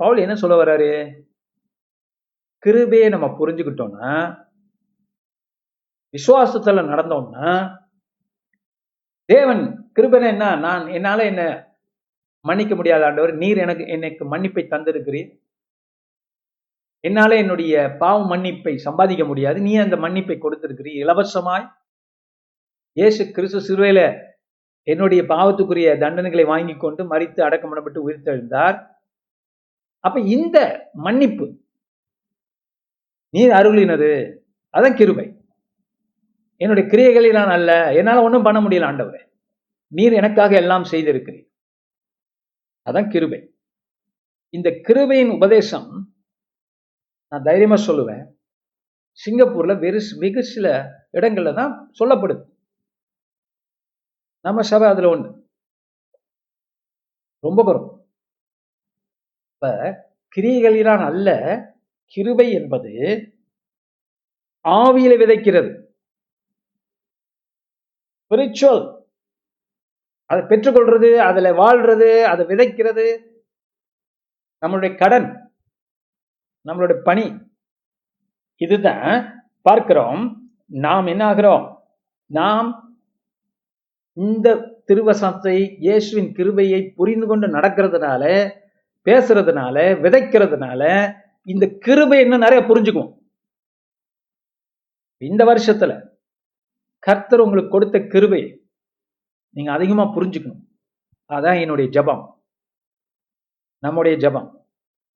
பவுல் 0.00 0.22
என்ன 0.24 0.34
சொல்ல 0.42 0.54
வர்றாரு? 0.60 0.88
கிருபையை 2.64 3.08
நம்ம 3.14 3.26
புரிஞ்சுக்கிட்டோம்னா 3.40 4.12
விசுவாசத்துல 6.14 6.82
நடந்தோம்னா 6.92 7.50
தேவன் 9.30 9.62
கிருபனை 9.96 10.26
என்ன? 10.34 10.56
நான் 10.56 10.86
என்னால 10.88 11.24
என்ன 11.24 11.42
மன்னிக்க 12.40 12.74
முடியாத 12.74 13.06
ஆண்டவர். 13.06 13.32
நீர் 13.34 13.56
எனக்கு 13.56 13.84
எனக்கு 13.86 14.24
மன்னிப்பை 14.32 14.64
தந்திருக்கிறீர். 14.70 15.30
என்னால 17.00 17.36
என்னுடைய 17.36 17.74
பாவ 17.98 18.36
மன்னிப்பை 18.36 18.74
சம்பாதிக்க 18.76 19.24
முடியாது. 19.24 19.60
நீ 19.60 19.72
அந்த 19.76 19.96
மன்னிப்பை 19.96 20.36
கொடுத்திருக்கிறீ 20.40 20.92
இலவசமாய் 21.02 21.66
இயேசு 22.96 23.22
கிறிஸ்து 23.30 23.60
சிறுவையில 23.68 24.00
என்னுடைய 24.82 25.22
பாவத்துக்குரிய 25.22 25.88
தண்டனைகளை 26.04 26.44
வாங்கி 26.46 26.74
கொண்டு 26.76 27.02
மறித்து 27.04 27.40
அடக்கம் 27.46 27.70
பண்ணப்பட்டு 27.70 28.00
உயிர்த்தெழுந்தார். 28.06 28.76
அப்ப 30.04 30.20
இந்த 30.36 30.58
மன்னிப்பு 30.92 31.46
நீர் 33.34 33.52
அருளினது 33.58 34.10
அதான் 34.74 34.98
கிருபை. 35.00 35.26
என்னுடைய 36.60 36.88
கிரியைகளில் 36.88 37.36
அல்ல. 37.56 37.94
என்னால 37.94 38.22
ஒன்றும் 38.22 38.42
பண்ண 38.42 38.60
முடியல 38.60 38.88
ஆண்டவரே. 38.90 39.20
நீர் 39.92 40.12
எனக்காக 40.12 40.56
எல்லாம் 40.56 40.84
செய்திருக்கிறீர். 40.90 41.46
அதான் 42.86 43.08
கிருபை. 43.08 43.40
இந்த 44.54 44.70
கிருபையின் 44.88 45.30
உபதேசம் 45.30 45.88
நான் 47.32 47.42
தைரியமா 47.42 47.74
சொல்லுவேன். 47.74 48.24
சிங்கப்பூர்ல 49.20 49.78
வெறு 49.78 50.00
வெகு 50.18 50.42
சில 50.44 50.66
இடங்கள்ல 51.12 51.54
தான் 51.54 51.92
சொல்லப்படுது. 51.98 52.42
நம்ம 54.44 54.62
சபை 54.62 54.88
அதுல 54.88 55.16
ஒண்ணு 55.16 55.28
ரொம்ப 57.44 57.62
குறம் 57.64 57.88
இப்ப 59.54 59.70
கிரியைகளிலான் 60.36 61.04
அல்ல 61.04 61.28
கிருபை 62.16 62.52
என்பது 62.52 62.92
ஆவியில 64.64 65.12
விதைக்கிறது. 65.22 65.70
ஸ்பிரிச்சுவல் 68.30 68.98
அதை 70.24 70.42
பெற்றுக்கொள்றது 70.42 71.16
அதில் 71.16 71.44
வாழ்றது 71.44 72.22
அதை 72.22 72.46
விதைக்கிறது 72.46 73.18
நம்மளுடைய 74.66 74.96
கடன் 74.96 75.52
நம்மளுடைய 76.64 77.00
பணி. 77.02 77.36
இதுதான் 78.56 79.42
பார்க்கிறோம். 79.62 80.52
நாம் 80.66 81.06
என்ன 81.06 81.34
ஆகிறோம்? 81.34 81.76
நாம் 82.26 82.98
இந்த 84.12 84.48
திருவசத்தை 84.88 85.76
இயேசுவின் 85.78 86.32
கிருபையை 86.32 86.90
புரிந்து 86.90 87.26
கொண்டு 87.26 87.46
நடக்கிறதுனால 87.46 88.50
பேசுறதுனால 89.04 89.76
விதைக்கிறதுனால 90.04 91.12
இந்த 91.42 91.66
கிருபை 91.78 92.20
என்ன 92.20 92.36
நிறைய 92.36 92.66
புரிஞ்சுக்குவோம். 92.66 93.18
இந்த 95.16 95.44
வருஷத்துல 95.44 96.09
கர்த்தர் 97.00 97.40
உங்களுக்கு 97.40 97.70
கொடுத்த 97.70 98.06
கிருபை 98.06 98.64
நீங்க 99.50 99.72
அதிகமா 99.72 100.02
புரிஞ்சுக்கணும். 100.02 100.64
அதான் 101.28 101.60
என்னுடைய 101.60 101.90
ஜபம். 101.90 102.42
நம்முடைய 103.78 104.16
ஜபம். 104.18 104.66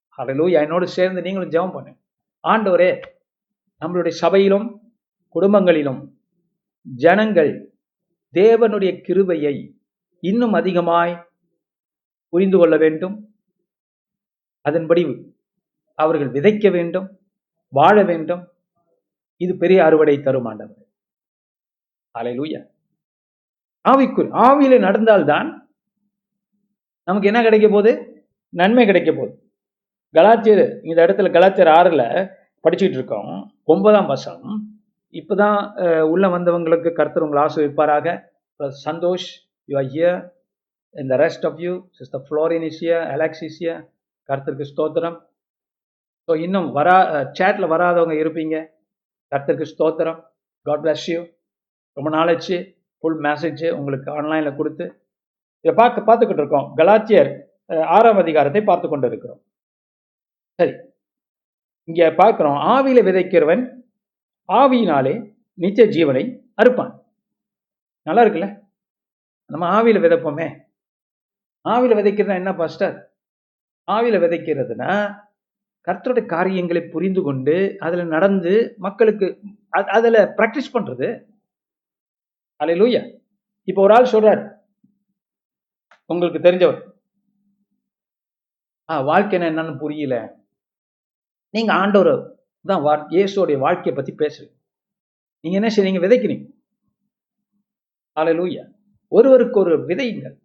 அதிலும் 0.09 0.47
என்னோடு 0.47 0.87
சேர்ந்து 0.87 1.21
நீங்களும் 1.21 1.49
ஜெபம் 1.49 1.73
பண்ணு. 1.73 1.97
ஆண்டவரே 2.47 3.05
நம்மளுடைய 3.79 4.09
சபையிலும் 4.09 4.93
குடும்பங்களிலும் 5.35 6.13
ஜனங்கள் 6.81 7.79
தேவனுடைய 8.33 9.01
கிருபையை 9.01 9.79
இன்னும் 10.19 10.53
அதிகமாய் 10.53 11.27
புரிந்து 12.29 12.57
கொள்ள 12.57 12.77
வேண்டும். 12.77 13.35
அதன்படி 14.61 15.33
அவர்கள் 15.95 16.31
விதைக்க 16.31 16.71
வேண்டும் 16.71 17.19
வாழ 17.69 18.03
வேண்டும். 18.03 18.47
இது 19.37 19.57
பெரிய 19.57 19.85
அறுவடை 19.85 20.21
தரும் 20.21 20.45
ஆண்டவர். 20.45 20.84
அலையிலூயா 22.19 22.61
ஆவிக்குள் 23.85 24.29
ஆவியில 24.47 24.75
நடந்தால்தான் 24.87 25.49
நமக்கு 27.07 27.29
என்ன 27.31 27.39
கிடைக்க 27.45 27.67
போகுது? 27.73 27.91
நன்மை 28.53 28.83
கிடைக்க 28.89 29.09
போகுது. 29.11 29.33
கலாச்சியர் 30.15 30.65
இந்த 30.89 30.99
இடத்துல 31.05 31.29
கலாச்சியர் 31.35 31.71
ஆறுல 31.77 32.03
படிச்சுட்டு 32.63 32.97
இருக்கோம். 32.99 33.33
ஒன்பதாம் 33.73 34.09
வசம் 34.13 34.45
இப்போதான் 35.19 35.59
உள்ள 36.13 36.25
வந்தவங்களுக்கு 36.35 36.91
கர்த்தர் 36.99 37.25
உங்களை 37.25 37.41
ஆசிர்விப்பாராக. 37.45 38.07
சந்தோஷ் 38.87 39.27
யூ 39.69 39.75
ஆர் 39.81 39.89
ஹியர் 39.93 40.17
இந்த 40.95 41.13
rest 41.23 41.45
of 41.49 41.61
you 41.65 41.73
sister 41.99 42.23
Florin 42.27 42.65
is 42.69 42.81
Alex 43.15 43.45
கர்த்தருக்கு 44.29 44.71
ஸ்தோத்திரம். 44.73 45.17
ஸோ 46.27 46.33
இன்னும் 46.45 46.69
வரா 46.77 46.97
சேட்டில் 47.39 47.71
வராதவங்க 47.73 48.15
இருப்பீங்க. 48.23 48.55
கர்த்தருக்கு 49.31 49.73
ஸ்தோத்திரம். 49.73 50.19
காட் 50.65 50.83
பிளஸ் 50.85 51.07
யூ 51.13 51.19
ரொம்ப 51.97 52.09
நாளாச்சு 52.17 52.57
ஃபுல் 53.03 53.19
மெசேஜ் 53.27 53.63
உங்களுக்கு 53.79 54.09
ஆன்லைனில் 54.17 54.57
கொடுத்து 54.59 54.85
இதை 55.65 55.73
பார்க்க 55.81 56.07
பார்த்துக்கிட்டு 56.07 56.43
இருக்கோம். 56.43 56.67
கலாச்சியர் 56.79 57.31
ஆறாம் 57.95 58.19
அதிகாரத்தை 58.23 58.61
பார்த்து 58.69 58.87
கொண்டு 58.89 59.07
இருக்கிறோம் 59.11 59.39
சரி. 60.59 60.73
இங்கே 61.87 62.07
பார்க்குறோம். 62.21 62.57
ஆவியில 62.73 62.99
விதைக்கிறவன் 63.07 63.63
ஆவியினாலே 64.49 65.13
நித்திய 65.59 65.85
ஜீவனை 65.95 66.23
அறுப்பான். 66.61 66.93
நல்லா 68.07 68.23
இருக்குல்ல? 68.23 68.49
நம்ம 69.49 69.65
ஆவியில் 69.77 70.03
விதைப்போமே. 70.05 70.47
ஆவியில் 71.65 71.97
விதைக்கிறதுனா 71.99 72.41
என்ன 72.41 72.51
பாஸ்டர் 72.61 72.95
ஆவியில் 73.87 74.23
விதைக்கிறதுனா 74.23 74.91
கர்த்தருடைய 75.87 76.25
காரியங்களை 76.33 76.81
புரிந்து 76.93 77.21
கொண்டு 77.21 77.55
அதில் 77.85 78.11
நடந்து 78.15 78.53
மக்களுக்கு 78.85 79.27
அதில் 79.95 80.19
ப்ராக்டிஸ் 80.37 80.73
பண்ணுறது 80.75 81.07
அலை 82.55 82.79
லூயா 82.79 83.19
இப்போ 83.63 83.81
ஒரு 83.81 83.93
ஆள் 83.93 84.09
சொல்றார். 84.11 84.57
உங்களுக்கு 86.05 86.39
தெரிஞ்சவர். 86.39 86.91
ஆ 88.89 89.07
வாழ்க்கைன்னா 89.07 89.45
என்னன்னு 89.45 89.77
புரியல. 89.77 90.43
நீங்க 91.49 91.73
ஆண்டவர் 91.73 92.39
தான் 92.61 92.81
வா- 92.81 93.57
வாழ்க்கையை 93.57 94.03
பத்தி 94.03 94.13
பேசுறீங்க. 94.13 94.59
நீங்க 95.39 95.67
என்ன 95.67 95.67
செய்றீங்க? 95.67 96.01
விதைக்கிறீங்க. 96.01 96.53
அல்லேலூயா 98.15 98.71
ஒருவருக்கு 99.07 99.59
ஒரு 99.59 99.85
விதையுங்கள். 99.85 100.39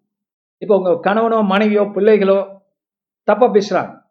இப்போ 0.59 0.77
உங்க 0.77 1.01
கணவனோ 1.11 1.45
மனைவியோ 1.45 1.83
பிள்ளைகளோ 1.83 2.59
தப்பா 3.23 3.47
பேசுறாங்க. 3.47 4.03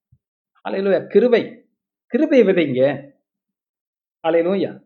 அலையிலூயா 0.69 1.07
கிருவை 1.15 1.60
கிருபை 2.13 2.43
விதைங்க 2.43 2.81
அலை 4.21 4.43
நோயா 4.43 4.83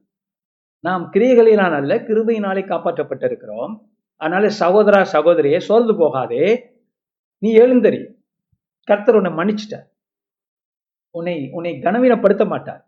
நாம் 0.81 1.11
கிரியைகளினால் 1.13 1.73
அல்ல 1.73 1.95
கிருபையினாலே 1.97 2.63
காப்பாற்றப்பட்டிருக்கிறோம். 2.67 3.73
அதனால 4.17 4.49
சகோதரா 4.49 5.01
சகோதரியே 5.13 5.57
சோர்ந்து 5.57 5.97
போகாதே. 5.97 6.75
நீ 7.39 7.55
எழுந்தறி. 7.55 8.01
கர்த்தர் 8.85 9.15
உன்னை 9.15 9.33
மன்னிச்சிட்டார். 9.33 9.87
உன்னை 11.11 11.51
உன்னை 11.53 11.73
கனவீனப்படுத்த 11.73 12.47
மாட்டார். 12.47 12.83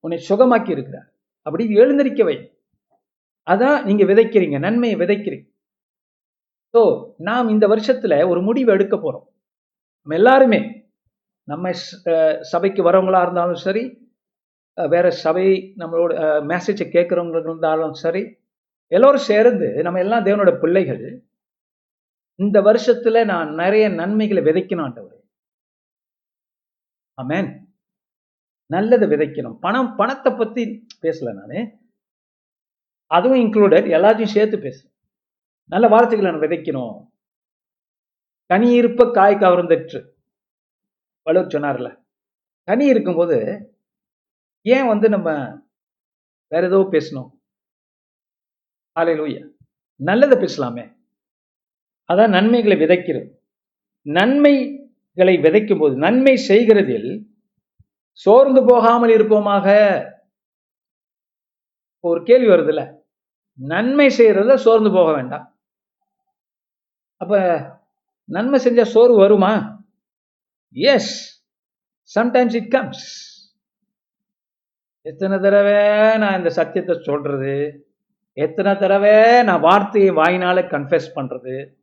உன்னை 0.00 0.26
சுகமாக்கி 0.28 0.70
இருக்கிறார். 0.70 1.08
அப்படி 1.42 1.64
எழுந்தரிக்க 1.66 2.24
வை. 2.24 2.36
அதான் 3.46 3.84
நீங்க 3.84 4.04
விதைக்கிறீங்க 4.04 4.58
நன்மையை 4.58 4.98
விதைக்கிறீங்க. 4.98 5.46
ஸோ 6.74 7.12
நாம் 7.16 7.48
இந்த 7.48 7.66
வருஷத்துல 7.66 8.28
ஒரு 8.28 8.42
முடிவு 8.42 8.72
எடுக்க 8.72 8.96
போறோம். 8.96 9.26
நம்ம 10.02 10.14
எல்லாருமே 10.14 10.73
நம்ம 11.48 11.70
அஹ் 12.04 12.40
சபைக்கு 12.40 12.90
வரவங்களா 12.90 13.22
இருந்தாலும் 13.22 13.54
சரி 13.54 14.12
வேற 14.88 15.10
சபை 15.10 15.74
நம்மளோட 15.78 16.12
மெசேஜை 16.50 16.86
கேட்குறவங்க 16.88 17.40
இருந்தாலும் 17.40 17.92
சரி 17.92 18.36
எல்லோரும் 18.86 19.20
சேர்ந்து 19.20 19.82
நம்ம 19.82 19.98
எல்லாம் 19.98 20.24
தேவனோட 20.24 20.58
பிள்ளைகள் 20.58 21.24
இந்த 22.34 22.60
வருஷத்துல 22.60 23.24
நான் 23.24 23.54
நிறைய 23.54 23.88
நன்மைகளை 23.88 24.42
விதைக்கணும் 24.42 24.84
ஆண்டவரே. 24.86 25.20
ஆமென் 27.14 27.76
நல்லதை 28.66 29.08
விதைக்கணும். 29.08 29.58
பணம் 29.60 29.96
பணத்தை 29.96 30.32
பத்தி 30.34 30.86
பேசல 31.02 31.32
நானு. 31.34 31.78
அதுவும் 33.06 33.38
இன்க்ளூடட் 33.38 33.88
எல்லாத்தையும் 33.96 34.34
சேர்த்து 34.36 34.56
பேசுறேன் 34.56 34.92
நல்ல 35.64 35.88
வார்த்தைகளை 35.88 36.32
நான் 36.32 36.40
விதைக்கணும். 36.40 37.12
கனி 38.46 38.72
இருப்ப 38.72 39.10
காய் 39.10 39.34
கவர்ந்துட்டு 39.34 40.13
வள்ளுவர் 41.26 41.52
சொன்னார்ல. 41.52 42.04
தனி 42.64 42.86
இருக்கும்போது 42.86 43.38
ஏன் 44.62 44.86
வந்து 44.86 45.08
நம்ம 45.08 45.28
வேற 46.48 46.66
ஏதோ 46.66 46.78
பேசணும்? 46.90 47.30
ஹalleluya 48.96 49.50
நல்லதை 49.96 50.38
பேசலாமே. 50.38 50.96
அதான் 52.08 52.28
நன்மைகளை 52.28 52.76
விதைக்கிறது. 52.80 53.28
நன்மைகளை 54.02 55.36
விதைக்கும் 55.38 55.78
போது 55.78 55.96
நன்மை 55.96 56.34
செய்கிறதில் 56.48 57.26
சோர்ந்து 58.12 58.64
போகாமல் 58.66 59.10
இருப்போமாக? 59.10 59.66
ஒரு 62.00 62.22
கேள்வி 62.22 62.46
வருதுல்ல. 62.46 62.98
நன்மை 63.58 64.06
செய்யறதுல 64.18 64.54
சோர்ந்து 64.54 64.90
போக 64.92 65.12
வேண்டாம். 65.12 65.58
அப்ப 67.16 67.34
நன்மை 68.24 68.60
செஞ்சா 68.64 68.82
சோர்வு 68.82 69.16
வருமா? 69.16 69.73
எஸ் 70.74 71.42
சம்டைம்ஸ் 72.14 72.54
இட் 72.54 72.70
கம்ஸ் 72.70 73.32
எத்தனை 75.02 75.38
தடவை 75.38 76.18
நான் 76.18 76.36
இந்த 76.36 76.50
சத்தியத்தை 76.50 76.98
சொல்றது? 77.02 77.86
எத்தனை 78.32 78.76
தடவை 78.76 79.42
நான் 79.42 79.60
வார்த்தையை 79.60 80.10
வாயினால 80.10 80.62
கன்ஃபெஸ் 80.74 81.08
பண்றது? 81.14 81.74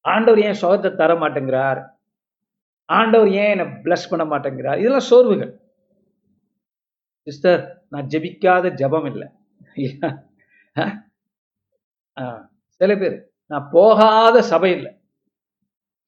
ஆண்டவர் 0.00 0.38
ஏன் 0.38 0.52
சுகத்தை 0.52 0.94
தர 0.94 1.14
மாட்டேங்கிறார்? 1.14 1.86
ஆண்டவர் 2.84 3.28
ஏன் 3.28 3.58
என்னை 3.58 3.66
பிளஸ் 3.66 4.10
பண்ண 4.10 4.24
மாட்டேங்கிறார்? 4.24 4.78
இதெல்லாம் 4.78 5.08
சோர்வுகள். 5.10 5.60
சிஸ்டர் 7.22 7.86
நான் 7.88 8.06
ஜெபிக்காத 8.06 8.70
ஜெபம் 8.74 9.06
இல்லை. 9.06 9.28
சில 12.80 12.96
பேர் 12.96 13.32
நான் 13.46 13.68
போகாத 13.70 14.42
சபை 14.42 14.70
இல்லை. 14.72 14.97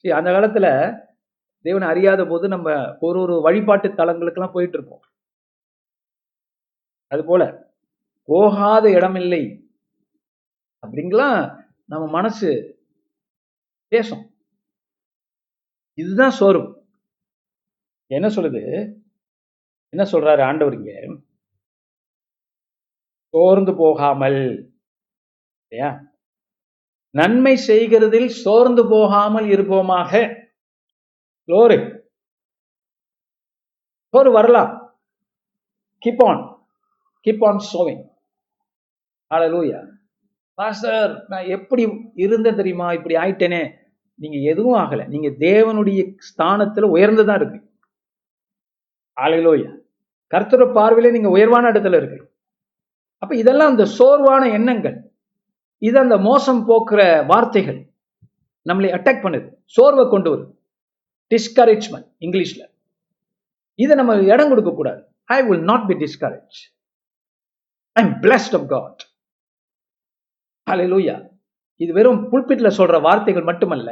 சரி, 0.04 0.12
அந்த 0.18 0.30
காலத்துல 0.30 0.66
தேவனை 1.64 1.88
அறியாத 1.88 2.22
போது 2.26 2.48
நம்ம 2.48 2.68
ஒரு 3.00 3.20
ஒரு 3.20 3.34
வழிபாட்டு 3.40 3.88
தலங்களுக்கெல்லாம் 3.88 4.52
போயிட்டு 4.52 4.78
இருப்போம் 4.78 5.04
அது 7.12 7.24
போல 7.24 7.42
போகாத 8.28 8.90
இடமில்லை 8.90 9.42
அப்படிங்கலாம் 10.82 11.38
நம்ம 11.84 12.04
மனசு 12.10 12.50
பேசும். 13.92 14.24
இதுதான் 15.98 16.30
சோறு 16.30 16.60
என்ன 18.10 18.28
சொல்லுது? 18.28 18.62
என்ன 19.92 20.04
சொல்றாரு 20.12 20.42
ஆண்டவர் 20.42 20.74
இங்க? 20.74 20.92
சோர்ந்து 23.34 23.74
போகாமல் 23.74 24.38
இல்லையா? 25.72 25.90
நன்மை 27.11 27.59
செய்கிறதில் 27.68 28.27
சோர்ந்து 28.27 28.88
போகாமல் 28.88 29.44
இருப்போமாக. 29.44 30.38
லோரி 31.49 31.99
சோறு 34.14 34.33
வரலாம் 34.33 34.99
keep 36.03 36.25
on 36.27 36.66
keep 37.27 37.44
on 37.46 37.61
sowing 37.73 38.03
hallelujah 39.35 39.99
pastor 40.55 41.25
நான் 41.29 41.46
எப்படி 41.46 41.88
இருந்தேன் 42.14 42.57
தெரியுமா? 42.57 42.92
இப்படி 42.92 43.14
ஆயிட்டேனே. 43.14 43.75
நீங்க 44.14 44.38
எதுவும் 44.38 44.81
ஆகல. 44.81 45.07
நீங்க 45.09 45.29
தேவனுடைய 45.29 46.14
ஸ்தானத்துல 46.29 46.88
உயர்ந்துதான் 46.96 47.35
இருக்கு. 47.35 47.70
ஹalleluya 49.20 49.79
கர்த்தர 50.35 50.66
பார்வையில 50.79 51.11
நீங்க 51.11 51.29
உயர்வான 51.29 51.70
இடத்துல 51.70 51.96
இருக்கு. 51.96 52.35
அப்ப 53.18 53.37
இதெல்லாம் 53.37 53.68
அந்த 53.68 53.85
சோர்வான 53.99 54.53
எண்ணங்கள். 54.53 55.10
இது 55.83 55.97
அந்த 55.99 56.16
மோசம் 56.19 56.61
போக்குற 56.69 57.27
வார்த்தைகள் 57.27 57.81
நம்மளை 58.66 58.88
அட்டாக் 58.97 59.23
பண்ணுது 59.25 59.49
சோர்வை 59.77 60.05
கொண்டு 60.09 60.29
வருது. 60.33 60.51
டிஸ்கரேஜ்மெண்ட் 61.31 62.09
இங்கிலீஷ்ல 62.27 62.62
இதை 63.74 63.97
நம்ம 63.97 64.16
இடம் 64.33 64.49
கொடுக்கக்கூடாது 64.49 65.01
I 65.24 65.39
will 65.43 65.64
not 65.70 65.87
be 65.87 65.95
discourage 66.05 66.59
I 67.97 68.03
am 68.05 68.14
blessed 68.24 68.57
of 68.59 68.68
God 68.74 69.01
ஹalleluya 70.66 71.14
இது 71.76 71.93
வெறும் 71.93 72.18
புல்பிட்டில் 72.33 72.76
சொல்ற 72.78 72.97
வார்த்தைகள் 73.01 73.47
மட்டுமல்ல 73.51 73.91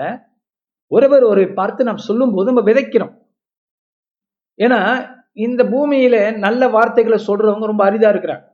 ஒருவர் 0.87 1.23
ஒரு 1.23 1.43
பார்த்து 1.53 1.85
நாம் 1.85 2.07
சொல்லும்போது 2.09 2.49
நம்ம 2.51 2.63
விதைக்கிறோம். 2.71 3.15
ஏன்னா 4.59 4.81
இந்த 5.47 5.65
பூமியில 5.65 6.17
நல்ல 6.39 6.69
வார்த்தைகளை 6.69 7.19
சொல்றவங்க 7.27 7.67
ரொம்ப 7.71 7.83
அரிதா 7.91 8.09
இருக்கிறாங்க. 8.13 8.47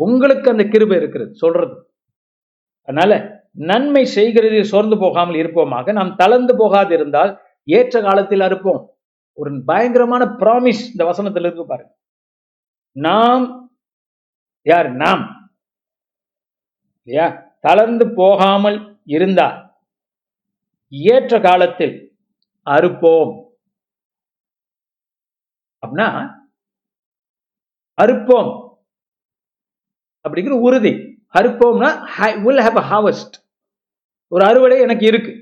உங்களுக்கு 0.00 0.50
அந்த 0.50 0.64
கிருபை 0.64 0.96
இருக்கிறது 0.96 1.34
சொல்றது. 1.34 1.76
அதனால 2.86 3.42
நன்மை 3.52 4.04
செய்கிறதில் 4.14 4.62
சோர்ந்து 4.62 4.98
போகாமல் 4.98 5.34
இருப்போமாக 5.34 5.92
நாம் 5.92 6.16
தளர்ந்து 6.16 6.56
போகாது 6.56 6.94
இருந்தால் 6.94 7.40
ஏற்ற 7.64 8.00
காலத்தில் 8.00 8.40
அறுப்போம். 8.40 8.86
ஒரு 9.32 9.62
பயங்கரமான 9.64 10.24
ப்ராமிஸ் 10.24 10.90
இந்த 10.90 11.04
வசனத்தில் 11.04 11.42
இருக்கு 11.42 11.66
பாருங்க. 11.66 11.94
நாம் 12.92 13.70
யார்? 14.62 14.92
நாம். 14.92 15.50
இல்லையா? 17.02 17.54
தளர்ந்து 17.60 18.14
போகாமல் 18.14 18.98
இருந்தால் 19.04 19.74
ஏற்ற 20.88 21.40
காலத்தில் 21.40 22.20
அறுப்போம். 22.66 23.44
அப்படின்னா 25.86 26.08
அறுப்போம். 28.02 28.50
அப்படிங்கிற 30.28 30.50
உறுதி. 30.50 31.05
அறுப்போம்னா 31.34 31.90
வில் 32.44 32.62
ஹாவ் 32.66 32.78
அ 32.82 32.86
ஹாவஸ்ட் 32.92 33.36
ஒரு 34.32 34.44
அறுவடை 34.44 34.80
எனக்கு 34.80 35.06
இருக்கு. 35.06 35.32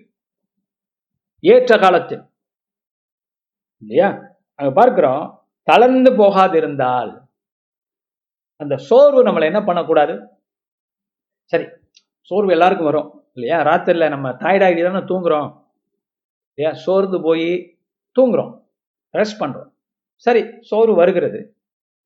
ஏற்ற 1.44 1.78
காலத்தில். 1.78 2.22
இல்லையா? 3.82 4.08
அங்க 4.58 4.72
பார்க்கிறோம் 4.72 5.22
தளர்ந்து 5.68 6.10
போகாதிருந்தால் 6.10 7.12
அந்த 8.60 8.76
சோர்வு 8.88 9.20
நம்மளை 9.24 9.44
என்ன 9.44 9.60
பண்ணக்கூடாது? 9.64 10.14
சரி 11.50 11.66
சோர்வு 12.20 12.50
எல்லாருக்கும் 12.50 12.90
வரும் 12.90 13.08
இல்லையா? 13.34 13.58
ராத்திரில 13.66 14.08
நம்ம 14.08 14.30
தாய்டாகி 14.30 14.82
தானே 14.84 15.02
தூங்குறோம். 15.10 15.50
இல்லையா? 16.54 16.76
சோர்ந்து 16.84 17.20
போய் 17.22 17.48
தூங்குறோம் 18.16 18.52
ரெஸ்ட் 19.18 19.40
பண்றோம். 19.40 19.70
சரி 20.26 20.42
சோர்வு 20.60 20.94
வருகிறது. 20.94 21.40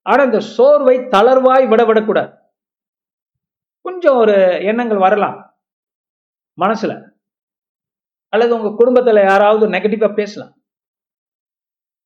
ஆனா 0.03 0.23
இந்த 0.23 0.41
சோர்வை 0.41 0.97
தளர்வாய் 1.15 1.69
விட 1.69 1.85
விடக்கூடாது 1.85 2.33
கொஞ்சம் 3.89 4.19
ஒரு 4.23 4.37
எண்ணங்கள் 4.71 5.05
வரலாம் 5.07 5.37
மனசுல. 6.59 6.93
அல்லது 8.33 8.53
உங்க 8.57 8.71
குடும்பத்துல 8.79 9.21
யாராவது 9.31 9.65
நெகட்டிவா 9.75 10.09
பேசலாம். 10.21 10.55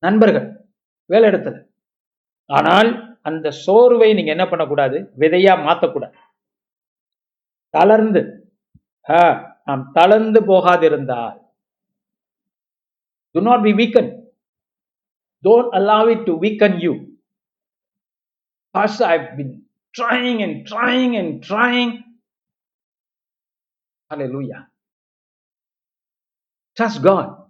நண்பர்கள் 0.03 0.47
வேலை 1.09 1.27
இடத்துல 1.29 1.57
ஆனால் 2.49 2.89
அந்த 3.29 3.47
சோர்வை 3.65 4.07
நீங்க 4.13 4.31
என்ன 4.35 4.45
பண்ணக்கூடாது? 4.49 4.97
விதையா 5.21 5.53
மாத்தக்கூடாது. 5.67 6.15
தளர்ந்து 7.73 8.21
நாம் 9.67 9.83
தளர்ந்து 9.97 10.39
போகாதிருந்தால். 10.49 11.37
Do 13.35 13.41
not 13.49 13.65
be 13.67 13.73
weaken 13.81 14.11
don't 15.43 15.73
allow 15.79 16.09
it 16.15 16.25
to 16.29 16.33
weaken 16.45 16.77
you 16.85 16.93
pass 18.75 18.99
I 19.13 19.17
been 19.37 19.53
trying 19.97 20.41
and 20.43 20.55
trying 20.69 21.11
and 21.19 21.43
trying. 21.49 21.91
Hallelujah. 24.09 24.61
Trust 26.77 26.99
God. 27.03 27.41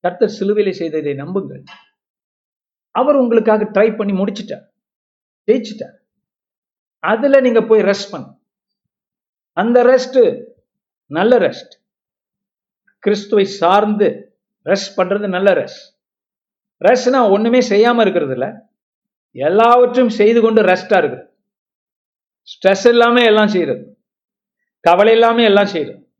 கர்த்தர் 0.00 0.36
சிலுவையிலே 0.40 0.70
செய்ததை 0.70 1.14
நம்புங்கள். 1.14 1.62
அவர் 2.90 3.14
உங்களுக்காக 3.14 3.64
ட்ரை 3.64 3.96
பண்ணி 3.96 4.12
முடிச்சிட்டார். 4.12 4.72
ஜெயிச்சிட்டார். 5.46 5.94
அதுல 6.98 7.40
நீங்க 7.40 7.62
போய் 7.62 7.80
ரெஸ்ட் 7.80 8.10
பண்ண. 8.10 8.26
அந்த 9.52 9.84
ரெஸ்ட் 9.84 10.44
நல்ல 11.06 11.38
ரெஸ்ட் 11.38 11.72
கிறிஸ்துவை 12.98 13.44
சார்ந்து 13.44 14.38
ரெஸ்ட் 14.64 14.92
பண்றது 14.96 15.28
நல்ல 15.28 15.52
ரெஸ்ட் 15.52 15.86
ரெஸ்ட்னா 16.80 17.30
ஒண்ணுமே 17.30 17.58
செய்யாம 17.58 18.00
இருக்கிறது 18.00 18.32
இல்ல. 18.32 18.71
எல்லாவற்றையும் 19.32 20.08
செய்து 20.08 20.40
கொண்டு 20.40 20.62
ரெஸ்டா 20.62 21.00
இருக்குது 21.00 21.30
ஸ்ட்ரெஸ் 22.42 22.88
இல்லாம 22.88 23.24
எல்லாம் 23.24 23.48
செய்யறது. 23.48 24.04
கவலை 24.80 25.12
இல்லாம 25.12 25.42
எல்லாம் 25.42 25.66
செய்யறது. 25.66 26.12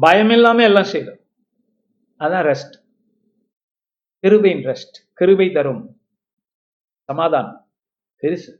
பயம் 0.00 0.30
இல்லாம 0.30 0.62
எல்லாம் 0.62 0.84
செய்யறது. 0.84 1.26
அதான் 2.18 2.54
ரெஸ்ட் 2.54 2.82
கிருபையின் 4.22 4.64
ரெஸ்ட் 4.64 5.10
கிருபை 5.14 5.50
தரும். 5.50 6.00
சமாதானம். 7.00 7.70
பெருசு. 8.22 8.56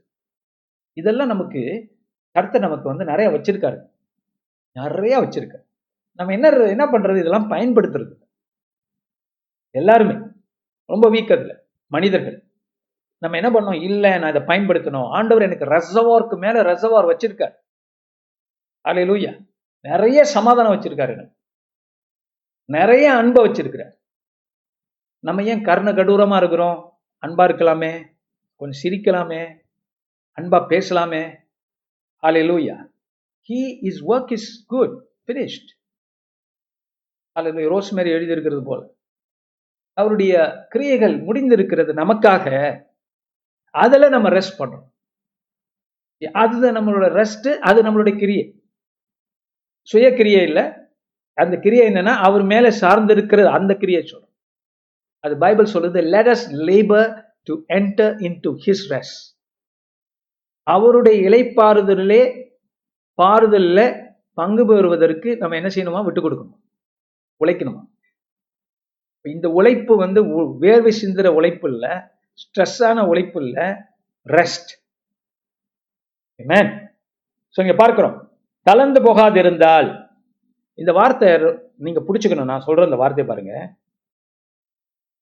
இதெல்லாம் 0.93 1.27
நமக்கு 1.27 1.93
கருத்தை 2.31 2.61
நமக்கு 2.61 2.87
வந்து 2.87 3.05
நிறைய 3.05 3.31
வச்சிருக்காரு. 3.31 3.89
நிறைய 4.71 5.21
வச்சிருக்காரு. 5.21 5.65
நம்ம 6.11 6.33
என்ன 6.33 6.49
என்ன 6.49 6.85
பண்றது? 6.85 7.17
இதெல்லாம் 7.17 7.51
பயன்படுத்துறது. 7.51 8.13
எல்லாருமே. 9.71 10.25
ரொம்ப 10.85 11.09
வீக் 11.09 11.33
அதுல. 11.33 11.65
மனிதர்கள். 11.87 12.44
நம்ம 13.17 13.37
என்ன 13.37 13.59
பண்ணோம் 13.59 13.81
இல்லை 13.81 14.19
நான் 14.19 14.35
இதை 14.35 14.41
பயன்படுத்தணும். 14.41 15.09
ஆண்டவர் 15.09 15.43
எனக்கு 15.43 15.65
ரெசவார்க்கு 15.65 16.37
மேல 16.37 16.61
ரெசவார் 16.61 17.15
வச்சிருக்காரு. 17.15 17.63
லூயா 18.87 19.45
நிறைய 19.81 20.23
சமாதானம் 20.23 20.71
வச்சிருக்காரு 20.71 21.11
எனக்கு. 21.11 21.37
நிறைய 22.65 23.13
அன்பை 23.13 23.45
வச்சிருக்கிறார். 23.45 23.91
நம்ம 25.19 25.43
ஏன் 25.43 25.63
கர்ண 25.63 25.91
கடூரமா 25.91 26.37
இருக்கிறோம்? 26.37 26.99
அன்பா 27.27 27.43
இருக்கலாமே? 27.45 28.05
கொஞ்சம் 28.55 28.91
சிரிக்கலாமே? 28.91 29.59
அன்பா 30.41 30.65
பேசலாமே? 30.69 31.35
Hallelujah 32.21 32.93
he 33.47 33.77
is 33.81 34.05
work 34.05 34.31
is 34.31 34.65
good 34.65 35.07
finished. 35.27 35.83
அல்லது 37.31 37.79
ரோஸ்மேரி 37.79 38.09
எழுதியிருக்கிறது 38.09 38.63
போல. 38.63 38.93
அவருடைய 39.93 40.65
கிரியைகள் 40.69 41.21
முடிந்திருக்கிறது 41.21 41.93
நமக்காக. 41.93 42.81
அதில் 43.83 44.13
நம்ம 44.15 44.29
ரெஸ்ட் 44.37 44.59
பண்ணுறோம் 44.59 44.85
அதுதான் 46.41 46.75
நம்மளோட 46.77 47.07
ரெஸ்ட்டு 47.19 47.51
அது 47.69 47.79
நம்மளுடைய 47.85 48.15
கிரியை. 48.17 48.45
சுய 49.89 50.05
கிரியை 50.19 50.41
இல்லை. 50.47 50.63
அந்த 51.41 51.55
கிரியை 51.63 51.85
என்னன்னா 51.87 52.13
அவர் 52.27 52.43
மேலே 52.51 52.69
சார்ந்து 52.81 53.13
இருக்கிறது 53.13 53.49
அந்த 53.57 53.71
கிரியை 53.81 54.01
சொல்றோம். 54.01 54.33
அது 55.25 55.37
பைபிள் 55.37 55.73
சொல்லுது 55.73 56.01
let us 56.13 56.45
labour 56.67 57.09
to 57.43 57.53
enter 57.67 58.15
in 58.27 58.39
to 58.41 58.51
his 58.65 58.85
rest 58.89 59.15
அவருடைய 60.67 61.15
இலைப்பாறுதலே 61.29 62.21
பாறுதலில் 63.21 63.85
பங்கு 64.39 64.63
பெறுவதற்கு 64.67 65.37
நம்ம 65.41 65.55
என்ன 65.55 65.69
செய்யணுமா? 65.75 66.03
விட்டு 66.03 66.21
கொடுக்கணும். 66.21 66.55
உழைக்கணுமா? 67.43 67.83
இந்த 69.35 69.47
உழைப்பு 69.49 69.93
வந்து 69.97 70.21
வேர்வை 70.61 70.91
சிந்துற 71.01 71.27
உழைப்பு 71.27 71.67
இல்லை. 71.71 71.93
ஸ்ட்ரெஸ்ஸான 72.41 73.05
உழைப்பு 73.11 73.39
இல்லை 73.45 73.67
ரெஸ்ட் 74.27 74.71
ஸோ 77.55 77.59
இங்கே 77.63 77.75
பார்க்குறோம். 77.81 78.15
தளர்ந்து 78.67 78.99
போகாதிருந்தால். 79.01 79.89
இந்த 80.79 80.91
வார்த்தை 80.97 81.29
நீங்க 81.85 81.99
பிடிச்சிக்கணும். 82.07 82.51
நான் 82.51 82.65
சொல்கிற 82.65 82.87
இந்த 82.89 82.99
வார்த்தையை 83.01 83.27
பாருங்க. 83.29 83.53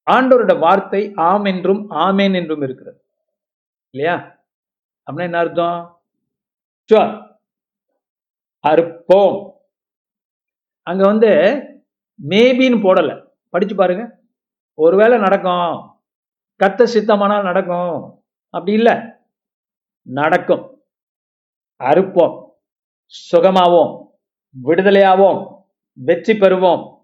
ஆண்டோரோட 0.07 0.53
வார்த்தை 0.59 1.01
ஆம் 1.27 1.45
என்றும் 1.51 1.81
ஆமேன் 2.05 2.35
என்றும் 2.39 2.63
இருக்கிறது. 2.67 2.97
இல்லையா? 3.93 4.15
அப்படின்னா 5.07 5.29
என்ன 5.29 5.41
அர்த்தம்? 5.43 5.79
ஷுவர் 6.89 7.13
அறுப்போம். 8.63 9.37
அங்க 10.87 11.03
வந்து 11.11 11.31
மேபின்னு 12.19 12.79
போடலை. 12.85 13.15
படிச்சு 13.53 13.75
பாருங்க. 13.75 14.03
ஒருவேளை 14.77 15.17
நடக்கும். 15.17 15.92
கத்த 16.59 16.87
சித்தமானால் 16.93 17.43
நடக்கும். 17.43 18.23
அப்படி 18.49 18.71
இல்லை. 18.71 18.95
நடக்கும். 20.01 20.83
அறுப்போம். 21.79 22.47
சுகமாவோம். 23.31 24.07
விடுதலையாவோம். 24.63 25.63
வெற்றி 25.91 26.33
பெறுவோம். 26.33 26.97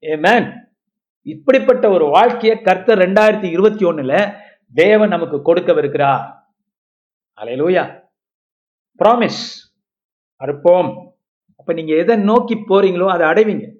ஏமேன் 0.00 0.64
இப்படிப்பட்ட 1.22 1.88
ஒரு 1.88 2.06
வாழ்க்கையை 2.06 2.62
கர்த்தர் 2.62 2.98
ரெண்டாயிரத்தி 2.98 3.50
இருபத்தி 3.50 3.84
ஒண்ணுல 3.84 4.38
தேவன் 4.74 5.08
நமக்கு 5.08 5.36
கொடுக்கவிருக்கிறார். 5.36 6.34
அலையலூயா 7.36 8.02
ப்ராமிஸ் 9.04 9.42
அறுப்போம். 10.38 11.10
அப்ப 11.56 11.72
நீங்க 11.72 11.94
எதை 11.94 12.16
நோக்கி 12.16 12.54
போறீங்களோ 12.54 13.08
அதை 13.08 13.26
அடைவீங்க. 13.26 13.74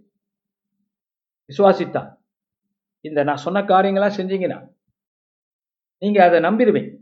விசுவாசித்தான் 1.49 2.15
இந்த 3.01 3.23
நான் 3.23 3.37
சொன்ன 3.37 3.63
காரியங்களா 3.63 4.11
செஞ்சீங்கன்னா 4.17 4.76
நீங்க 5.99 6.25
அதை 6.25 6.41
நம்பிடுவீங்க. 6.41 6.97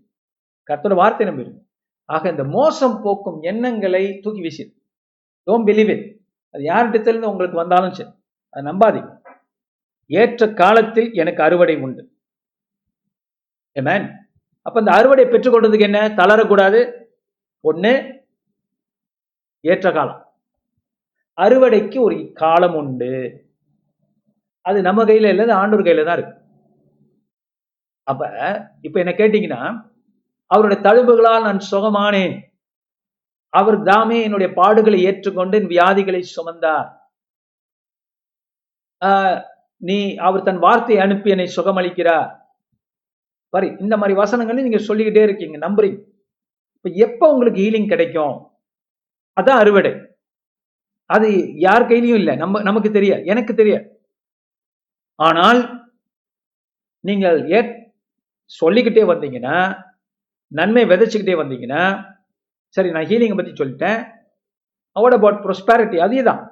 கத்தோட 0.67 0.95
வார்த்தை 0.95 1.27
நம்பிடுவீங்க. 1.27 1.63
ஆக 2.05 2.29
இந்த 2.29 2.45
மோசம் 2.45 3.01
போக்கும் 3.03 3.43
எண்ணங்களை 3.43 4.21
தூக்கி 4.21 4.41
வீசி 4.41 4.83
டோன்ட் 5.47 5.65
பிலீவ் 5.65 5.89
இட் 5.89 6.21
அது 6.51 6.65
யார்கிட்ட 6.65 7.21
உங்களுக்கு 7.21 7.57
வந்தாலும் 7.57 7.93
சரி. 7.93 8.11
அதை 8.51 8.73
நம்பாதீங்க. 8.73 9.23
ஏற்ற 10.07 10.53
காலத்தில் 10.53 11.13
எனக்கு 11.13 11.43
அறுவடை 11.43 11.77
உண்டு. 11.77 12.13
Amen. 13.81 14.19
அப்ப 14.63 14.81
இந்த 14.81 14.93
அறுவடை 14.93 15.25
பெற்றுக்கொள்றதுக்கு 15.25 15.81
என்ன? 15.81 16.09
தளரக்கூடாது. 16.09 17.05
ஒண்ணு 17.73 18.21
ஏற்ற 19.61 19.93
காலம். 19.93 20.33
அறுவடைக்கு 21.37 22.01
ஒரு 22.01 22.31
காலம் 22.35 22.75
உண்டு. 22.75 23.45
அது 24.61 24.83
நம்ம 24.83 25.05
கையில 25.05 25.29
இல்லை 25.29 25.45
ஆண்டூர் 25.45 25.85
கையில 25.85 26.05
தான் 26.05 26.19
இருக்கு. 26.19 26.44
அப்ப 28.07 28.23
இப்ப 28.81 28.97
என்ன 29.01 29.13
கேட்டீங்கன்னா 29.13 29.63
அவருடைய 30.51 30.81
தழும்புகளால் 30.83 31.43
நான் 31.43 31.61
சுகமானேன். 31.71 32.35
அவர் 33.53 33.83
தாமே 33.83 34.23
என்னுடைய 34.23 34.53
பாடுகளை 34.57 34.99
ஏற்றுக்கொண்டு 35.01 35.57
என் 35.59 35.69
வியாதிகளை 35.69 36.23
சுமந்தார். 36.37 36.89
ஆஹ், 39.03 39.39
நீ 39.83 39.99
அவர் 40.19 40.43
தன் 40.43 40.59
வார்த்தையை 40.59 41.03
அனுப்பி 41.03 41.31
என்னை 41.31 41.49
சுகமளிக்கிறார். 41.57 42.31
சரி 43.53 43.69
இந்த 43.81 43.97
மாதிரி 43.97 44.15
வசனங்களை 44.19 44.63
நீங்க 44.63 44.79
சொல்லிக்கிட்டே 44.79 45.23
இருக்கீங்க 45.23 45.59
நம்புறீங்க. 45.59 45.99
இப்ப 46.77 46.89
எப்ப 47.07 47.31
உங்களுக்கு 47.33 47.61
ஹீலிங் 47.61 47.89
கிடைக்கும்? 47.89 48.35
அதான் 49.37 49.61
அறுவடை. 49.63 49.93
அது 51.11 51.29
யார் 51.59 51.89
கையிலையும் 51.89 52.21
இல்லை 52.23 52.35
நம்ம 52.37 52.63
நமக்கு 52.63 52.91
தெரியாது 52.91 53.25
எனக்கு 53.25 53.55
தெரியாது. 53.55 53.87
ஆனால் 55.19 55.61
நீங்கள் 57.05 57.39
சொல்லிக்கிட்டே 58.61 59.05
வந்தீங்கன்னா 59.13 59.57
நன்மை 60.53 60.83
விதைச்சிக்கிட்டே 60.91 61.37
வந்தீங்கன்னா 61.43 61.85
சரி 62.77 62.91
நான் 62.95 63.09
ஹீலிங்கை 63.11 63.37
பற்றி 63.39 63.53
சொல்லிட்டேன். 63.61 64.01
அவட 64.97 65.15
அபவுட் 65.19 65.41
ப்ரொஸ்பாரிட்டி 65.45 65.99
அதே 66.07 66.23
தான் 66.23 66.43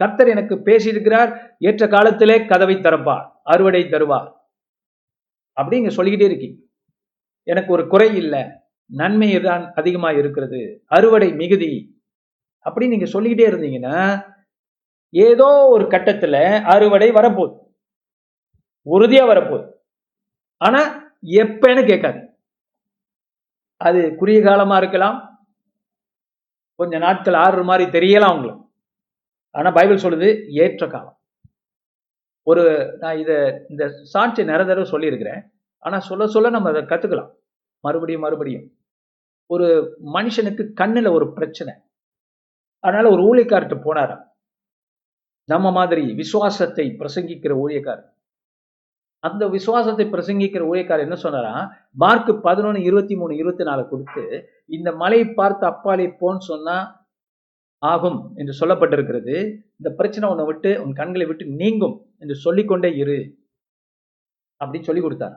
கர்த்தர் 0.00 0.32
எனக்கு 0.34 0.54
பேசியிருக்கிறார் 0.68 1.30
ஏற்ற 1.68 1.86
காலத்திலே 1.88 2.36
கதவை 2.50 2.76
திறப்பார் 2.76 3.26
அறுவடை 3.52 3.82
தருவார். 3.94 4.28
அப்படிங்க 5.56 5.90
சொல்லிக்கிட்டே 5.96 6.28
இருக்கீங்க. 6.30 6.58
எனக்கு 7.46 7.70
ஒரு 7.76 7.84
குறை 7.92 8.08
இல்லை. 8.22 8.42
நன்மை 8.90 9.28
தான் 9.48 9.64
அதிகமாக 9.80 10.20
இருக்கிறது. 10.22 10.60
அறுவடை 10.86 11.28
மிகுதி. 11.40 11.72
அப்படின்னு 12.66 12.94
நீங்கள் 12.94 13.14
சொல்லிக்கிட்டே 13.14 13.46
இருந்தீங்கன்னா 13.50 13.96
ஏதோ 15.14 15.48
ஒரு 15.74 15.84
கட்டத்தில் 15.94 16.42
அறுவடை 16.74 17.08
வரப்போகுது. 17.18 17.54
உறுதியாக 18.86 19.30
வரப்போகுது. 19.32 19.66
ஆனால் 20.60 20.90
எப்பன்னு 21.26 21.86
கேட்காது. 21.86 22.36
அது 23.76 24.14
குறுகிய 24.14 24.42
காலமா 24.42 24.76
இருக்கலாம். 24.76 25.46
கொஞ்ச 26.74 26.98
நாட்கள் 26.98 27.34
ஆறுற 27.34 27.64
மாதிரி 27.64 27.98
தெரியலாம் 27.98 28.34
உங்களுக்கு. 28.34 28.64
ஆனா 29.50 29.70
பைபிள் 29.70 29.96
சொல்லுது 29.96 30.46
ஏற்ற 30.48 30.86
காலம். 30.86 31.20
ஒரு 32.42 32.96
நான் 32.98 33.18
இதை 33.18 33.64
இந்த 33.68 33.88
சாட்சி 34.02 34.44
நிறைய 34.44 34.66
தடவை 34.66 34.84
சொல்லியிருக்கிறேன். 34.84 35.52
ஆனா 35.78 35.98
சொல்ல 35.98 36.26
சொல்ல 36.26 36.50
நம்ம 36.50 36.68
அதை 36.68 36.82
கத்துக்கலாம். 36.82 37.32
மறுபடியும் 37.80 38.20
மறுபடியும். 38.20 38.76
ஒரு 39.46 39.98
மனுஷனுக்கு 40.04 40.72
கண்ணுல 40.80 41.12
ஒரு 41.12 41.32
பிரச்சனை. 41.32 41.74
அதனால 42.78 43.10
ஒரு 43.10 43.34
ஊழியக்கார்ட்ட 43.34 43.80
போனாராம். 43.84 44.30
நம்ம 45.44 45.70
மாதிரி 45.70 46.14
விசுவாசத்தை 46.14 46.96
பிரசங்கிக்கிற 46.98 47.54
ஊழியக்காரர் 47.66 48.11
அந்த 49.24 49.42
விசுவாசத்தை 49.48 50.04
பிரசங்கிக்கிற 50.12 50.62
ஊழியக்காரர் 50.70 51.06
என்ன 51.06 51.16
சொன்னாரா? 51.24 51.54
மார்க் 52.02 52.30
பதினொன்று 52.46 52.80
இருபத்தி 52.88 53.14
மூணு 53.16 53.32
இருபத்தி 53.36 53.64
நாலு 53.68 53.82
கொடுத்து 53.88 54.22
இந்த 54.76 54.88
மலையை 55.02 55.26
பார்த்து 55.40 55.64
அப்பாலே 55.66 56.06
போன்னு 56.20 56.42
சொன்னா 56.50 56.76
ஆகும் 57.82 58.18
என்று 58.40 58.52
சொல்லப்பட்டிருக்கிறது. 58.60 59.34
இந்த 59.80 59.88
பிரச்சனை 59.98 60.26
உன்னை 60.30 60.44
விட்டு 60.50 60.70
உன் 60.84 60.98
கண்களை 61.00 61.26
விட்டு 61.28 61.44
நீங்கும் 61.60 61.96
என்று 62.18 62.34
சொல்லிக்கொண்டே 62.44 62.90
இரு 63.02 63.18
அப்படின்னு 64.60 64.88
சொல்லி 64.88 65.02
கொடுத்தார். 65.02 65.36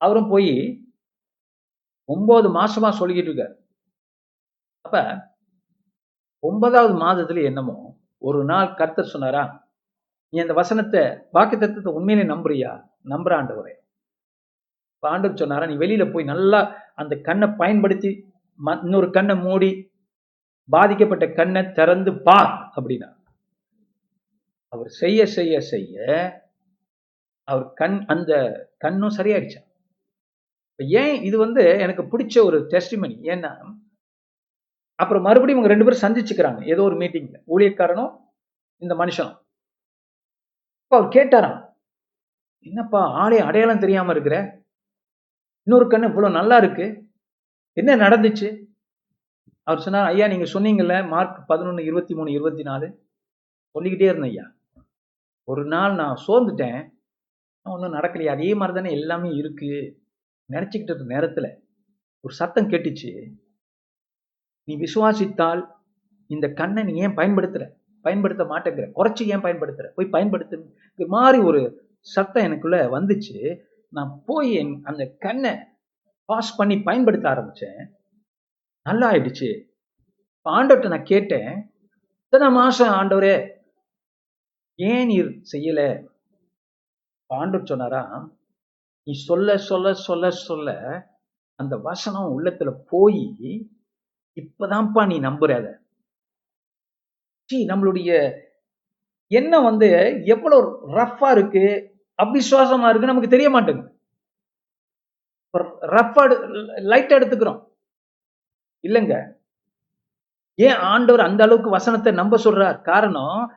அவரும் 0.00 0.30
போய் 0.32 0.52
ஒன்பது 2.08 2.48
மாசமா 2.58 2.88
சொல்லிக்கிட்டு 3.00 3.30
இருக்கார். 3.30 3.54
அப்ப 4.84 4.98
ஒன்பதாவது 6.42 6.94
மாதத்துல 7.04 7.42
என்னமோ 7.50 7.76
ஒரு 8.28 8.40
நாள் 8.44 8.76
கர்த்தர் 8.78 9.12
சொன்னாரா 9.14 9.42
நீ 10.32 10.40
அந்த 10.40 10.52
வசனத்தை 10.52 11.02
வாக்கு 11.32 11.58
தத்துவத்தை 11.58 11.92
உண்மையிலே 11.92 12.28
நம்புறியா? 12.28 12.72
நம்புற 13.04 13.32
ஆண்டவரே. 13.40 13.72
ஆண்டவர் 14.98 15.36
சொன்னாரா 15.36 15.66
நீ 15.66 15.74
வெளியில 15.74 16.12
போய் 16.12 16.24
நல்லா 16.24 16.76
அந்த 16.94 17.16
கண்ணை 17.16 17.48
பயன்படுத்தி 17.48 18.32
ம- 18.64 18.82
இன்னொரு 18.82 19.10
கண்ணை 19.10 19.36
மூடி 19.36 19.70
பாதிக்கப்பட்ட 20.70 21.26
கண்ணை 21.28 21.72
திறந்து 21.72 22.22
பார் 22.22 22.72
அப்படின்னா. 22.76 23.08
அவர் 24.68 24.88
செய்ய 24.88 25.26
செய்ய 25.26 25.60
செய்ய 25.60 25.94
அவர் 27.44 27.72
கண் 27.72 28.04
அந்த 28.06 28.32
கண்ணும் 28.78 29.16
சரியாயிடுச்சா 29.16 29.62
ஏன் 30.76 31.22
இது 31.22 31.38
வந்து 31.38 31.78
எனக்கு 31.78 32.02
பிடிச்ச 32.02 32.44
ஒரு 32.44 32.58
டெஸ்டிமனி 32.60 33.16
ஏன்னா 33.30 33.50
அப்புறம் 34.94 35.22
மறுபடியும் 35.22 35.64
இவங்க 35.64 35.84
ரெண்டு 35.84 35.84
பேரும் 35.84 36.04
சந்திச்சுக்கிறாங்க. 36.06 36.66
ஏதோ 36.66 36.82
ஒரு 36.82 36.96
மீட்டிங்ல 36.96 37.36
ஊழியக்காரனும் 37.48 38.16
இந்த 38.76 38.94
மனுஷனும் 38.94 39.38
அவர் 40.92 41.08
கேட்டாராம். 41.08 41.72
என்னப்பா 42.58 43.12
ஆளே 43.12 43.38
அடையாளம் 43.38 43.78
தெரியாம 43.78 44.10
இருக்கிற? 44.10 44.62
இன்னொரு 45.62 45.88
கண்ணு 45.88 46.08
இவ்வளவு 46.08 46.32
நல்லா 46.32 46.56
இருக்கு. 46.56 47.08
என்ன 47.72 47.96
நடந்துச்சு? 47.96 48.66
அவர் 49.62 49.80
சொன்னார் 49.80 50.06
ஐயா 50.06 50.26
நீங்க 50.26 50.44
சொன்னீங்கல்ல 50.44 51.08
மார்க் 51.08 51.44
பதினொன்று 51.46 51.84
இருபத்தி 51.84 52.14
மூணு 52.14 52.30
இருபத்தி 52.30 52.62
நாலு. 52.62 53.06
சொல்லிக்கிட்டே 53.70 54.04
இருந்தேன் 54.04 54.30
ஐயா. 54.30 54.54
ஒரு 55.44 55.64
நாள் 55.64 55.94
நான் 55.94 56.18
சோர்ந்துட்டேன். 56.26 56.90
ஒன்றும் 57.62 57.92
நடக்கலையா. 57.92 58.26
அதே 58.26 58.54
மாதிரி 58.54 58.82
தானே 58.82 58.90
எல்லாமே 59.00 59.30
இருக்கு. 59.30 60.02
நினச்சிக்கிட்டு 60.52 61.16
இருக்க 61.16 61.60
ஒரு 62.20 62.34
சத்தம் 62.34 62.68
கேட்டுச்சு. 62.68 63.32
நீ 64.64 64.76
விசுவாசித்தால் 64.76 65.66
இந்த 66.26 66.48
கண்ணை 66.48 66.82
நீ 66.82 66.94
ஏன் 66.94 67.14
பயன்படுத்துகிற 67.14 67.79
பயன்படுத்த 68.02 68.44
மாட்டேங்கிற. 68.44 68.90
குறைச்சி 68.94 69.22
ஏன் 69.22 69.42
பயன்படுத்துற? 69.42 69.86
போய் 69.94 70.12
பயன்படுத்து 70.12 70.66
இது 70.94 71.08
மாதிரி 71.08 71.42
ஒரு 71.42 71.88
சத்தம் 71.98 72.44
எனக்குள்ள 72.44 72.88
வந்துச்சு. 72.88 73.60
நான் 73.88 74.22
போய் 74.26 74.52
என் 74.52 74.80
அந்த 74.84 75.16
கண்ணை 75.18 75.56
பாஸ் 76.24 76.56
பண்ணி 76.56 76.80
பயன்படுத்த 76.80 77.28
ஆரம்பிச்சேன். 77.28 77.80
நல்லா 78.82 79.12
ஆயிடுச்சு. 79.12 79.48
ஆண்டவர்கிட்ட 80.46 80.88
நான் 80.88 81.02
கேட்டேன். 81.02 81.72
இத்தனை 82.22 82.50
மாசம் 82.52 82.88
ஆண்டவரே 82.88 83.34
ஏன் 84.74 85.06
நீர் 85.06 85.40
செய்யல? 85.52 86.06
ஆண்டவர் 87.26 87.66
சொன்னாரா 87.66 88.32
நீ 89.06 89.12
சொல்ல 89.12 89.56
சொல்ல 89.56 89.94
சொல்ல 89.94 90.30
சொல்ல 90.30 90.70
அந்த 91.54 91.76
வசனம் 91.76 92.38
உள்ளத்துல 92.38 92.70
போய் 92.88 93.22
இப்பதான்ப்பா 94.36 95.06
நீ 95.06 95.20
நம்புற 95.20 95.52
அத. 95.52 95.68
நம்மளுடைய 97.56 98.38
எண்ணம் 99.26 99.64
வந்து 99.64 100.20
எவ்வளவு 100.24 100.88
ரஃப்பா 100.88 101.30
இருக்கு 101.30 101.94
அவிஸ்வாசமா 102.22 102.88
இருக்கு 102.88 103.06
நமக்கு 103.06 103.28
தெரிய 103.28 103.50
மாட்டேங்குது. 103.50 104.00
ரஃபா 105.80 106.50
லைட் 106.82 107.12
எடுத்துக்கிறோம். 107.12 107.68
இல்லைங்க. 108.82 109.32
ஏன் 110.54 110.74
ஆண்டவர் 110.74 111.24
அந்த 111.24 111.44
அளவுக்கு 111.44 111.70
வசனத்தை 111.70 112.12
நம்ப 112.12 112.36
சொல்றார்? 112.36 112.82
காரணம் 112.82 113.52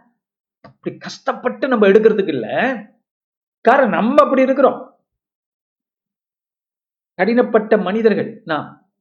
அப்படி 0.62 0.98
கஷ்டப்பட்டு 0.98 1.68
நம்ம 1.68 1.88
எடுக்கிறதுக்கு 1.88 2.28
இல்ல. 2.28 2.76
காரணம் 3.62 3.90
நம்ம 3.90 4.24
அப்படி 4.24 4.42
இருக்கிறோம். 4.42 4.98
கடினப்பட்ட 7.18 7.82
மனிதர்கள் 7.82 8.42
நாம். 8.46 8.92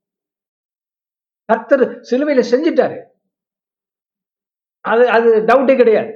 கர்த்தர் 1.44 1.80
சிலுவையில 1.80 2.42
செஞ்சிட்டாரு. 2.50 3.04
அது 4.84 5.04
அது 5.16 5.28
டவுட்டே 5.48 5.74
கிடையாது. 5.80 6.12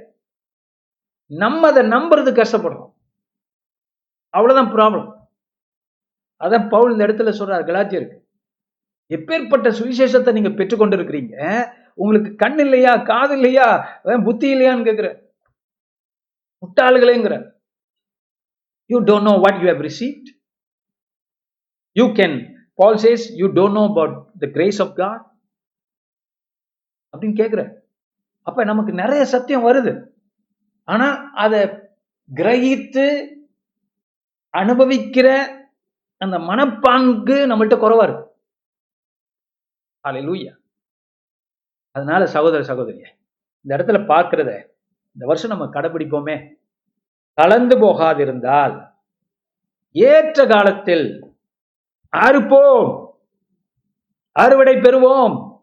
நம்ம 1.31 1.69
அதை 1.73 1.83
நம்புறது 1.95 2.31
கஷ்டப்படுறோம் 2.41 2.91
அவ்வளவுதான் 4.35 4.73
ப்ராப்ளம் 4.77 5.09
அதான் 6.41 6.67
பவுல் 6.73 6.93
இந்த 6.95 7.07
இடத்துல 7.07 7.33
சொல்றார் 7.41 7.67
கலாச்சியருக்கு 7.69 8.19
எப்பேற்பட்ட 9.11 9.69
சுவிசேஷத்தை 9.79 10.31
நீங்க 10.37 10.51
பெற்றுக்கொண்டு 10.59 10.97
இருக்கிறீங்க 10.99 11.35
உங்களுக்கு 12.03 12.31
கண் 12.43 12.59
இல்லையா 12.65 12.93
காது 13.11 13.35
இல்லையா 13.39 13.67
புத்தி 14.27 14.49
இல்லையான்னு 14.55 14.87
கேட்கிற. 14.89 15.09
முட்டாளுகளேங்கிற. 16.63 17.35
You 18.91 18.99
don't 19.09 19.29
know 19.31 19.35
what 19.45 19.61
you 19.63 19.69
have 19.73 19.85
received 19.89 20.29
you 21.97 22.07
can 22.21 22.37
ball 22.79 22.99
chase 23.05 23.25
you 23.41 23.49
don't 23.59 23.79
know 23.79 23.85
about 23.93 24.15
the 24.43 24.49
grace 24.57 24.81
of 24.85 24.95
God 25.03 25.23
அப்படின்னு 27.15 27.41
கேக்குற 27.43 27.63
அப்ப 28.47 28.65
நமக்கு 28.65 28.93
நிறைய 28.93 29.25
சத்தியம் 29.25 29.67
வருது. 29.67 30.07
ஆனா 30.85 31.31
அதை 31.35 31.63
கிரகித்து 32.35 33.27
அனுபவிக்கிற 34.59 35.47
அந்த 36.19 36.39
மனப்பாங்கு 36.39 37.39
நம்மள்கிட்ட 37.51 37.77
குறைவா 37.77 38.03
இருக்கு. 38.03 38.37
ஹalleluya. 40.09 40.57
அதனால 41.91 42.27
சகோதர 42.27 42.75
சகோதரிய 42.75 43.07
இந்த 43.61 43.77
இடத்துல 43.77 43.97
பார்க்கிறத 43.97 44.75
இந்த 45.13 45.27
வருஷம் 45.27 45.59
நம்ம 45.59 45.81
கடைபிடிப்போமே. 45.81 46.55
கலந்து 47.35 47.79
போகாதிருந்தால் 47.79 48.91
ஏற்ற 49.93 50.47
காலத்தில் 50.47 51.37
அறுப்போம் 52.17 53.13
அறுவடை 54.33 54.75
பெறுவோம். 54.75 55.63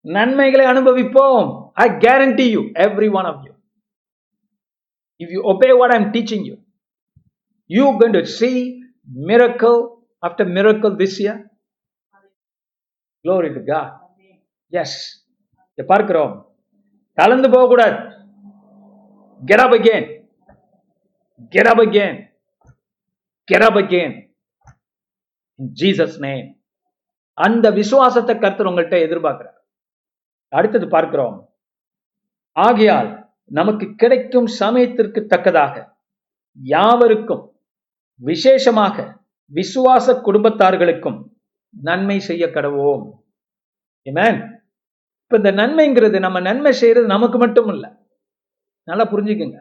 நன்மைகளை 0.00 0.66
அனுபவிப்போம். 0.66 1.65
I 1.76 1.88
guarantee 1.88 2.50
you, 2.50 2.72
every 2.74 3.08
one 3.08 3.26
of 3.26 3.44
you, 3.44 3.54
if 5.20 5.30
you 5.30 5.42
obey 5.44 5.72
what 5.72 5.94
I'm 5.94 6.12
teaching 6.12 6.44
you, 6.44 6.58
you're 7.70 7.98
going 7.98 8.12
to 8.12 8.26
see 8.26 8.82
miracle 9.06 10.02
after 10.22 10.44
miracle 10.44 10.96
this 10.96 11.20
year. 11.20 11.50
Glory 13.24 13.52
to 13.54 13.60
God. 13.60 13.92
Yes. 14.72 14.92
பார்க்கிறோம் 15.78 16.34
கலந்து 17.18 17.48
போகக்கூடாது 17.54 17.96
get 19.42 19.60
up 19.64 19.72
again 19.72 20.04
get 21.54 21.66
up 21.72 21.80
again 21.86 22.14
get 23.48 23.62
up 23.62 23.76
again 23.82 24.12
in 25.58 25.66
Jesus 25.82 26.12
name 26.26 26.46
அந்த 27.38 27.70
விசுவாசத்தை 27.70 28.34
கர்த்தர் 28.38 28.68
உங்கள்கிட்ட 28.70 28.98
எதிர்பார்க்கிறார் 29.06 29.58
அடுத்தது 30.48 30.86
பார்க்கிறோம் 30.88 31.36
ஆகையால் 32.56 33.30
நமக்கு 33.44 33.94
கிடைக்கும் 33.94 34.46
சமயத்திற்கு 34.46 35.26
தக்கதாக 35.26 35.96
யாவருக்கும் 36.62 37.60
விசேஷமாக 38.14 39.20
விசுவாச 39.54 40.20
குடும்பத்தார்களுக்கும் 40.24 41.22
நன்மை 41.68 42.20
செய்ய 42.20 42.46
கடவோம் 42.46 43.10
Amen. 44.04 44.60
இப்ப 45.22 45.36
இந்த 45.36 45.52
நன்மைங்கிறது 45.52 46.18
நம்ம 46.18 46.40
நன்மை 46.40 46.72
செய்யறது 46.72 47.06
நமக்கு 47.06 47.38
மட்டும் 47.38 47.68
இல்லை 47.68 47.90
நல்லா 48.84 49.10
புரிஞ்சுக்குங்க. 49.12 49.58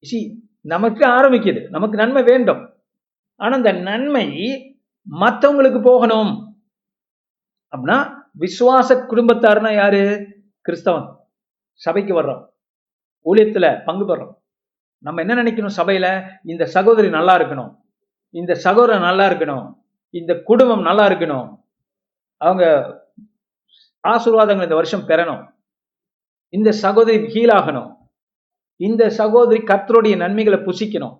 சி 0.00 0.48
நமக்கு 0.60 1.06
ஆரம்பிக்குது. 1.06 1.68
நமக்கு 1.68 1.96
நன்மை 1.96 2.22
வேண்டும். 2.22 2.74
ஆனா 3.36 3.56
இந்த 3.56 3.72
நன்மை 3.72 4.26
மற்றவங்களுக்கு 5.20 5.82
போகணும். 5.82 6.62
அப்படின்னா 7.76 8.14
விசுவாச 8.38 9.06
குடும்பத்தாருன்னா 9.06 9.74
யாரு? 9.74 10.26
கிறிஸ்தவன். 10.60 11.15
சபைக்கு 11.76 12.22
வர்றோம். 12.22 12.48
ஊழியத்துல 13.24 13.84
பங்கு 13.84 14.04
பெறோம். 14.08 14.34
நம்ம 14.98 15.20
என்ன 15.20 15.42
நினைக்கணும் 15.42 15.76
சபையில? 15.76 16.06
இந்த 16.44 16.66
சகோதரி 16.66 17.08
நல்லா 17.08 17.36
இருக்கணும். 17.36 17.84
இந்த 18.30 18.54
சகோதரன் 18.54 19.00
நல்லா 19.00 19.28
இருக்கணும். 19.28 19.84
இந்த 20.10 20.42
குடும்பம் 20.42 20.82
நல்லா 20.82 21.06
இருக்கணும். 21.06 21.64
அவங்க 22.36 22.64
ஆசீர்வாதங்கள் 24.08 24.62
இந்த 24.62 24.74
வருஷம் 24.74 25.08
பெறணும். 25.08 25.54
இந்த 26.48 26.72
சகோதரி 26.72 27.18
கீழாகணும் 27.22 27.94
இந்த 28.76 29.10
சகோதரி 29.10 29.60
கர்த்தருடைய 29.62 30.16
நன்மைகளை 30.16 30.58
புசிக்கணும். 30.58 31.16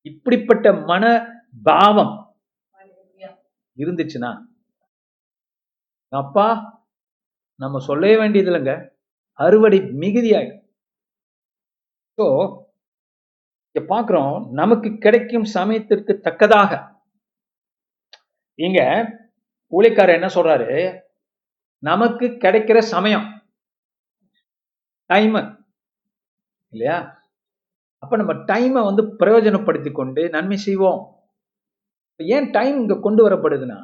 இப்படிப்பட்ட 0.00 0.72
மன 0.72 1.04
பாவம் 1.62 2.36
இருந்துச்சுன்னா 3.76 4.32
அப்பா 6.08 6.46
நம்ம 7.54 7.78
சொல்லவே 7.78 8.16
வேண்டியது 8.16 8.50
இல்லைங்க. 8.50 8.93
அறுவடை 9.38 9.78
மிகுதியாயிடும். 10.02 10.62
ஸோ 12.18 12.26
இங்க 13.68 13.80
பார்க்குறோம் 13.94 14.34
நமக்கு 14.60 14.88
கிடைக்கும் 15.04 15.46
சமயத்திற்கு 15.56 16.12
தக்கதாக. 16.26 16.72
இங்க 18.58 18.80
ஊழியக்காரர் 19.72 20.18
என்ன 20.18 20.28
சொல்றாரு? 20.36 20.70
நமக்கு 21.82 22.26
கிடைக்கிற 22.44 22.78
சமயம் 22.94 23.26
டைம் 25.10 25.34
இல்லையா? 26.72 26.98
அப்ப 28.02 28.16
நம்ம 28.20 28.32
டைமை 28.50 28.80
வந்து 28.88 29.02
பிரயோஜனப்படுத்தி 29.20 29.90
கொண்டு 29.92 30.22
நன்மை 30.36 30.56
செய்வோம். 30.66 31.00
ஏன் 32.20 32.48
டைம் 32.56 32.76
இங்க 32.82 32.96
கொண்டு 33.06 33.22
வரப்படுதுன்னா 33.26 33.78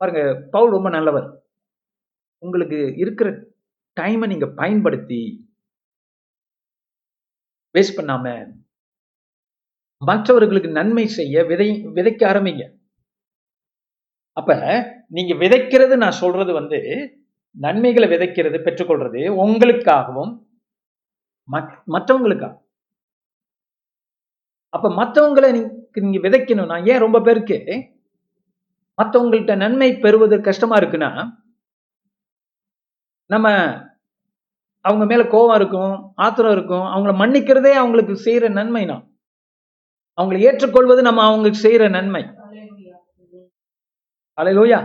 பாருங்க 0.00 0.22
பவுல் 0.54 0.74
ரொம்ப 0.76 0.88
நல்லவர். 0.96 1.28
உங்களுக்கு 2.42 2.78
இருக்கிற 3.02 3.28
டைமை 3.96 4.26
நீங்க 4.32 4.46
பயன்படுத்தி 4.60 5.22
வேஸ்ட் 7.74 7.98
பண்ணாம 7.98 8.26
மற்றவர்களுக்கு 10.02 10.70
நன்மை 10.78 11.04
செய்ய 11.18 11.44
விதை 11.50 11.66
விதைக்க 11.96 12.22
ஆரம்பிங்க. 12.30 12.64
அப்ப 14.36 14.52
நீங்க 15.16 15.32
விதைக்கிறது 15.42 15.94
நான் 16.02 16.20
சொல்றது 16.22 16.52
வந்து 16.58 16.78
நன்மைகளை 17.64 18.06
விதைக்கிறது 18.12 18.58
பெற்றுக்கொள்றது 18.66 19.22
உங்களுக்காகவும் 19.44 20.32
மற்றவங்களுக்காக. 21.94 22.54
அப்ப 24.76 24.86
மற்றவங்களை 25.00 25.48
நீங்க 25.52 26.18
விதைக்கணும்னா 26.26 26.26
விதைக்கணும் 26.26 26.70
நான் 26.72 26.86
ஏன் 26.92 27.04
ரொம்ப 27.04 27.18
பேருக்கு 27.26 27.58
மற்றவங்கள்ட்ட 28.98 29.54
நன்மை 29.64 29.88
பெறுவது 30.04 30.36
கஷ்டமா 30.48 30.76
இருக்குன்னா 30.80 31.10
நம்ம 33.34 33.48
அவங்க 34.84 35.04
மேல 35.10 35.22
கோபம் 35.34 35.56
இருக்கும் 35.60 35.94
ஆத்திரம் 36.24 36.54
இருக்கும் 36.56 36.86
அவங்கள 36.92 37.12
மன்னிக்கிறதே 37.22 37.72
அவங்களுக்கு 37.80 38.14
செய்யற 38.26 38.46
நன்மை 38.58 38.84
நான் 38.90 39.04
அவங்களை 40.18 40.40
ஏற்றுக்கொள்வது 40.48 41.00
நம்ம 41.06 41.20
அவங்களுக்கு 41.28 41.60
செய்யற 41.66 41.84
நன்மை. 41.96 42.22
அலையிலோயா 44.38 44.80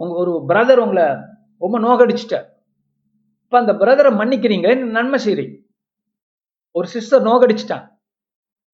உங்க 0.00 0.12
ஒரு 0.22 0.32
பிரதர் 0.48 0.82
உங்களை 0.84 1.06
ரொம்ப 1.62 1.76
நோகடிச்சிட்டார். 1.86 2.46
இப்ப 3.44 3.58
அந்த 3.62 3.72
பிரதரை 3.82 4.10
மன்னிக்கிறீங்களே 4.20 4.74
நன்மை 4.96 5.18
செய்றீங்க. 5.26 5.54
ஒரு 6.74 6.86
சிஸ்டர் 6.94 7.26
நோகடிச்சிட்டாங்க. 7.28 7.86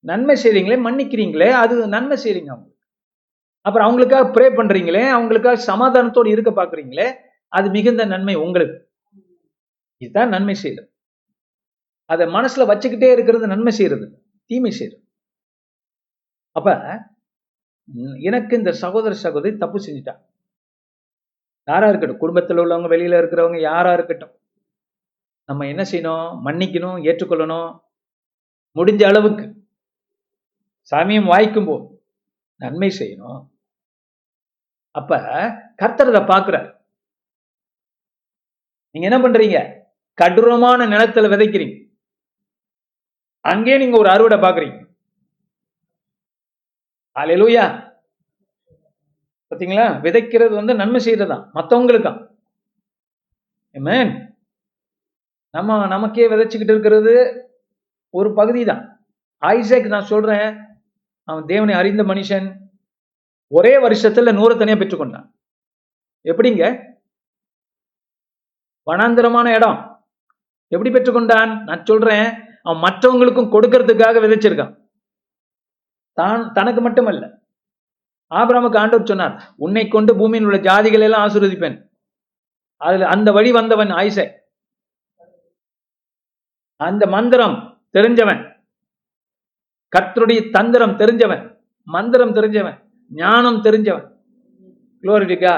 நன்மை 0.04 0.34
செய்றீங்களே 0.42 0.78
மன்னிக்கிறீங்களே 0.86 1.48
அது 1.62 1.74
நன்மை 1.94 2.16
செய்றீங்க 2.24 2.50
அவங்களுக்கு. 2.54 2.74
அப்புறம் 3.66 3.86
அவங்களுக்காக 3.86 4.26
ப்ரே 4.34 4.48
பண்றீங்களே 4.58 5.04
அவங்களுக்காக 5.16 5.58
சமாதானத்தோடு 5.70 6.28
இருக்க 6.34 6.50
பாக்குறீங்களே 6.58 7.06
அது 7.56 7.70
மிகுந்த 7.76 8.04
நன்மை 8.04 8.34
உங்களுக்கு. 8.44 8.78
இதுதான் 10.02 10.32
நன்மை 10.34 10.54
செய்யறது 10.54 10.90
அதை 12.04 12.26
மனசுல 12.36 12.64
வச்சுக்கிட்டே 12.70 13.12
இருக்கிறது 13.12 13.46
நன்மை 13.52 13.72
செய்யறது 13.72 14.06
தீமை 14.50 14.70
செய்யறது. 14.70 15.02
அப்ப 16.56 16.70
எனக்கு 18.28 18.52
இந்த 18.56 18.72
சகோதர 18.82 19.14
சகோதரி 19.24 19.56
தப்பு 19.56 19.78
செஞ்சுட்டாங்க 19.86 20.22
யாரா 21.68 21.88
இருக்கட்டும் 21.88 22.22
குடும்பத்தில் 22.22 22.60
உள்ளவங்க 22.62 22.88
வெளியில 22.92 23.18
இருக்கிறவங்க 23.20 23.60
யாரா 23.60 23.92
இருக்கட்டும். 23.92 24.34
நம்ம 25.48 25.66
என்ன 25.68 25.82
செய்யணும்? 25.92 26.28
மன்னிக்கணும் 26.46 26.98
ஏற்றுக்கொள்ளணும். 27.08 27.70
முடிஞ்ச 28.76 29.02
அளவுக்கு. 29.10 29.44
சாமியம் 30.90 31.30
வாய்க்கும் 31.32 31.66
போது 31.66 31.84
நன்மை 32.60 32.88
செய்யணும். 32.98 33.40
அப்ப 34.90 35.16
கர்த்தரதை 35.82 36.12
அதை 36.14 36.24
பார்க்கிறார். 36.26 36.68
நீங்க 38.96 39.08
என்ன 39.08 39.18
பண்றீங்க? 39.22 39.58
கடூரமான 40.18 40.86
நிலத்துல 40.92 41.30
விதைக்கிறீங்க. 41.32 41.74
அங்கே 43.40 43.78
நீங்க 43.78 43.96
ஒரு 43.98 44.08
அறுவடை 44.08 44.38
பாக்குறீங்க. 44.38 44.78
அலையலூயா 47.16 47.64
பாத்தீங்களா? 49.50 49.84
விதைக்கிறது 50.04 50.54
வந்து 50.60 50.74
நன்மை 50.74 51.00
செய்யறதுதான். 51.04 51.44
மத்தவங்களுக்கு 51.54 52.12
நம்ம 55.50 55.86
நமக்கே 55.86 56.28
விதைச்சுக்கிட்டு 56.28 56.74
இருக்கிறது 56.74 57.14
ஒரு 58.10 58.34
பகுதி 58.34 58.64
தான் 58.64 58.82
ஐசேக் 59.42 59.92
நான் 59.94 60.10
சொல்றேன் 60.12 60.48
அவன் 61.28 61.44
தேவனை 61.44 61.74
அறிந்த 61.74 62.02
மனுஷன் 62.02 62.46
ஒரே 63.52 63.72
வருஷத்துல 63.84 64.32
நூறு 64.32 64.58
தனியா 64.58 64.76
பெற்றுக்கொண்டான். 64.76 65.28
எப்படிங்க? 66.24 66.64
வனாந்திரமான 68.90 69.46
இடம். 69.58 69.78
எப்படி 70.72 70.90
பெற்றுக்கொண்டான்? 70.90 71.50
நான் 71.68 71.86
சொல்றேன் 71.90 72.26
அவன் 72.62 72.82
மற்றவங்களுக்கும் 72.86 73.52
கொடுக்கறதுக்காக 73.54 74.20
விதைச்சிருக்கான். 74.24 74.74
தான் 76.18 76.52
தனக்கு 76.52 76.80
மட்டுமல்ல. 76.80 77.24
ஆபிரமுக்கு 78.34 78.78
ஆண்டவர் 78.82 79.10
சொன்னார் 79.10 79.34
உன்னை 79.64 79.84
கொண்டு 79.88 80.12
பூமியில் 80.16 80.46
உள்ள 80.48 80.58
ஜாதிகளை 80.68 81.06
எல்லாம் 81.08 81.24
ஆசீர்வதிப்பேன். 81.26 81.76
அதுல 82.80 83.08
அந்த 83.14 83.28
வழி 83.32 83.50
வந்தவன் 83.52 83.92
ஆயிசை 84.00 84.26
அந்த 86.80 87.06
மந்திரம் 87.06 87.54
தெரிஞ்சவன். 87.96 88.40
கர்த்தருடைய 89.92 90.40
தந்திரம் 90.56 90.98
தெரிஞ்சவன். 91.02 91.44
மந்திரம் 91.94 92.34
தெரிஞ்சவன். 92.38 92.78
ஞானம் 93.20 93.62
தெரிஞ்சவன். 93.66 94.06
குளோரிட்டிக்கா 95.02 95.54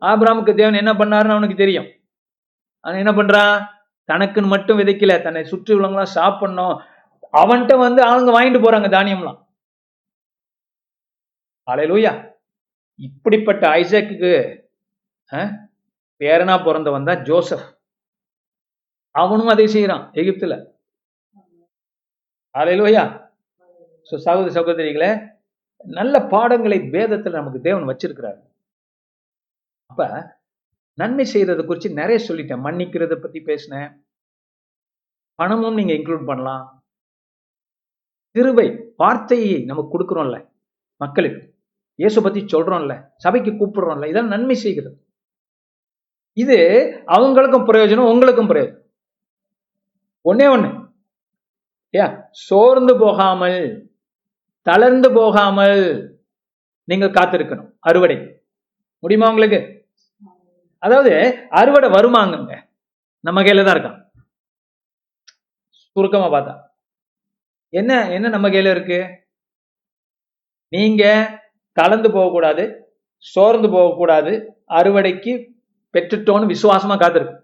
ஆபிராமுக்கு 0.00 0.52
தேவன் 0.54 0.80
என்ன 0.82 0.92
பண்ணாருன்னு 0.92 1.36
அவனுக்கு 1.36 1.62
தெரியும். 1.64 1.88
அவன் 2.86 3.00
என்ன 3.02 3.12
பண்றான் 3.18 3.54
தனக்குன்னு 4.08 4.52
மட்டும் 4.54 4.78
விதைக்கல. 4.80 5.14
தன்னை 5.26 5.42
சுற்றி 5.52 5.70
உள்ளவங்களாம் 5.76 6.16
சாப்பிடணும். 6.18 6.76
அவன்கிட்ட 7.40 7.74
வந்து 7.86 8.00
அவங்க 8.10 8.30
வாங்கிட்டு 8.34 8.60
போறாங்க 8.64 8.88
தானியம்லாம். 8.96 9.38
அலையலூயா. 11.68 12.12
இப்படிப்பட்ட 12.98 13.62
ஐசக்கு 13.80 14.30
பேரனா 16.20 16.54
பிறந்தவன் 16.66 17.08
தான் 17.10 17.24
ஜோசப். 17.28 17.64
அவனும் 19.14 19.52
அதை 19.54 19.66
செய்யறான் 19.74 20.04
எகிப்துல. 20.20 20.54
அலையலூயா. 22.54 23.04
ஸோ 24.08 24.14
சகோதரி 24.26 24.52
சகோதரிகளே 24.58 25.10
நல்ல 25.98 26.16
பாடங்களை 26.32 26.78
வேதத்தில் 26.94 27.38
நமக்கு 27.38 27.60
தேவன் 27.66 27.88
வச்சிருக்கிறார். 27.90 28.38
அப்ப 29.90 30.02
நன்மை 30.98 31.26
செய்யறத 31.32 31.66
குறித்து 31.66 31.90
நிறைய 31.92 32.32
சொல்லிட்டேன். 32.32 32.62
மன்னிக்கிறத 32.66 33.16
பத்தி 33.16 33.40
பேசினேன். 33.40 34.06
பணமும் 35.34 35.74
நீங்க 35.74 35.92
இன்க்ளூட் 35.92 36.24
பண்ணலாம். 36.24 36.84
திருவை 38.34 38.92
வார்த்தையை 38.96 39.64
நம்ம 39.64 39.88
கொடுக்குறோம்ல 39.92 40.50
மக்களுக்கு. 40.96 41.54
இயேசு 41.94 42.22
பத்தி 42.22 42.40
சொல்றோம்ல 42.40 43.10
சபைக்கு 43.16 43.50
கூப்பிடுறோம்ல 43.50 44.08
இதெல்லாம் 44.08 44.26
நன்மை 44.26 44.54
செய்கிறது. 44.54 45.06
இது 46.32 46.56
அவங்களுக்கும் 47.06 47.68
பிரயோஜனம் 47.68 48.10
உங்களுக்கும் 48.12 48.50
பிரயோஜனம். 48.50 48.84
ஒன்னே 50.24 50.50
ஒன்று 50.50 50.70
ஏன் 51.90 52.14
சோர்ந்து 52.30 52.98
போகாமல் 52.98 53.90
தளர்ந்து 54.62 55.12
போகாமல் 55.12 55.84
நீங்கள் 56.84 57.10
காத்திருக்கணும். 57.10 57.70
அறுவடை. 57.78 58.42
முடியுமா 58.98 59.28
உங்களுக்கு? 59.28 59.75
அதாவது 60.78 61.12
அறுவடை 61.50 61.88
வருமாங்கங்க 61.90 62.54
நம்ம 63.24 63.42
கையில 63.42 63.64
தான் 63.64 63.76
இருக்கான். 63.76 64.00
சுருக்கமா 65.80 66.28
பார்த்தா. 66.30 66.54
என்ன 67.68 68.10
என்ன 68.10 68.28
நம்ம 68.28 68.48
கையில 68.48 68.70
இருக்கு? 68.70 68.98
நீங்க 70.72 71.04
கலந்து 71.72 72.12
போகக்கூடாது 72.12 72.64
சோர்ந்து 73.16 73.68
போகக்கூடாது 73.70 74.32
அறுவடைக்கு 74.68 75.32
பெற்றுட்டோன்னு 75.94 76.50
விசுவாசமா 76.52 76.96
காத்திருக்கு. 77.02 77.36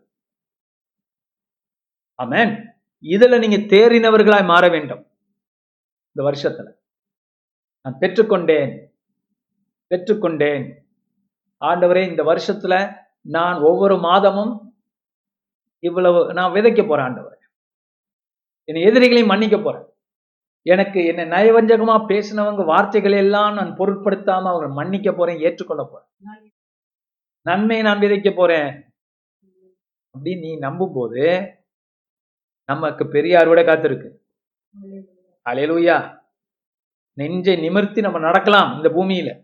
ஆமேன். 2.19 2.53
இதுல 3.05 3.39
நீங்க 3.39 3.59
தேறினவர்களாய் 3.77 4.45
மாற 4.45 4.69
வேண்டும். 4.69 5.03
இந்த 6.17 6.21
வருஷத்துல. 6.29 6.69
நான் 7.85 7.99
பெற்றுக்கொண்டேன் 8.01 8.73
பெற்றுக்கொண்டேன். 9.91 10.65
ஆண்டவரே 11.61 12.09
இந்த 12.09 12.23
வருஷத்துல 12.23 12.75
நான் 13.27 13.61
ஒவ்வொரு 13.61 13.97
மாதமும் 13.97 14.77
இவ்வளவு 15.79 16.33
நான் 16.33 16.53
விதைக்க 16.53 16.89
போறேன் 16.89 17.05
ஆண்டவர். 17.05 17.39
என் 18.65 18.93
எதிரிகளையும் 18.93 19.27
மன்னிக்க 19.27 19.59
போறேன். 19.59 19.87
எனக்கு 20.63 21.05
என்னை 21.05 21.25
நயவஞ்சகமா 21.25 22.05
பேசினவங்க 22.09 22.65
வார்த்தைகளை 22.65 23.19
எல்லாம் 23.19 23.55
நான் 23.55 23.77
பொருட்படுத்தாம 23.77 24.49
அவங்க 24.49 24.69
மன்னிக்க 24.69 25.13
போறேன் 25.13 25.39
ஏற்றுக்கொள்ள 25.39 25.89
போறேன். 25.91 26.09
நன்மையை 27.43 27.85
நான் 27.85 27.99
விதைக்க 27.99 28.35
போறேன். 28.35 28.95
அப்படின்னு 30.19 30.39
நீ 30.39 30.59
நம்பும் 30.59 30.93
போது 30.95 31.51
நமக்கு 32.65 33.09
பெரிய 33.09 33.39
அறுவடை 33.39 33.65
காத்திருக்கு. 33.65 34.11
அலையலூயா 35.45 36.21
நெஞ்சை 37.13 37.57
நிமிர்த்தி 37.57 38.01
நம்ம 38.01 38.19
நடக்கலாம் 38.19 38.77
இந்த 38.77 38.89
பூமியில. 38.89 39.43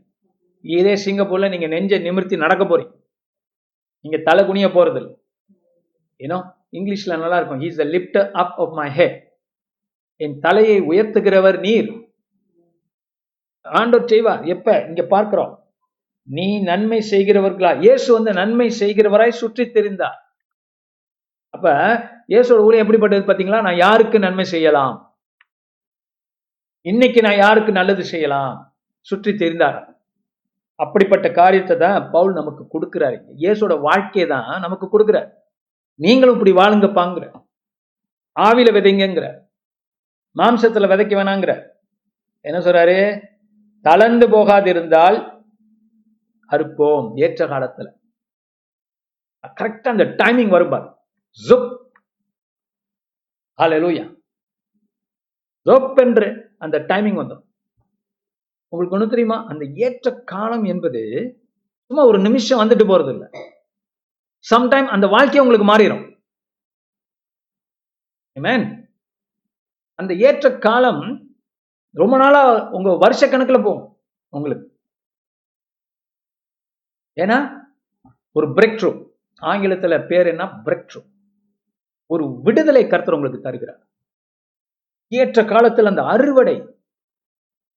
இதே 0.62 0.94
சிங்கப்பூர்ல 0.94 1.48
நீங்க 1.48 1.66
நெஞ்சை 1.66 1.98
நிமிர்த்தி 1.98 2.36
நடக்க 2.36 2.64
போறீங்க. 2.64 2.97
நீங்க 4.04 4.18
தலை 4.28 4.42
குனிய 4.44 4.68
போறது 4.68 4.98
இல்லை 5.00 5.14
ஏன்னோ 6.20 6.38
இங்கிலீஷ்ல 6.78 7.16
நல்லா 7.22 7.36
இருக்கும் 7.40 7.62
he's 7.64 7.80
the 7.82 7.86
lift 7.94 8.18
up 8.42 8.56
of 8.64 8.74
my 8.80 8.88
head 8.98 9.16
என் 10.20 10.38
தலையை 10.38 10.76
உயர்த்துகிறவர் 10.90 11.58
நீர். 11.60 11.88
ஆண்டோர் 13.64 14.10
செய்வார். 14.12 14.42
எப்ப? 14.54 14.84
இங்க 14.88 15.02
பார்க்கிறோம். 15.02 15.52
நீ 16.28 16.46
நன்மை 16.60 16.98
செய்கிறவர்களா? 17.10 17.70
இயேசு 17.80 18.08
வந்து 18.12 18.32
நன்மை 18.32 18.66
செய்கிறவராய் 18.80 19.40
சுற்றி 19.42 19.64
தெரிந்தார். 19.76 20.18
அப்ப 21.54 21.66
இயேசுவோட 22.32 22.64
ஊழியம் 22.66 22.84
எப்படிப்பட்டது 22.84 23.28
பாத்தீங்களா 23.28 23.60
நான் 23.66 23.82
யாருக்கு 23.84 24.18
நன்மை 24.18 24.44
செய்யலாம்? 24.54 24.96
இன்னைக்கு 26.86 27.20
நான் 27.20 27.42
யாருக்கு 27.44 27.72
நல்லது 27.72 28.04
செய்யலாம்? 28.04 28.52
சுற்றி 29.00 29.32
தெரிந்தார். 29.34 29.78
அப்படிப்பட்ட 30.82 31.30
காரியத்தை 31.30 31.76
தான் 31.76 32.10
பவுல் 32.10 32.32
நமக்கு 32.32 32.62
கொடுக்குறாரு. 32.74 33.16
இயேசோட 33.42 33.80
வாழ்க்கையை 33.80 34.26
தான் 34.30 34.60
நமக்கு 34.60 34.86
கொடுக்கிறார். 34.86 35.28
நீங்களும் 35.94 36.36
இப்படி 36.36 36.52
வாழுங்க 36.56 36.88
பாங்குற 36.98 37.24
ஆவில 38.36 38.68
விதைங்கிற 38.76 39.26
மாம்சத்துல 40.36 40.88
விதைக்க 40.90 41.14
வேணாங்கிற. 41.18 41.52
என்ன 42.40 42.58
சொல்றாரு? 42.58 42.98
தளர்ந்து 43.80 44.28
போகாதிருந்தால் 44.28 45.18
அறுப்போம் 46.50 47.06
ஏற்ற 47.14 47.46
காலத்துல. 47.46 47.88
கரெக்டா 49.60 49.88
அந்த 49.94 50.04
டைமிங் 50.04 50.52
வரும்பார் 50.54 50.86
ஜுப். 51.48 51.76
ஹalleluya 53.58 54.04
ஜோப் 55.66 55.94
என்று 55.94 56.54
அந்த 56.58 56.78
டைமிங் 56.78 57.18
வந்தோம் 57.20 57.42
உங்களுக்கு 58.68 58.98
ஒண்ணு 58.98 59.08
தெரியுமா? 59.08 59.46
அந்த 59.46 59.64
ஏற்ற 59.74 60.14
காலம் 60.32 60.64
என்பது 60.64 61.02
சும்மா 61.84 62.04
ஒரு 62.04 62.18
நிமிஷம் 62.18 62.60
வந்துட்டு 62.60 62.84
போறது 62.90 63.08
இல்லை. 63.08 63.28
சம்டைம் 64.50 64.86
அந்த 64.86 65.06
வாழ்க்கை 65.06 65.40
உங்களுக்கு 65.40 65.68
மாறிடும் 65.72 66.04
அந்த 69.94 70.14
ஏற்ற 70.14 70.58
காலம் 70.58 71.02
ரொம்ப 71.90 72.16
நாளா 72.16 72.70
உங்க 72.70 72.96
வருஷ 72.96 73.26
கணக்குல 73.26 73.62
போகும் 73.62 74.00
உங்களுக்கு. 74.28 74.80
ஏன்னா 77.20 77.38
ஒரு 78.32 78.46
பிரேக் 78.48 78.78
த்ரூ 78.80 78.90
ஆங்கிலத்துல 79.40 80.06
பேர் 80.06 80.26
என்ன? 80.26 80.44
பிரேக் 80.64 80.86
த்ரூ 80.90 81.00
ஒரு 82.06 82.40
விடுதலை 82.42 82.84
கருத்தர் 82.84 83.12
உங்களுக்கு 83.12 83.40
தருகிறார். 83.40 83.82
ஏற்ற 85.08 85.44
காலத்தில் 85.44 85.90
அந்த 85.92 86.02
அறுவடை 86.02 86.56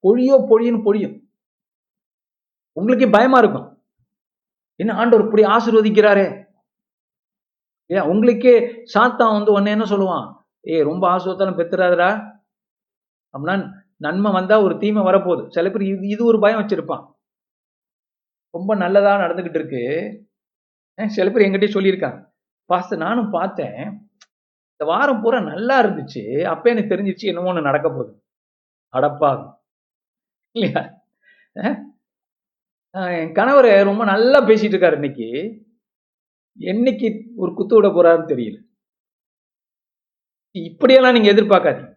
பொழியோ 0.08 0.48
பொழியும் 0.48 0.84
பொழியும். 0.84 1.16
உங்களுக்கே 2.74 3.10
பயமா 3.10 3.38
இருக்கும். 3.38 3.68
என்ன 4.76 4.94
ஆண்டவர் 4.94 5.26
இப்படி 5.26 5.44
ஆசிர்வதிக்கிறாரே? 5.44 6.28
ஏன் 7.86 8.02
உங்களுக்கே 8.02 8.86
சாத்தான் 8.94 9.36
வந்து 9.38 9.52
உன்ன 9.52 9.70
என்ன 9.70 9.84
சொல்லுவான்? 9.84 10.34
ஏய் 10.62 10.84
ரொம்ப 10.84 11.10
ஆசீர்வாதம் 11.10 11.58
பெத்துறாதடா. 11.58 12.40
அப்படின்னா 13.34 13.56
நன்மை 13.98 14.32
வந்தா 14.32 14.62
ஒரு 14.62 14.78
தீமை 14.78 15.04
வரப்போகுது. 15.04 15.48
சில 15.50 15.70
பேர் 15.70 15.82
இது 15.82 16.08
இது 16.08 16.26
ஒரு 16.26 16.40
பயம் 16.40 16.60
வச்சிருப்பான். 16.60 17.04
ரொம்ப 18.50 18.76
நல்லதா 18.76 19.16
நடந்துகிட்டு 19.16 19.60
இருக்கு. 19.60 19.84
சில 21.08 21.30
பேர் 21.30 21.46
எங்கிட்டே 21.48 21.70
சொல்லியிருக்காங்க. 21.76 22.20
பாஸ்டர் 22.66 22.98
நானும் 22.98 23.30
பார்த்தேன். 23.30 23.80
இந்த 24.72 24.86
வாரம் 24.92 25.22
பூரா 25.22 25.40
நல்லா 25.40 25.84
இருந்துச்சு. 25.84 26.42
அப்ப 26.42 26.70
எனக்கு 26.70 26.96
தெரிஞ்சிச்சு 26.96 27.32
என்னமோ 27.32 27.48
ஒன்று 27.48 27.62
நடக்க 27.62 27.90
போகுது. 27.90 28.24
அடப்பாகும் 28.94 29.52
இல்லையா? 30.56 30.82
என் 33.20 33.34
கணவர் 33.40 33.70
ரொம்ப 33.90 34.04
நல்லா 34.14 34.40
பேசிட்டு 34.50 34.76
இருக்காரு 34.76 34.98
இன்னைக்கு. 35.00 35.28
என்னைக்கு 36.60 37.08
ஒரு 37.44 37.52
குத்து 37.60 37.76
விட 37.78 37.88
போறாருன்னு 37.96 38.32
தெரியல. 38.32 38.58
இப்படியெல்லாம் 40.56 41.16
நீங்க 41.16 41.30
எதிர்பார்க்காதீங்க. 41.34 41.92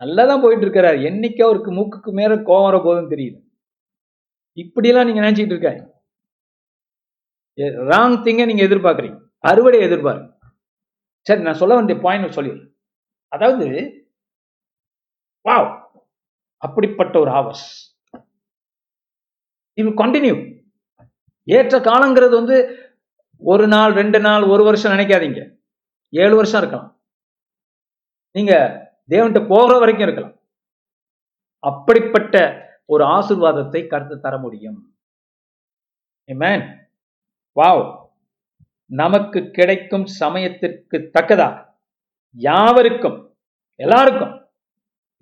நல்லா 0.00 0.22
தான் 0.30 0.42
போயிட்டு 0.44 0.64
இருக்கிறாரு 0.66 0.98
என்னைக்கு 1.10 1.40
அவருக்கு 1.46 1.70
மூக்குக்கு 1.78 2.10
மேல 2.20 2.34
கோவம் 2.48 2.66
வர 2.68 2.78
போதுன்னு 2.86 3.12
தெரியல. 3.14 3.36
இப்படியெல்லாம் 4.58 5.06
நீங்க 5.08 5.22
நினைச்சிட்டு 5.24 5.54
இருக்காரு. 5.54 5.80
ராங் 7.92 8.16
திங்க 8.26 8.44
நீங்க 8.50 8.62
எதிர்பார்க்குறீங்க. 8.68 9.18
அறுவடை 9.50 9.80
எதிர்பார்க்கு 9.88 10.30
சரி 11.26 11.42
நான் 11.46 11.60
சொல்ல 11.60 11.74
வேண்டிய 11.76 11.96
பாயிண்ட் 12.04 12.36
சொல்லிடுறேன். 12.38 12.70
அதாவது 13.32 13.66
வாவ் 15.44 15.68
அப்படிப்பட்ட 16.64 17.18
ஒரு 17.18 17.30
ஆவர்ஸ் 17.30 17.68
இது 19.78 19.90
கண்டினியூ 19.90 20.62
ஏற்ற 21.44 21.78
காலங்கிறது 21.78 22.30
வந்து 22.30 22.56
ஒரு 23.38 23.66
நாள் 23.66 23.92
ரெண்டு 23.92 24.20
நாள் 24.20 24.42
ஒரு 24.42 24.64
வருஷம் 24.64 24.92
நினைக்காதீங்க. 24.92 25.56
ஏழு 26.10 26.36
வருஷம் 26.36 26.60
இருக்கலாம். 26.60 27.02
நீங்க 28.32 28.52
தேவன்கிட்ட 29.10 29.48
போகிற 29.48 29.78
வரைக்கும் 29.78 30.08
இருக்கலாம். 30.08 30.40
அப்படிப்பட்ட 31.58 32.34
ஒரு 32.84 33.04
ஆசிர்வாதத்தை 33.04 33.86
கருத்து 33.86 34.20
தர 34.20 34.38
முடியும். 34.38 34.96
வாவ் 37.60 38.08
நமக்கு 38.86 39.50
கிடைக்கும் 39.50 40.06
சமயத்திற்கு 40.06 41.10
தக்கதா? 41.18 41.66
யாவருக்கும் 42.36 43.36
எல்லாருக்கும் 43.74 44.48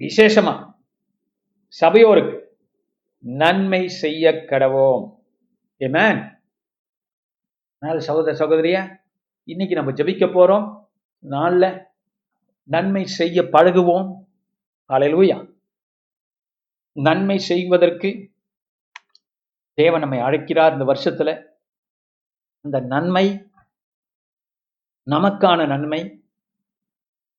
விசேஷமா. 0.01 0.72
சபையோருக்கு 1.81 2.37
நன்மை 3.19 3.89
செய்ய 3.89 4.31
கடவோம். 4.51 5.05
ஏமேன் 5.79 6.21
நாலு 7.79 8.01
சகோதர 8.01 8.33
சகோதரியா 8.41 8.83
இன்னைக்கு 9.45 9.75
நம்ம 9.75 9.91
ஜபிக்க 9.91 10.25
போறோம். 10.35 10.67
நாளில் 11.19 11.71
நன்மை 12.65 13.05
செய்ய 13.19 13.43
பழகுவோம். 13.43 14.11
அலையலூயா 14.89 15.39
நன்மை 16.93 17.39
செய்வதற்கு 17.39 18.11
தேவன் 19.79 20.01
நம்மை 20.01 20.19
அழைக்கிறார் 20.21 20.73
இந்த 20.73 20.85
வருஷத்துல. 20.85 21.31
அந்த 22.65 22.81
நன்மை 22.81 23.27
நமக்கான 25.07 25.67
நன்மை 25.67 26.01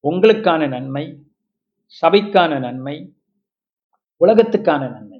உங்களுக்கான 0.04 0.68
நன்மை 0.68 1.06
சபைக்கான 2.02 2.60
நன்மை 2.60 2.96
உலகத்துக்கான 4.24 4.90
நன்மை. 4.90 5.20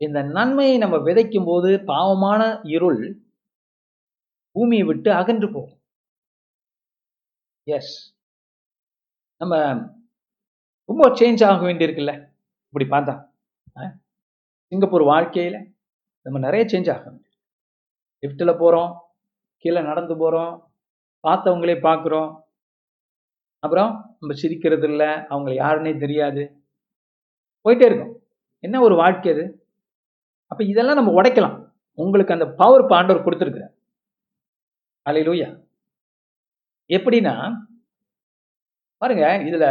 இந்த 0.00 0.22
நன்மையை 0.22 0.78
நம்ம 0.78 0.96
விதைக்கும் 0.96 1.44
போது 1.44 1.84
பாவமான 1.84 2.40
இருள் 2.68 3.02
பூமியை 4.56 4.84
விட்டு 4.86 5.12
அகன்று 5.12 5.52
போகும். 5.52 5.80
எஸ் 7.66 7.94
நம்ம 9.40 9.54
ரொம்ப 10.88 11.08
சேஞ்ச் 11.08 11.44
ஆக 11.44 11.66
வேண்டியிருக்குல்ல? 11.66 12.12
இப்படி 12.74 12.84
பார்த்தா 12.90 13.14
அஹ்? 13.76 13.92
சிங்கப்பூர் 14.72 15.02
வாழ்க்கையில 15.02 15.56
நம்ம 16.26 16.38
நிறைய 16.38 16.66
சேஞ்ச் 16.66 16.92
ஆகும் 16.94 17.18
லிஃப்டில் 18.22 18.58
போகிறோம் 18.58 18.92
கீழே 19.64 19.82
நடந்து 19.82 20.16
போகிறோம் 20.16 20.54
பார்த்தவங்களே 21.24 21.76
பார்க்குறோம். 21.82 22.30
அப்புறம் 23.62 24.16
நம்ம 24.20 24.34
சிரிக்கிறது 24.34 24.88
இல்லை 24.88 25.06
அவங்களை 25.06 25.54
யாருன்னே 25.56 25.98
தெரியாது. 25.98 26.42
போயிட்டே 27.66 27.86
இருக்கும். 27.90 28.12
என்ன 28.64 28.80
ஒரு 28.86 28.94
வாழ்க்கை 29.02 29.30
அது? 29.34 29.44
அப்போ 30.50 30.62
இதெல்லாம் 30.72 30.98
நம்ம 31.00 31.12
உடைக்கலாம். 31.20 31.56
உங்களுக்கு 31.98 32.34
அந்த 32.36 32.46
பவர் 32.60 32.90
பாண்டவர் 32.92 33.24
கொடுத்துருக்குறார். 33.26 33.74
அலையிலூயா 35.06 35.48
எப்படின்னா 36.90 37.34
பாருங்க 39.02 39.24
இதில் 39.48 39.68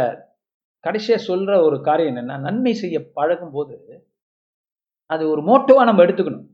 கடைசியாக 0.84 1.26
சொல்கிற 1.28 1.52
ஒரு 1.66 1.76
காரியம் 1.86 2.10
என்னென்னா 2.12 2.36
நன்மை 2.46 2.72
செய்ய 2.80 2.98
பழகும் 3.18 3.54
போது 3.56 3.76
அது 5.12 5.22
ஒரு 5.32 5.42
மோட்டோவாக 5.48 5.88
நம்ம 5.88 6.02
எடுத்துக்கணும். 6.06 6.46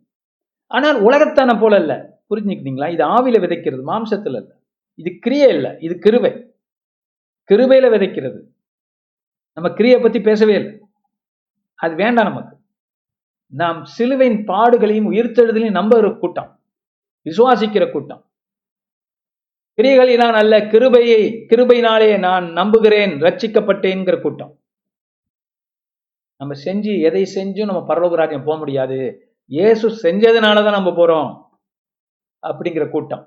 ஆனால் 0.76 0.98
உலகத்தான 1.06 1.50
போல 1.62 1.78
இல்லை 1.82 1.96
புரிஞ்சுக்கிட்டீங்களா? 2.30 2.88
இது 2.94 3.02
ஆவியில் 3.14 3.42
விதைக்கிறது 3.44 3.82
மாம்சத்தில் 3.90 4.38
இல்லை 4.40 4.54
இது 5.00 5.10
கிரியை 5.24 5.48
இல்லை. 5.56 5.70
இது 5.86 5.94
கிருவை 6.06 6.32
கிருபையில 7.50 7.86
விதைக்கிறது. 7.94 8.40
நம்ம 9.56 9.68
கிரியை 9.78 9.98
பற்றி 10.00 10.20
பேசவே 10.28 10.54
இல்லை. 10.60 10.72
அது 11.82 11.94
வேண்டாம் 12.02 12.28
நமக்கு. 12.30 12.54
நாம் 13.52 13.84
சிலுவையின் 13.94 14.40
பாடுகளையும் 14.50 15.08
உயிர்த்தெழுதலையும் 15.12 15.78
நம்புகிற 15.78 16.18
கூட்டம் 16.18 16.50
விசுவாசிக்கிற 17.26 17.84
கூட்டம். 17.90 18.22
கிரிகளினால் 19.78 20.36
அல்ல 20.40 20.54
கிருபையை 20.72 21.20
கிருபையினாலே 21.50 22.18
நான் 22.18 22.46
நம்புகிறேன் 22.52 23.12
ரட்சிக்கப்பட்டேன்கிற 23.22 24.16
கூட்டம். 24.20 24.52
நம்ம 26.40 26.54
செஞ்சு 26.64 26.92
எதை 27.00 27.22
செஞ்சும் 27.34 27.70
நம்ம 27.70 27.82
பரலோக 27.88 28.16
ராஜ்யம் 28.16 28.44
போக 28.44 28.56
முடியாது. 28.58 28.98
இயேசு 29.50 29.86
செஞ்சதுனால 30.04 30.62
தான் 30.64 30.78
நம்ம 30.78 30.90
போறோம் 30.90 31.30
அப்படிங்கிற 32.42 32.84
கூட்டம். 32.90 33.24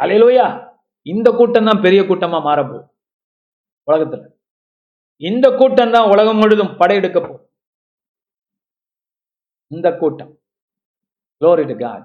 அலையிலோயா! 0.00 0.46
இந்த 1.06 1.28
கூட்டம் 1.30 1.64
தான் 1.64 1.80
பெரிய 1.80 2.00
கூட்டமா 2.02 2.38
மாறப்போ 2.48 2.78
உலகத்துல. 3.88 4.22
இந்த 5.22 5.46
கூட்டம் 5.56 5.90
தான் 5.90 6.10
உலகம் 6.10 6.40
முழுதும் 6.42 6.76
படையெடுக்க 6.80 7.18
போகும் 7.20 7.45
இந்த 9.74 9.88
கூட்டம். 10.02 10.32
க்ளோரி 11.40 11.64
டு 11.70 11.76
காட் 11.84 12.04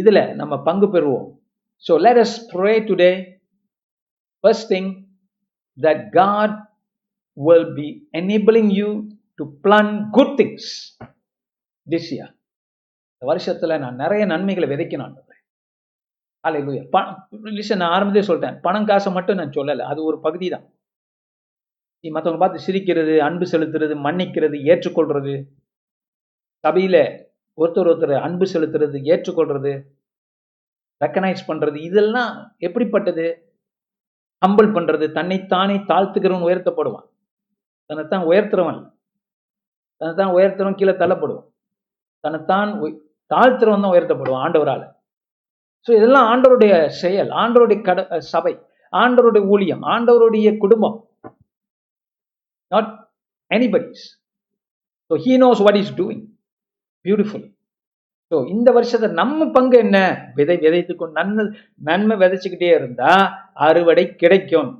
இதில் 0.00 0.22
நம்ம 0.40 0.54
பங்கு 0.68 0.88
பெறுவோம். 0.94 1.28
So 1.84 1.94
let 2.06 2.22
us 2.24 2.38
pray 2.54 2.72
today 2.88 3.12
first 4.44 4.70
thing 4.74 4.90
the 5.78 5.90
God 6.18 6.56
will 7.36 7.66
be 7.78 7.88
enabling 8.20 8.68
you 8.78 8.88
to 9.38 9.42
plant 9.64 9.92
good 10.16 10.30
things 10.38 10.64
this 11.86 12.06
year. 12.14 12.28
இந்த 13.12 13.26
வருஷத்தில் 13.30 13.80
நான் 13.82 14.00
நிறைய 14.02 14.22
நன்மைகளை 14.32 14.66
விதைக்கணும் 14.72 15.14
அலையிலுயா 16.44 16.82
லிசன் 17.58 17.80
நான் 17.82 17.94
ஆரம்பத்தே 17.94 18.22
சொல்லிட்டேன். 18.28 18.58
பணம் 18.66 18.88
காசை 18.90 19.10
மட்டும் 19.16 19.38
நான் 19.40 19.54
சொல்லலை. 19.58 19.84
அது 19.92 20.00
ஒரு 20.08 20.18
பகுதி 20.26 20.48
தான் 20.54 20.66
மற்றவங்க 22.04 22.40
பார்த்து 22.42 22.64
சிரிக்கிறது 22.66 23.14
அன்பு 23.28 23.46
செலுத்துறது 23.52 23.94
மன்னிக்கிறது 24.06 24.56
ஏற்றுக்கொள்றது 24.72 25.34
சபையில 26.64 26.96
ஒருத்தர் 27.58 27.88
ஒருத்தர் 27.90 28.14
அன்பு 28.26 28.46
செலுத்துறது 28.52 28.98
ஏற்றுக்கொள்றது 29.12 29.72
ரெக்கனைஸ் 31.00 31.42
பண்றது 31.48 31.76
இதெல்லாம் 31.88 32.32
எப்படிப்பட்டது? 32.66 33.26
ஹம்பிள் 34.42 34.68
பண்றது 34.76 35.06
தன்னைத்தானே 35.18 35.76
தாழ்த்துக்கிறவன் 35.90 36.46
உயர்த்தப்படுவான். 36.48 37.06
தன்னைத்தான் 37.90 38.24
உயர்த்துறவன் 38.30 38.80
தன்னைத்தான் 40.00 40.34
உயர்த்துறவன் 40.36 40.78
கீழே 40.80 40.94
தள்ளப்படுவான். 41.02 41.48
தன்னைத்தான் 42.24 42.70
தாழ்த்துறவன் 43.30 43.84
தான் 43.84 43.94
உயர்த்தப்படுவான் 43.94 44.44
ஆண்டவரால். 44.46 44.84
ஸோ 45.86 45.90
இதெல்லாம் 45.98 46.28
ஆண்டவருடைய 46.32 46.72
செயல் 47.02 47.30
ஆண்டவருடைய 47.42 47.78
கட 47.88 48.20
சபை 48.32 48.54
ஆண்டவருடைய 48.92 49.42
ஊழியம் 49.54 49.82
ஆண்டவருடைய 49.94 50.48
குடும்பம். 50.62 50.96
Not 52.72 52.90
anybody's 53.50 54.06
so 55.10 55.16
he 55.24 55.34
knows 55.44 55.62
what 55.66 55.80
is 55.82 55.94
doing 56.00 56.22
beautiful 57.08 57.46
so 58.32 58.36
இந்த 58.54 58.68
வருஷத்தை 58.76 59.08
நம்ம 59.20 59.46
பங்கு 59.56 59.76
என்ன? 59.84 59.98
விதை 60.38 60.56
விதைத்துக்கும் 60.64 61.14
நன்மை 61.18 61.44
நன்மை 61.88 62.16
விதைச்சுக்கிட்டே 62.22 62.70
இருந்தா 62.78 63.12
அறுவடை 63.66 64.04
கிடைக்கும். 64.22 64.70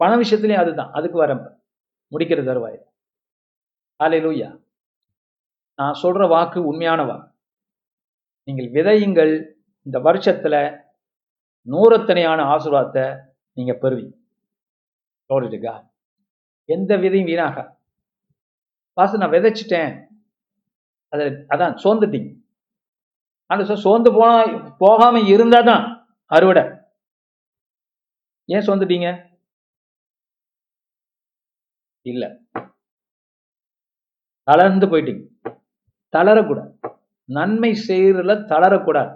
பண 0.00 0.10
விஷயத்துலயும் 0.22 0.62
அதுதான். 0.62 0.90
அதுக்கு 0.98 1.18
வரம்பு 1.24 1.50
முடிக்கிற 2.12 2.40
தருவாய் 2.48 2.78
ஹalleluya 4.00 4.48
நான் 5.78 5.98
சொல்ற 6.02 6.22
வாக்கு 6.32 6.58
உண்மையான 6.70 7.00
வாக்கு. 7.10 7.28
நீங்கள் 8.48 8.68
விதையுங்கள். 8.76 9.34
இந்த 9.86 9.98
வருஷத்துல 10.08 10.54
நூறத்தனையான 11.66 12.40
ஆசீர்வாதத்தை 12.54 13.04
நீங்க 13.56 13.72
பெறுவீங்க. 13.82 14.14
எந்த 16.68 16.92
விதையும் 17.04 17.30
வீணாக 17.30 17.56
பாச 18.96 19.16
நான் 19.16 19.30
விதைச்சிட்டேன். 19.30 19.92
அது 21.12 21.24
அதான் 21.48 21.74
சோர்ந்துட்டீங்க. 21.84 22.28
அந்த 23.50 23.64
சார் 23.64 23.76
சோர்ந்து 23.76 24.12
போனா 24.12 24.36
போகாம 24.78 25.20
இருந்தா 25.20 25.60
தான் 25.60 25.84
அறுவடை. 26.30 26.64
ஏன் 28.48 28.66
சோர்ந்துட்டீங்க? 28.66 29.08
இல்ல. 32.06 32.24
தளர்ந்து 34.48 34.86
போயிட்டீங்க. 34.86 35.22
தளரக்கூடாது. 36.12 36.70
நன்மை 37.28 37.70
செய்யறதுல 37.88 38.34
தளரக்கூடாது. 38.52 39.12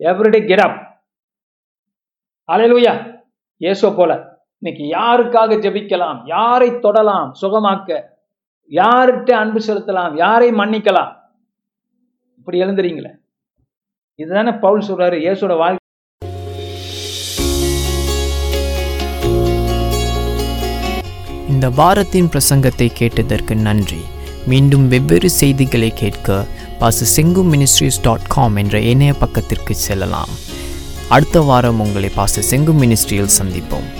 எவ்ரிடே 0.00 0.46
கெட் 0.46 0.60
அப் 0.60 0.78
அலையலுயா 2.48 2.94
ஏசோ 3.60 3.96
போல. 3.96 4.12
இன்னைக்கு 4.62 4.84
யாருக்காக 4.98 5.56
ஜெபிக்கலாம்? 5.64 6.22
யாரை 6.26 6.78
தொடலாம்? 6.78 7.34
சுகமாக்க. 7.42 7.90
யார்கிட்ட 8.78 9.30
அன்பு 9.30 9.60
செலுத்தலாம் 9.60 10.16
யாரை 10.16 10.52
மன்னிக்கலாம்? 10.52 11.12
இப்படி 12.38 12.62
எழுந்துறீங்களே. 12.62 13.12
இதுதானே 14.14 14.50
பவுல் 14.50 14.86
சொல்றாரு 14.88 15.16
இயேசோட 15.24 15.54
வாழ்க்கை. 15.56 15.78
இந்த 21.48 21.70
வாரத்தின் 21.70 22.28
பிரசங்கத்தை 22.34 22.88
கேட்டதற்கு 22.94 23.56
நன்றி. 23.56 24.00
மீண்டும் 24.46 24.88
வெவ்வேறு 24.88 25.30
செய்திகளை 25.30 25.90
கேட்க 25.94 26.44
பாச 26.80 27.08
செங்கு 27.16 27.42
மினிஸ்ட்ரிஸ் 27.52 28.02
டாட் 28.02 28.28
காம் 28.28 28.56
என்ற 28.56 28.80
இணைய 28.80 29.14
பக்கத்திற்கு 29.14 29.74
செல்லலாம். 29.74 30.28
அடுத்த 31.08 31.40
வாரம் 31.40 31.80
உங்களை 31.80 32.10
பாச 32.16 32.42
செங்கு 32.50 32.74
மினிஸ்ட்ரியில் 32.82 33.36
சந்திப்போம். 33.40 33.90